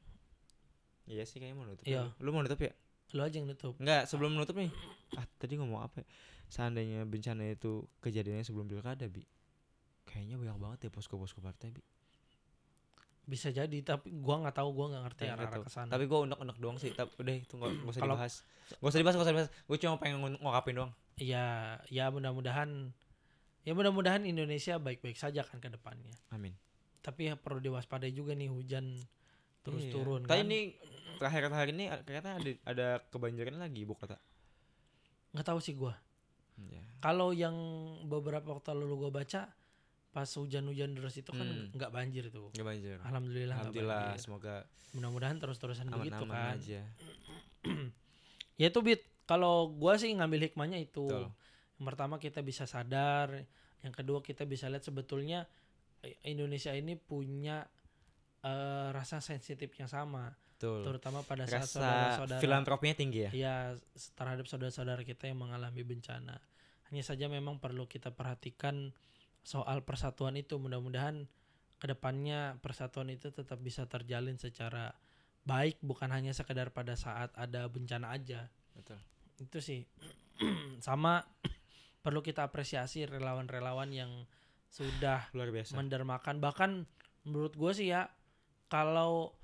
Iya 1.05 1.27
sih 1.27 1.43
kayaknya 1.43 1.59
mau 1.59 1.67
nutup. 1.67 1.83
Iya. 1.83 2.07
ya. 2.07 2.23
Lu 2.23 2.31
mau 2.31 2.47
nutup 2.47 2.63
ya? 2.63 2.71
Lo 3.13 3.23
aja 3.23 3.37
yang 3.37 3.47
nutup. 3.47 3.75
Enggak, 3.77 4.05
sebelum 4.05 4.33
menutup 4.33 4.55
nih. 4.55 4.71
Ah, 5.15 5.27
tadi 5.37 5.55
ngomong 5.55 5.81
apa 5.81 6.01
ya? 6.01 6.07
Seandainya 6.47 7.03
bencana 7.05 7.47
itu 7.47 7.85
kejadiannya 7.99 8.43
sebelum 8.43 8.67
pilkada, 8.67 9.07
Bi. 9.07 9.23
Kayaknya 10.05 10.37
banyak 10.37 10.59
banget 10.59 10.79
ya 10.85 10.91
posko-posko 10.91 11.39
partai, 11.39 11.71
Bi. 11.71 11.83
Bisa 13.23 13.49
jadi 13.49 13.79
tapi 13.81 14.11
gua 14.13 14.43
nggak 14.43 14.57
tahu 14.57 14.69
gua 14.73 14.87
nggak 14.91 15.03
ngerti 15.07 15.23
Kayak 15.25 15.35
arah 15.37 15.47
gitu. 15.49 15.61
ke 15.63 15.71
sana. 15.71 15.89
Tapi 15.89 16.05
gua 16.05 16.19
unek-unek 16.27 16.57
doang 16.59 16.77
sih. 16.77 16.91
Tapi 16.91 17.15
udah 17.17 17.35
itu 17.37 17.55
nggak 17.55 17.71
nggak 17.77 17.93
usah 17.93 18.03
dibahas. 18.03 18.35
Gak 18.71 18.87
usah 18.87 18.99
dibahas, 18.99 19.15
gak 19.15 19.25
usah 19.25 19.33
dibahas. 19.33 19.51
Gue 19.65 19.77
cuma 19.77 19.95
pengen 19.97 20.19
ng- 20.21 20.39
ngungkapin 20.41 20.75
doang. 20.77 20.93
Ya, 21.17 21.47
ya 21.87 22.07
mudah-mudahan 22.09 22.91
ya 23.61 23.73
mudah-mudahan 23.73 24.23
Indonesia 24.25 24.79
baik-baik 24.79 25.15
saja 25.15 25.43
kan 25.43 25.59
ke 25.59 25.69
depannya. 25.69 26.11
Amin. 26.31 26.55
Tapi 27.01 27.27
ya 27.27 27.35
perlu 27.35 27.59
diwaspadai 27.61 28.11
juga 28.11 28.33
nih 28.33 28.47
hujan 28.47 28.99
terus 29.61 29.85
Iya. 29.85 29.93
turun 29.93 30.23
Tapi 30.23 30.39
kan. 30.39 30.47
ini 30.47 30.61
terakhir 31.21 31.53
hari 31.53 31.71
ini 31.71 31.93
kayaknya 32.03 32.33
ada 32.33 32.51
ada 32.65 32.87
kebanjiran 33.13 33.61
lagi 33.61 33.85
ibu 33.85 33.93
kota. 33.93 34.17
nggak 35.31 35.47
tahu 35.47 35.61
sih 35.61 35.77
gua. 35.77 35.93
Ya. 36.59 36.81
Kalau 36.99 37.31
yang 37.31 37.55
beberapa 38.05 38.51
waktu 38.51 38.73
lalu 38.73 38.97
gua 38.99 39.13
baca 39.15 39.53
pas 40.11 40.27
hujan-hujan 40.27 40.91
deras 40.91 41.15
itu 41.15 41.31
kan 41.31 41.45
Hmm. 41.45 41.71
nggak 41.71 41.93
banjir 41.93 42.25
tuh. 42.29 42.51
Gak 42.51 42.67
banjir. 42.67 42.99
Alhamdulillah, 43.01 43.55
nggak 43.55 43.71
Alhamdulillah, 43.71 44.05
banjir. 44.11 44.25
semoga 44.25 44.55
Mudah-mudahan 44.91 45.39
terus-terusan 45.39 45.87
begitu 45.87 46.19
aman-aman 46.19 46.35
kan. 46.35 46.59
aja. 46.59 46.83
ya 48.61 48.67
itu 48.69 48.81
bit 48.81 49.01
kalau 49.25 49.71
gua 49.71 49.95
sih 49.97 50.11
ngambil 50.11 50.51
hikmahnya 50.51 50.79
itu 50.79 51.07
Betul. 51.07 51.31
yang 51.79 51.87
pertama 51.87 52.17
kita 52.17 52.41
bisa 52.41 52.67
sadar 52.67 53.31
yang 53.81 53.95
kedua 53.95 54.21
kita 54.21 54.45
bisa 54.45 54.67
lihat 54.67 54.83
sebetulnya 54.83 55.47
eh, 56.03 56.19
Indonesia 56.27 56.75
ini 56.75 56.99
punya 56.99 57.65
eh, 58.43 58.89
rasa 58.91 59.23
sensitif 59.23 59.71
yang 59.75 59.87
sama 59.87 60.35
Betul. 60.61 60.85
terutama 60.85 61.25
pada 61.25 61.49
saat 61.49 61.65
Rasa 61.65 61.81
saudara-saudara 61.81 62.41
filantropinya 62.45 62.93
tinggi 62.93 63.21
ya. 63.25 63.31
ya 63.33 63.55
terhadap 64.13 64.45
saudara-saudara 64.45 65.09
kita 65.09 65.33
yang 65.33 65.41
mengalami 65.41 65.81
bencana 65.81 66.37
hanya 66.93 67.01
saja 67.01 67.33
memang 67.33 67.57
perlu 67.57 67.89
kita 67.89 68.13
perhatikan 68.13 68.93
soal 69.41 69.81
persatuan 69.81 70.37
itu 70.37 70.61
mudah-mudahan 70.61 71.25
ke 71.81 71.87
depannya 71.89 72.61
persatuan 72.61 73.09
itu 73.09 73.33
tetap 73.33 73.57
bisa 73.65 73.89
terjalin 73.89 74.37
secara 74.37 74.93
baik 75.49 75.81
bukan 75.81 76.13
hanya 76.13 76.37
sekedar 76.37 76.69
pada 76.77 76.93
saat 76.93 77.33
ada 77.41 77.65
bencana 77.73 78.13
aja 78.13 78.53
Betul. 78.77 79.01
itu 79.41 79.59
sih 79.65 79.81
sama 80.85 81.25
perlu 82.05 82.21
kita 82.21 82.45
apresiasi 82.45 83.09
relawan-relawan 83.09 83.89
yang 83.97 84.13
sudah 84.69 85.33
Luar 85.33 85.49
biasa. 85.49 85.73
mendermakan 85.73 86.37
bahkan 86.39 86.85
menurut 87.25 87.57
gue 87.57 87.73
sih 87.73 87.89
ya 87.97 88.13
kalau 88.69 89.40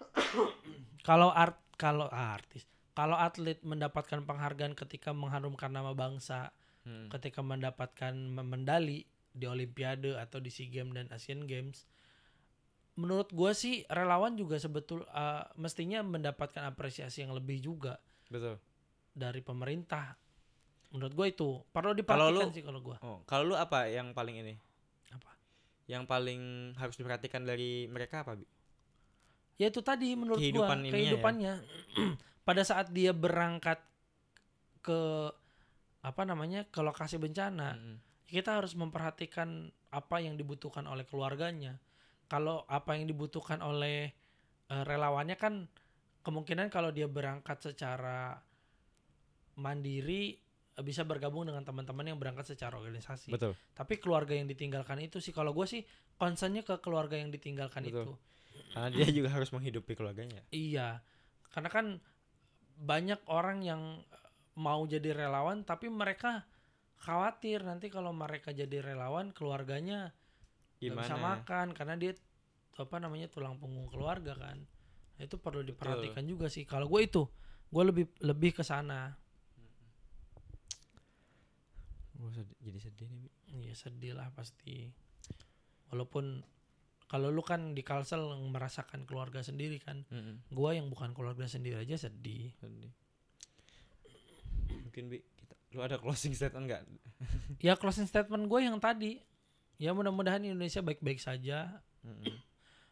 kalau 1.08 1.30
art 1.30 1.56
kalau 1.76 2.08
artis 2.08 2.64
kalau 2.92 3.16
atlet 3.16 3.56
mendapatkan 3.62 4.20
penghargaan 4.20 4.74
ketika 4.74 5.10
mengharumkan 5.12 5.70
nama 5.70 5.92
bangsa 5.92 6.52
Hmm. 6.80 7.12
ketika 7.12 7.44
mendapatkan 7.44 8.16
me- 8.16 8.40
medali 8.42 9.04
di 9.30 9.44
Olimpiade 9.44 10.16
atau 10.16 10.40
di 10.40 10.48
SEA 10.48 10.72
Games 10.72 10.96
dan 10.96 11.12
Asian 11.12 11.44
Games 11.44 11.84
menurut 12.96 13.28
gue 13.30 13.52
sih 13.52 13.84
relawan 13.86 14.32
juga 14.34 14.56
sebetul 14.56 15.04
eh, 15.06 15.44
mestinya 15.56 16.00
mendapatkan 16.00 16.64
apresiasi 16.64 17.20
yang 17.20 17.32
lebih 17.32 17.60
juga 17.60 18.00
Betul. 18.26 18.56
dari 19.12 19.40
pemerintah 19.40 20.16
menurut 20.90 21.12
gue 21.12 21.26
itu 21.30 21.50
perlu 21.68 21.92
diperhatikan 21.92 22.48
lu- 22.48 22.48
sih 22.50 22.64
kalau 22.64 22.80
gue 22.80 22.96
Oh, 23.00 23.20
kalau 23.24 23.44
lu 23.46 23.54
apa 23.54 23.84
yang 23.86 24.10
paling 24.10 24.36
ini? 24.36 24.56
apa 25.10 25.36
Yang 25.84 26.04
paling 26.06 26.42
harus 26.76 26.96
diperhatikan 26.96 27.44
dari 27.44 27.86
mereka 27.86 28.24
apa? 28.24 28.34
Bi? 28.34 28.48
Ya 29.60 29.68
itu 29.68 29.84
tadi 29.84 30.16
menurut 30.16 30.40
Kehidupan 30.40 30.78
gua 30.80 30.88
ya. 30.88 30.92
kehidupannya 30.96 31.52
pada 32.48 32.62
saat 32.64 32.88
dia 32.96 33.12
berangkat 33.12 33.76
ke 34.80 35.28
apa 36.00 36.22
namanya 36.24 36.64
ke 36.72 36.80
lokasi 36.80 37.20
bencana 37.20 37.76
Mm-mm. 37.76 38.00
kita 38.24 38.56
harus 38.56 38.72
memperhatikan 38.72 39.68
apa 39.92 40.16
yang 40.24 40.40
dibutuhkan 40.40 40.88
oleh 40.88 41.04
keluarganya 41.04 41.76
kalau 42.24 42.64
apa 42.72 42.96
yang 42.96 43.04
dibutuhkan 43.04 43.60
oleh 43.60 44.08
eh, 44.72 44.82
relawannya 44.88 45.36
kan 45.36 45.68
kemungkinan 46.24 46.72
kalau 46.72 46.88
dia 46.88 47.04
berangkat 47.04 47.60
secara 47.60 48.40
mandiri 49.60 50.40
eh, 50.72 50.80
bisa 50.80 51.04
bergabung 51.04 51.52
dengan 51.52 51.68
teman-teman 51.68 52.08
yang 52.08 52.16
berangkat 52.16 52.56
secara 52.56 52.80
organisasi 52.80 53.28
Betul. 53.28 53.52
tapi 53.76 54.00
keluarga 54.00 54.32
yang 54.32 54.48
ditinggalkan 54.48 55.04
itu 55.04 55.20
sih 55.20 55.36
kalau 55.36 55.52
gue 55.52 55.68
sih 55.68 55.84
concernnya 56.16 56.64
ke 56.64 56.80
keluarga 56.80 57.20
yang 57.20 57.28
ditinggalkan 57.28 57.84
Betul. 57.84 58.08
itu 58.08 58.12
Karena 58.70 58.88
dia 58.90 59.08
juga 59.10 59.30
harus 59.34 59.50
menghidupi 59.50 59.98
keluarganya. 59.98 60.42
Iya, 60.54 61.02
karena 61.50 61.70
kan 61.70 61.86
banyak 62.80 63.20
orang 63.28 63.60
yang 63.66 63.82
eh, 64.00 64.30
mau 64.58 64.82
jadi 64.86 65.12
relawan, 65.14 65.66
tapi 65.66 65.90
mereka 65.90 66.46
khawatir 67.00 67.64
nanti 67.64 67.88
kalau 67.88 68.12
mereka 68.12 68.52
jadi 68.52 68.82
relawan, 68.84 69.32
keluarganya 69.32 70.12
nggak 70.80 70.96
bisa 70.96 71.16
Gimana? 71.16 71.44
makan 71.44 71.66
karena 71.76 71.94
dia 71.96 72.12
apa 72.80 72.96
namanya 72.96 73.28
tulang 73.28 73.60
punggung 73.60 73.90
keluarga 73.92 74.32
kan. 74.32 74.64
Nah, 75.16 75.22
itu 75.28 75.36
perlu 75.36 75.60
diperhatikan 75.60 76.24
juga 76.24 76.48
sih. 76.48 76.64
Kalau 76.64 76.88
gue 76.88 77.04
itu, 77.04 77.28
gue 77.68 77.82
lebih 77.84 78.06
lebih 78.24 78.56
ke 78.56 78.64
sana. 78.64 79.12
Sedih- 82.30 82.60
jadi 82.62 82.78
sedih 82.78 83.08
nih. 83.10 83.32
Iya 83.50 83.74
sedih 83.74 84.12
lah 84.16 84.28
pasti. 84.32 84.88
Walaupun 85.90 86.44
kalau 87.10 87.28
lu 87.28 87.42
kan 87.42 87.74
di 87.74 87.82
Kalsel 87.82 88.22
merasakan 88.46 89.02
keluarga 89.02 89.42
sendiri 89.42 89.82
kan, 89.82 90.06
Mm-mm. 90.06 90.46
gua 90.48 90.72
yang 90.72 90.86
bukan 90.86 91.10
keluarga 91.10 91.44
sendiri 91.44 91.82
aja 91.82 91.98
sedih. 91.98 92.54
Sedih. 92.54 92.94
Mungkin 94.86 95.10
Bi, 95.10 95.18
kita 95.18 95.54
lu 95.72 95.82
ada 95.82 95.98
closing 95.98 96.30
statement 96.32 96.66
enggak? 96.66 96.82
Ya 97.66 97.74
closing 97.74 98.06
statement 98.06 98.46
gue 98.46 98.60
yang 98.62 98.78
tadi. 98.78 99.20
Ya 99.76 99.90
mudah-mudahan 99.90 100.40
Indonesia 100.40 100.80
baik-baik 100.80 101.18
saja. 101.18 101.82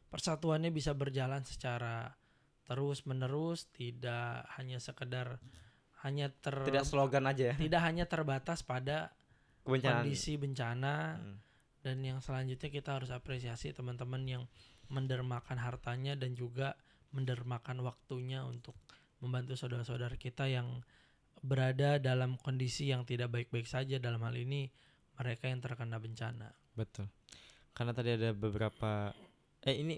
Persatuannya 0.09 0.69
bisa 0.69 0.93
berjalan 0.93 1.45
secara 1.45 2.13
terus 2.65 3.05
menerus, 3.05 3.69
tidak 3.71 4.45
hanya 4.57 4.77
sekedar 4.77 5.41
hanya 6.01 6.29
ter 6.29 6.53
Tidak 6.61 6.85
slogan 6.85 7.25
aja 7.25 7.51
ya. 7.51 7.55
tidak 7.57 7.81
hanya 7.83 8.05
terbatas 8.05 8.61
pada 8.63 9.11
Kebencanaan. 9.65 10.05
kondisi 10.05 10.37
bencana 10.37 11.19
Mm. 11.19 11.37
Dan 11.89 12.05
yang 12.05 12.21
selanjutnya 12.21 12.69
kita 12.69 13.01
harus 13.01 13.09
apresiasi 13.09 13.73
teman-teman 13.73 14.21
yang 14.29 14.45
mendermakan 14.93 15.57
hartanya 15.57 16.13
dan 16.21 16.37
juga 16.37 16.77
mendermakan 17.17 17.81
waktunya 17.81 18.45
untuk 18.45 18.77
membantu 19.25 19.57
saudara-saudara 19.57 20.21
kita 20.21 20.45
yang 20.53 20.85
berada 21.41 21.97
dalam 21.97 22.37
kondisi 22.37 22.93
yang 22.93 23.09
tidak 23.09 23.33
baik-baik 23.33 23.65
saja 23.65 23.97
dalam 23.97 24.21
hal 24.21 24.37
ini 24.37 24.69
mereka 25.17 25.49
yang 25.49 25.65
terkena 25.65 25.97
bencana. 25.97 26.53
Betul. 26.77 27.09
Karena 27.73 27.97
tadi 27.97 28.21
ada 28.21 28.37
beberapa 28.37 29.17
eh 29.65 29.77
ini 29.81 29.97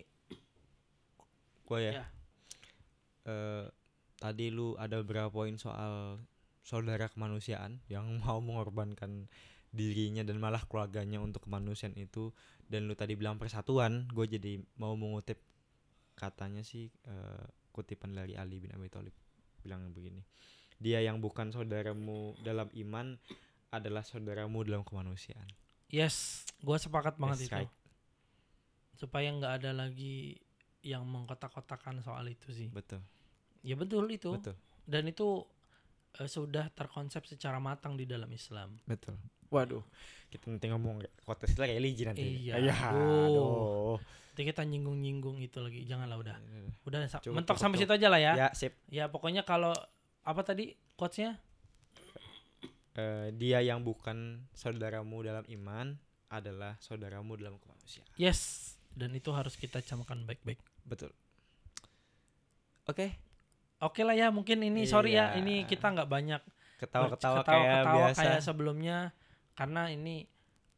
gua 1.66 1.82
ya. 1.82 1.93
Ya. 1.99 2.07
Eh 3.26 3.66
tadi 4.20 4.53
lu 4.53 4.76
ada 4.76 5.01
beberapa 5.01 5.32
poin 5.32 5.57
soal 5.57 6.20
saudara 6.61 7.09
kemanusiaan 7.09 7.80
yang 7.88 8.07
mau 8.22 8.38
mengorbankan 8.38 9.26
dirinya 9.71 10.27
dan 10.27 10.43
malah 10.43 10.66
keluarganya 10.66 11.23
untuk 11.23 11.47
kemanusiaan 11.47 11.95
itu 11.95 12.35
dan 12.66 12.91
lu 12.91 12.95
tadi 12.99 13.14
bilang 13.14 13.39
persatuan, 13.39 14.07
gue 14.11 14.27
jadi 14.27 14.59
mau 14.79 14.95
mengutip 14.99 15.39
katanya 16.18 16.62
sih 16.66 16.91
eh, 17.07 17.45
kutipan 17.71 18.14
dari 18.14 18.35
Ali 18.35 18.59
bin 18.59 18.75
Abi 18.75 18.91
Thalib 18.91 19.14
bilang 19.62 19.91
begini. 19.95 20.23
Dia 20.81 21.03
yang 21.05 21.23
bukan 21.23 21.53
saudaramu 21.55 22.35
dalam 22.41 22.66
iman 22.73 23.14
adalah 23.71 24.03
saudaramu 24.03 24.66
dalam 24.66 24.83
kemanusiaan. 24.83 25.47
Yes, 25.91 26.47
gue 26.62 26.77
sepakat 26.79 27.18
banget 27.18 27.47
Yes, 27.47 27.47
itu. 27.51 27.57
right. 27.62 27.73
Supaya 28.99 29.29
nggak 29.35 29.55
ada 29.62 29.71
lagi 29.75 30.39
yang 30.81 31.05
mengkotak-kotakan 31.05 32.01
soal 32.01 32.27
itu 32.27 32.51
sih. 32.51 32.68
Betul. 32.73 33.05
Ya 33.61 33.77
betul 33.77 34.09
itu. 34.09 34.35
Betul. 34.35 34.57
Dan 34.89 35.11
itu 35.11 35.45
eh, 36.18 36.29
sudah 36.31 36.73
terkonsep 36.73 37.23
secara 37.29 37.61
matang 37.61 37.95
di 37.95 38.09
dalam 38.09 38.31
Islam. 38.33 38.81
Betul. 38.89 39.18
Waduh, 39.51 39.82
kita 40.28 40.46
nanti 40.46 40.66
ngomong 40.66 40.96
kota 41.20 41.44
istilah 41.44 41.66
religi 41.66 42.07
nanti. 42.07 42.22
Iya, 42.22 42.55
Ya, 42.62 42.74
aduh. 42.86 43.26
aduh. 43.26 43.96
Nanti 44.30 44.42
kita 44.46 44.62
nyinggung-nyinggung 44.62 45.36
itu 45.38 45.59
lagi. 45.59 45.82
Janganlah 45.84 46.16
udah. 46.16 46.36
Udah 46.82 46.98
sa- 47.05 47.18
Cukup, 47.18 47.34
mentok 47.36 47.55
cukup, 47.55 47.61
sampai 47.61 47.76
cukup. 47.76 47.90
situ 47.90 47.98
aja 47.98 48.09
lah 48.09 48.20
ya. 48.20 48.32
Ya, 48.36 48.48
sip. 48.53 48.72
Ya 48.86 49.05
pokoknya 49.07 49.42
kalau 49.42 49.74
apa 50.22 50.40
tadi 50.40 50.70
quotes-nya? 50.94 51.34
Eh, 52.92 53.30
dia 53.32 53.59
yang 53.61 53.80
bukan 53.80 54.44
saudaramu 54.53 55.20
dalam 55.20 55.46
iman 55.48 55.94
adalah 56.28 56.78
saudaramu 56.78 57.34
dalam 57.34 57.59
kemanusiaan. 57.59 58.07
Yes. 58.14 58.74
Dan 58.90 59.11
itu 59.12 59.30
harus 59.30 59.55
kita 59.55 59.78
camkan 59.80 60.22
baik-baik. 60.24 60.59
Betul. 60.82 61.11
Oke, 62.84 63.14
Oke 63.80 64.03
lah 64.03 64.12
ya, 64.12 64.28
mungkin 64.28 64.61
ini 64.61 64.84
sorry 64.84 65.14
ya, 65.14 65.32
ini 65.34 65.64
kita 65.64 65.88
nggak 65.88 66.05
banyak 66.05 66.42
ketawa-ketawa 66.76 67.40
kayak 67.40 67.48
ketawa-ketawa 67.48 67.94
biasa. 67.96 68.20
kayak 68.20 68.40
sebelumnya 68.42 68.96
karena 69.61 69.93
ini 69.93 70.25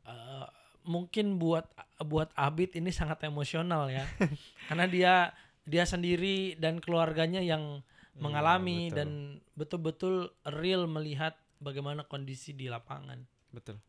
eh, 0.02 0.46
mungkin 0.82 1.38
buat 1.38 1.70
buat 2.02 2.34
Abid 2.34 2.74
ini 2.74 2.90
sangat 2.90 3.22
emosional 3.22 3.86
ya. 3.86 4.02
karena 4.68 4.90
dia 4.90 5.14
dia 5.62 5.86
sendiri 5.86 6.58
dan 6.58 6.82
keluarganya 6.82 7.38
yang 7.38 7.86
Iya, 8.12 8.28
mengalami 8.28 8.78
betul. 8.92 8.96
dan 8.98 9.08
betul-betul 9.56 10.14
real 10.60 10.84
melihat 10.84 11.32
bagaimana 11.64 12.04
kondisi 12.04 12.52
di 12.52 12.68
lapangan. 12.68 13.24
betul. 13.56 13.80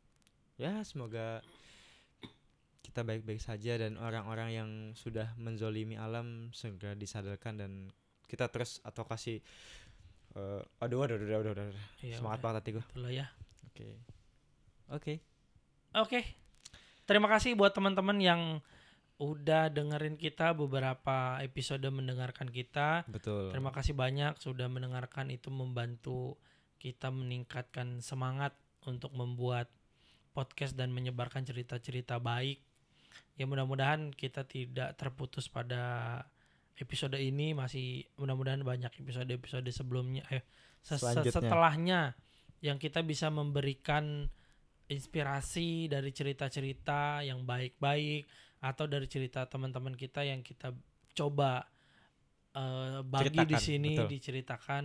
Ya, 0.55 0.79
semoga 0.87 1.43
kita 2.87 3.03
baik-baik 3.03 3.43
saja 3.43 3.75
dan 3.75 3.99
orang-orang 3.99 4.49
yang 4.55 4.69
sudah 4.95 5.35
menzolimi 5.35 5.99
alam 5.99 6.55
segera 6.55 6.95
disadarkan 6.95 7.53
dan 7.59 7.71
kita 8.31 8.47
terus 8.47 8.79
atau 8.87 9.03
kasih 9.03 9.43
eh, 10.39 10.61
aduh 10.79 11.03
aduh 11.03 11.19
aduh 11.19 11.27
aduh, 11.43 11.51
aduh, 11.51 11.63
aduh. 11.67 11.83
Ya 11.99 12.15
semangat 12.15 12.39
banget 12.39 12.55
hati 12.63 12.69
gue. 12.79 12.85
ya. 13.11 13.27
Oke. 13.67 13.99
Oke. 14.89 15.23
Oke. 15.93 16.21
Terima 17.03 17.27
kasih 17.27 17.53
buat 17.53 17.71
teman-teman 17.71 18.17
yang 18.17 18.41
udah 19.21 19.69
dengerin 19.69 20.17
kita 20.17 20.51
beberapa 20.51 21.37
episode 21.39 21.85
mendengarkan 21.87 22.49
kita. 22.49 23.05
Betul. 23.07 23.53
Terima 23.53 23.69
kasih 23.69 23.93
banyak 23.93 24.39
sudah 24.39 24.67
mendengarkan 24.67 25.29
itu 25.29 25.47
membantu 25.47 26.35
kita 26.79 27.07
meningkatkan 27.07 28.03
semangat 28.03 28.51
untuk 28.83 29.15
membuat 29.15 29.71
podcast 30.33 30.73
dan 30.73 30.91
menyebarkan 30.91 31.45
cerita-cerita 31.45 32.19
baik. 32.19 32.59
Ya 33.37 33.45
mudah-mudahan 33.45 34.09
kita 34.11 34.43
tidak 34.43 34.97
terputus 34.97 35.45
pada 35.47 36.17
episode 36.75 37.15
ini 37.15 37.53
masih 37.53 38.09
mudah-mudahan 38.17 38.65
banyak 38.65 38.89
episode-episode 38.97 39.69
sebelumnya 39.69 40.25
eh 40.33 40.41
se- 40.81 40.97
se- 40.97 41.05
Selanjutnya. 41.05 41.31
setelahnya 41.37 41.99
yang 42.65 42.81
kita 42.81 43.05
bisa 43.05 43.29
memberikan 43.29 44.25
inspirasi 44.93 45.89
dari 45.89 46.09
cerita-cerita 46.09 47.21
yang 47.21 47.43
baik-baik 47.43 48.29
atau 48.61 48.85
dari 48.85 49.05
cerita 49.05 49.43
teman-teman 49.43 49.91
kita 49.93 50.23
yang 50.23 50.39
kita 50.39 50.71
coba 51.11 51.65
eh, 52.53 53.01
bagi 53.03 53.33
di 53.43 53.53
Ceritakan, 53.53 53.59
sini 53.59 53.91
betul. 53.93 54.09
diceritakan 54.09 54.83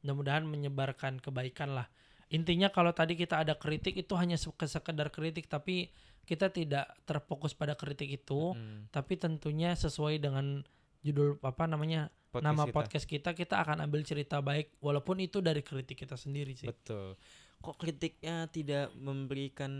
mudah-mudahan 0.00 0.44
menyebarkan 0.44 1.16
kebaikan 1.18 1.72
lah 1.72 1.88
intinya 2.28 2.68
kalau 2.68 2.92
tadi 2.92 3.14
kita 3.14 3.40
ada 3.40 3.54
kritik 3.54 3.94
itu 3.96 4.12
hanya 4.16 4.36
se- 4.36 4.52
sekedar 4.66 5.08
kritik 5.08 5.46
tapi 5.46 5.88
kita 6.24 6.48
tidak 6.48 6.88
terfokus 7.04 7.52
pada 7.52 7.76
kritik 7.76 8.08
itu 8.10 8.52
Hmm, 8.52 8.88
tapi 8.88 9.16
tentunya 9.16 9.72
sesuai 9.74 10.18
dengan 10.18 10.64
judul 11.04 11.36
apa 11.40 11.68
namanya 11.68 12.08
podcast 12.32 12.44
nama 12.44 12.64
kita. 12.64 12.72
podcast 12.72 13.06
kita 13.06 13.30
kita 13.32 13.54
akan 13.60 13.84
ambil 13.84 14.00
cerita 14.02 14.40
baik 14.40 14.72
walaupun 14.80 15.20
itu 15.20 15.44
dari 15.44 15.60
kritik 15.60 16.00
kita 16.00 16.16
sendiri 16.16 16.56
sih 16.56 16.64
Betul. 16.66 17.16
Kok 17.64 17.80
kritiknya 17.80 18.44
tidak 18.52 18.92
memberikan 18.92 19.72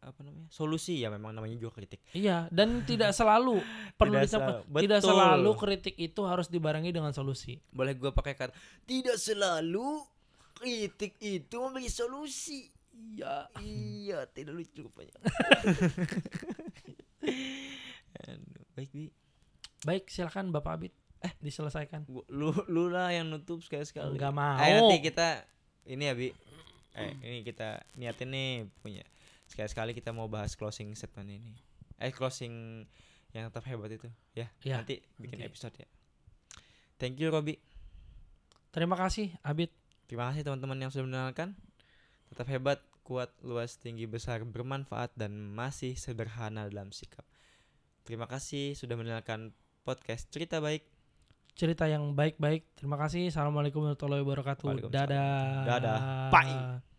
apa 0.00 0.20
namanya? 0.20 0.48
Solusi 0.48 1.00
ya 1.00 1.08
memang 1.08 1.32
namanya 1.32 1.56
juga 1.56 1.80
kritik. 1.80 2.00
iya 2.12 2.44
dan 2.52 2.84
tidak 2.84 3.12
selalu 3.12 3.60
perlu 4.00 4.20
Tidak 4.20 4.40
tidak 4.68 5.00
selalu 5.00 5.50
kritik 5.56 5.96
itu 5.96 6.20
harus 6.24 6.48
dibarengi 6.52 6.92
dengan 6.92 7.12
solusi 7.16 7.56
Boleh 7.72 7.96
gua 7.96 8.12
pakai 8.12 8.36
kata 8.36 8.52
tidak 8.84 9.16
selalu 9.16 10.04
kritik 10.54 11.16
itu 11.20 11.56
memberi 11.56 11.88
solusi. 11.88 12.68
iya 12.94 13.48
iya, 13.58 14.22
tidak 14.30 14.54
lucu 14.54 14.86
rupanya. 14.86 15.10
Aduh, 18.30 18.64
baik 18.78 18.90
Bi. 18.94 19.10
baik 19.82 20.04
silakan 20.08 20.54
bapak 20.54 20.72
Abid 20.78 20.92
eh 21.24 21.32
diselesaikan 21.40 22.04
Lu 22.30 22.52
lu 22.68 22.92
lah 22.92 23.08
yang 23.10 23.32
nutup 23.32 23.64
sekali-sekali. 23.64 24.14
Nggak 24.14 24.34
mau. 24.36 24.60
Eh, 24.60 24.70
nanti 24.76 25.00
kita 25.00 25.42
ini 25.88 26.04
ya 26.06 26.14
Bi. 26.14 26.28
Eh, 26.94 27.14
ini 27.26 27.38
kita 27.42 27.82
niatin 27.98 28.30
nih 28.30 28.50
punya 28.78 29.02
sekali-sekali 29.50 29.92
kita 29.92 30.14
mau 30.14 30.30
bahas 30.30 30.54
closing 30.54 30.94
statement 30.94 31.30
ini. 31.30 31.52
Eh 31.98 32.14
closing 32.14 32.86
yang 33.34 33.50
tetap 33.50 33.66
hebat 33.66 33.90
itu 33.90 34.06
ya. 34.34 34.46
Ya, 34.62 34.78
nanti 34.78 35.02
bikin 35.18 35.42
nanti. 35.42 35.50
episode 35.50 35.74
ya. 35.74 35.88
Thank 36.98 37.18
you 37.18 37.30
Robi. 37.34 37.58
terima 38.74 38.98
kasih 38.98 39.30
Abid 39.46 39.70
Terima 40.04 40.30
kasih 40.30 40.44
teman-teman 40.44 40.78
yang 40.78 40.90
sudah 40.92 41.04
mendengarkan. 41.08 41.56
Tetap 42.28 42.46
hebat, 42.52 42.78
kuat, 43.02 43.32
luas, 43.40 43.80
tinggi, 43.80 44.04
besar, 44.04 44.44
bermanfaat 44.44 45.16
dan 45.16 45.32
masih 45.32 45.96
sederhana 45.96 46.68
dalam 46.68 46.92
sikap. 46.92 47.24
Terima 48.04 48.28
kasih 48.28 48.76
sudah 48.76 49.00
mendengarkan 49.00 49.56
podcast 49.82 50.28
Cerita 50.28 50.60
Baik. 50.60 50.93
Cerita 51.54 51.86
yang 51.86 52.12
baik-baik. 52.12 52.74
Terima 52.74 52.98
kasih. 52.98 53.30
Assalamualaikum 53.30 53.86
warahmatullahi 53.86 54.22
wabarakatuh. 54.26 54.90
Dadah. 54.90 55.64
Dadah. 55.66 55.98
Bye. 56.30 56.93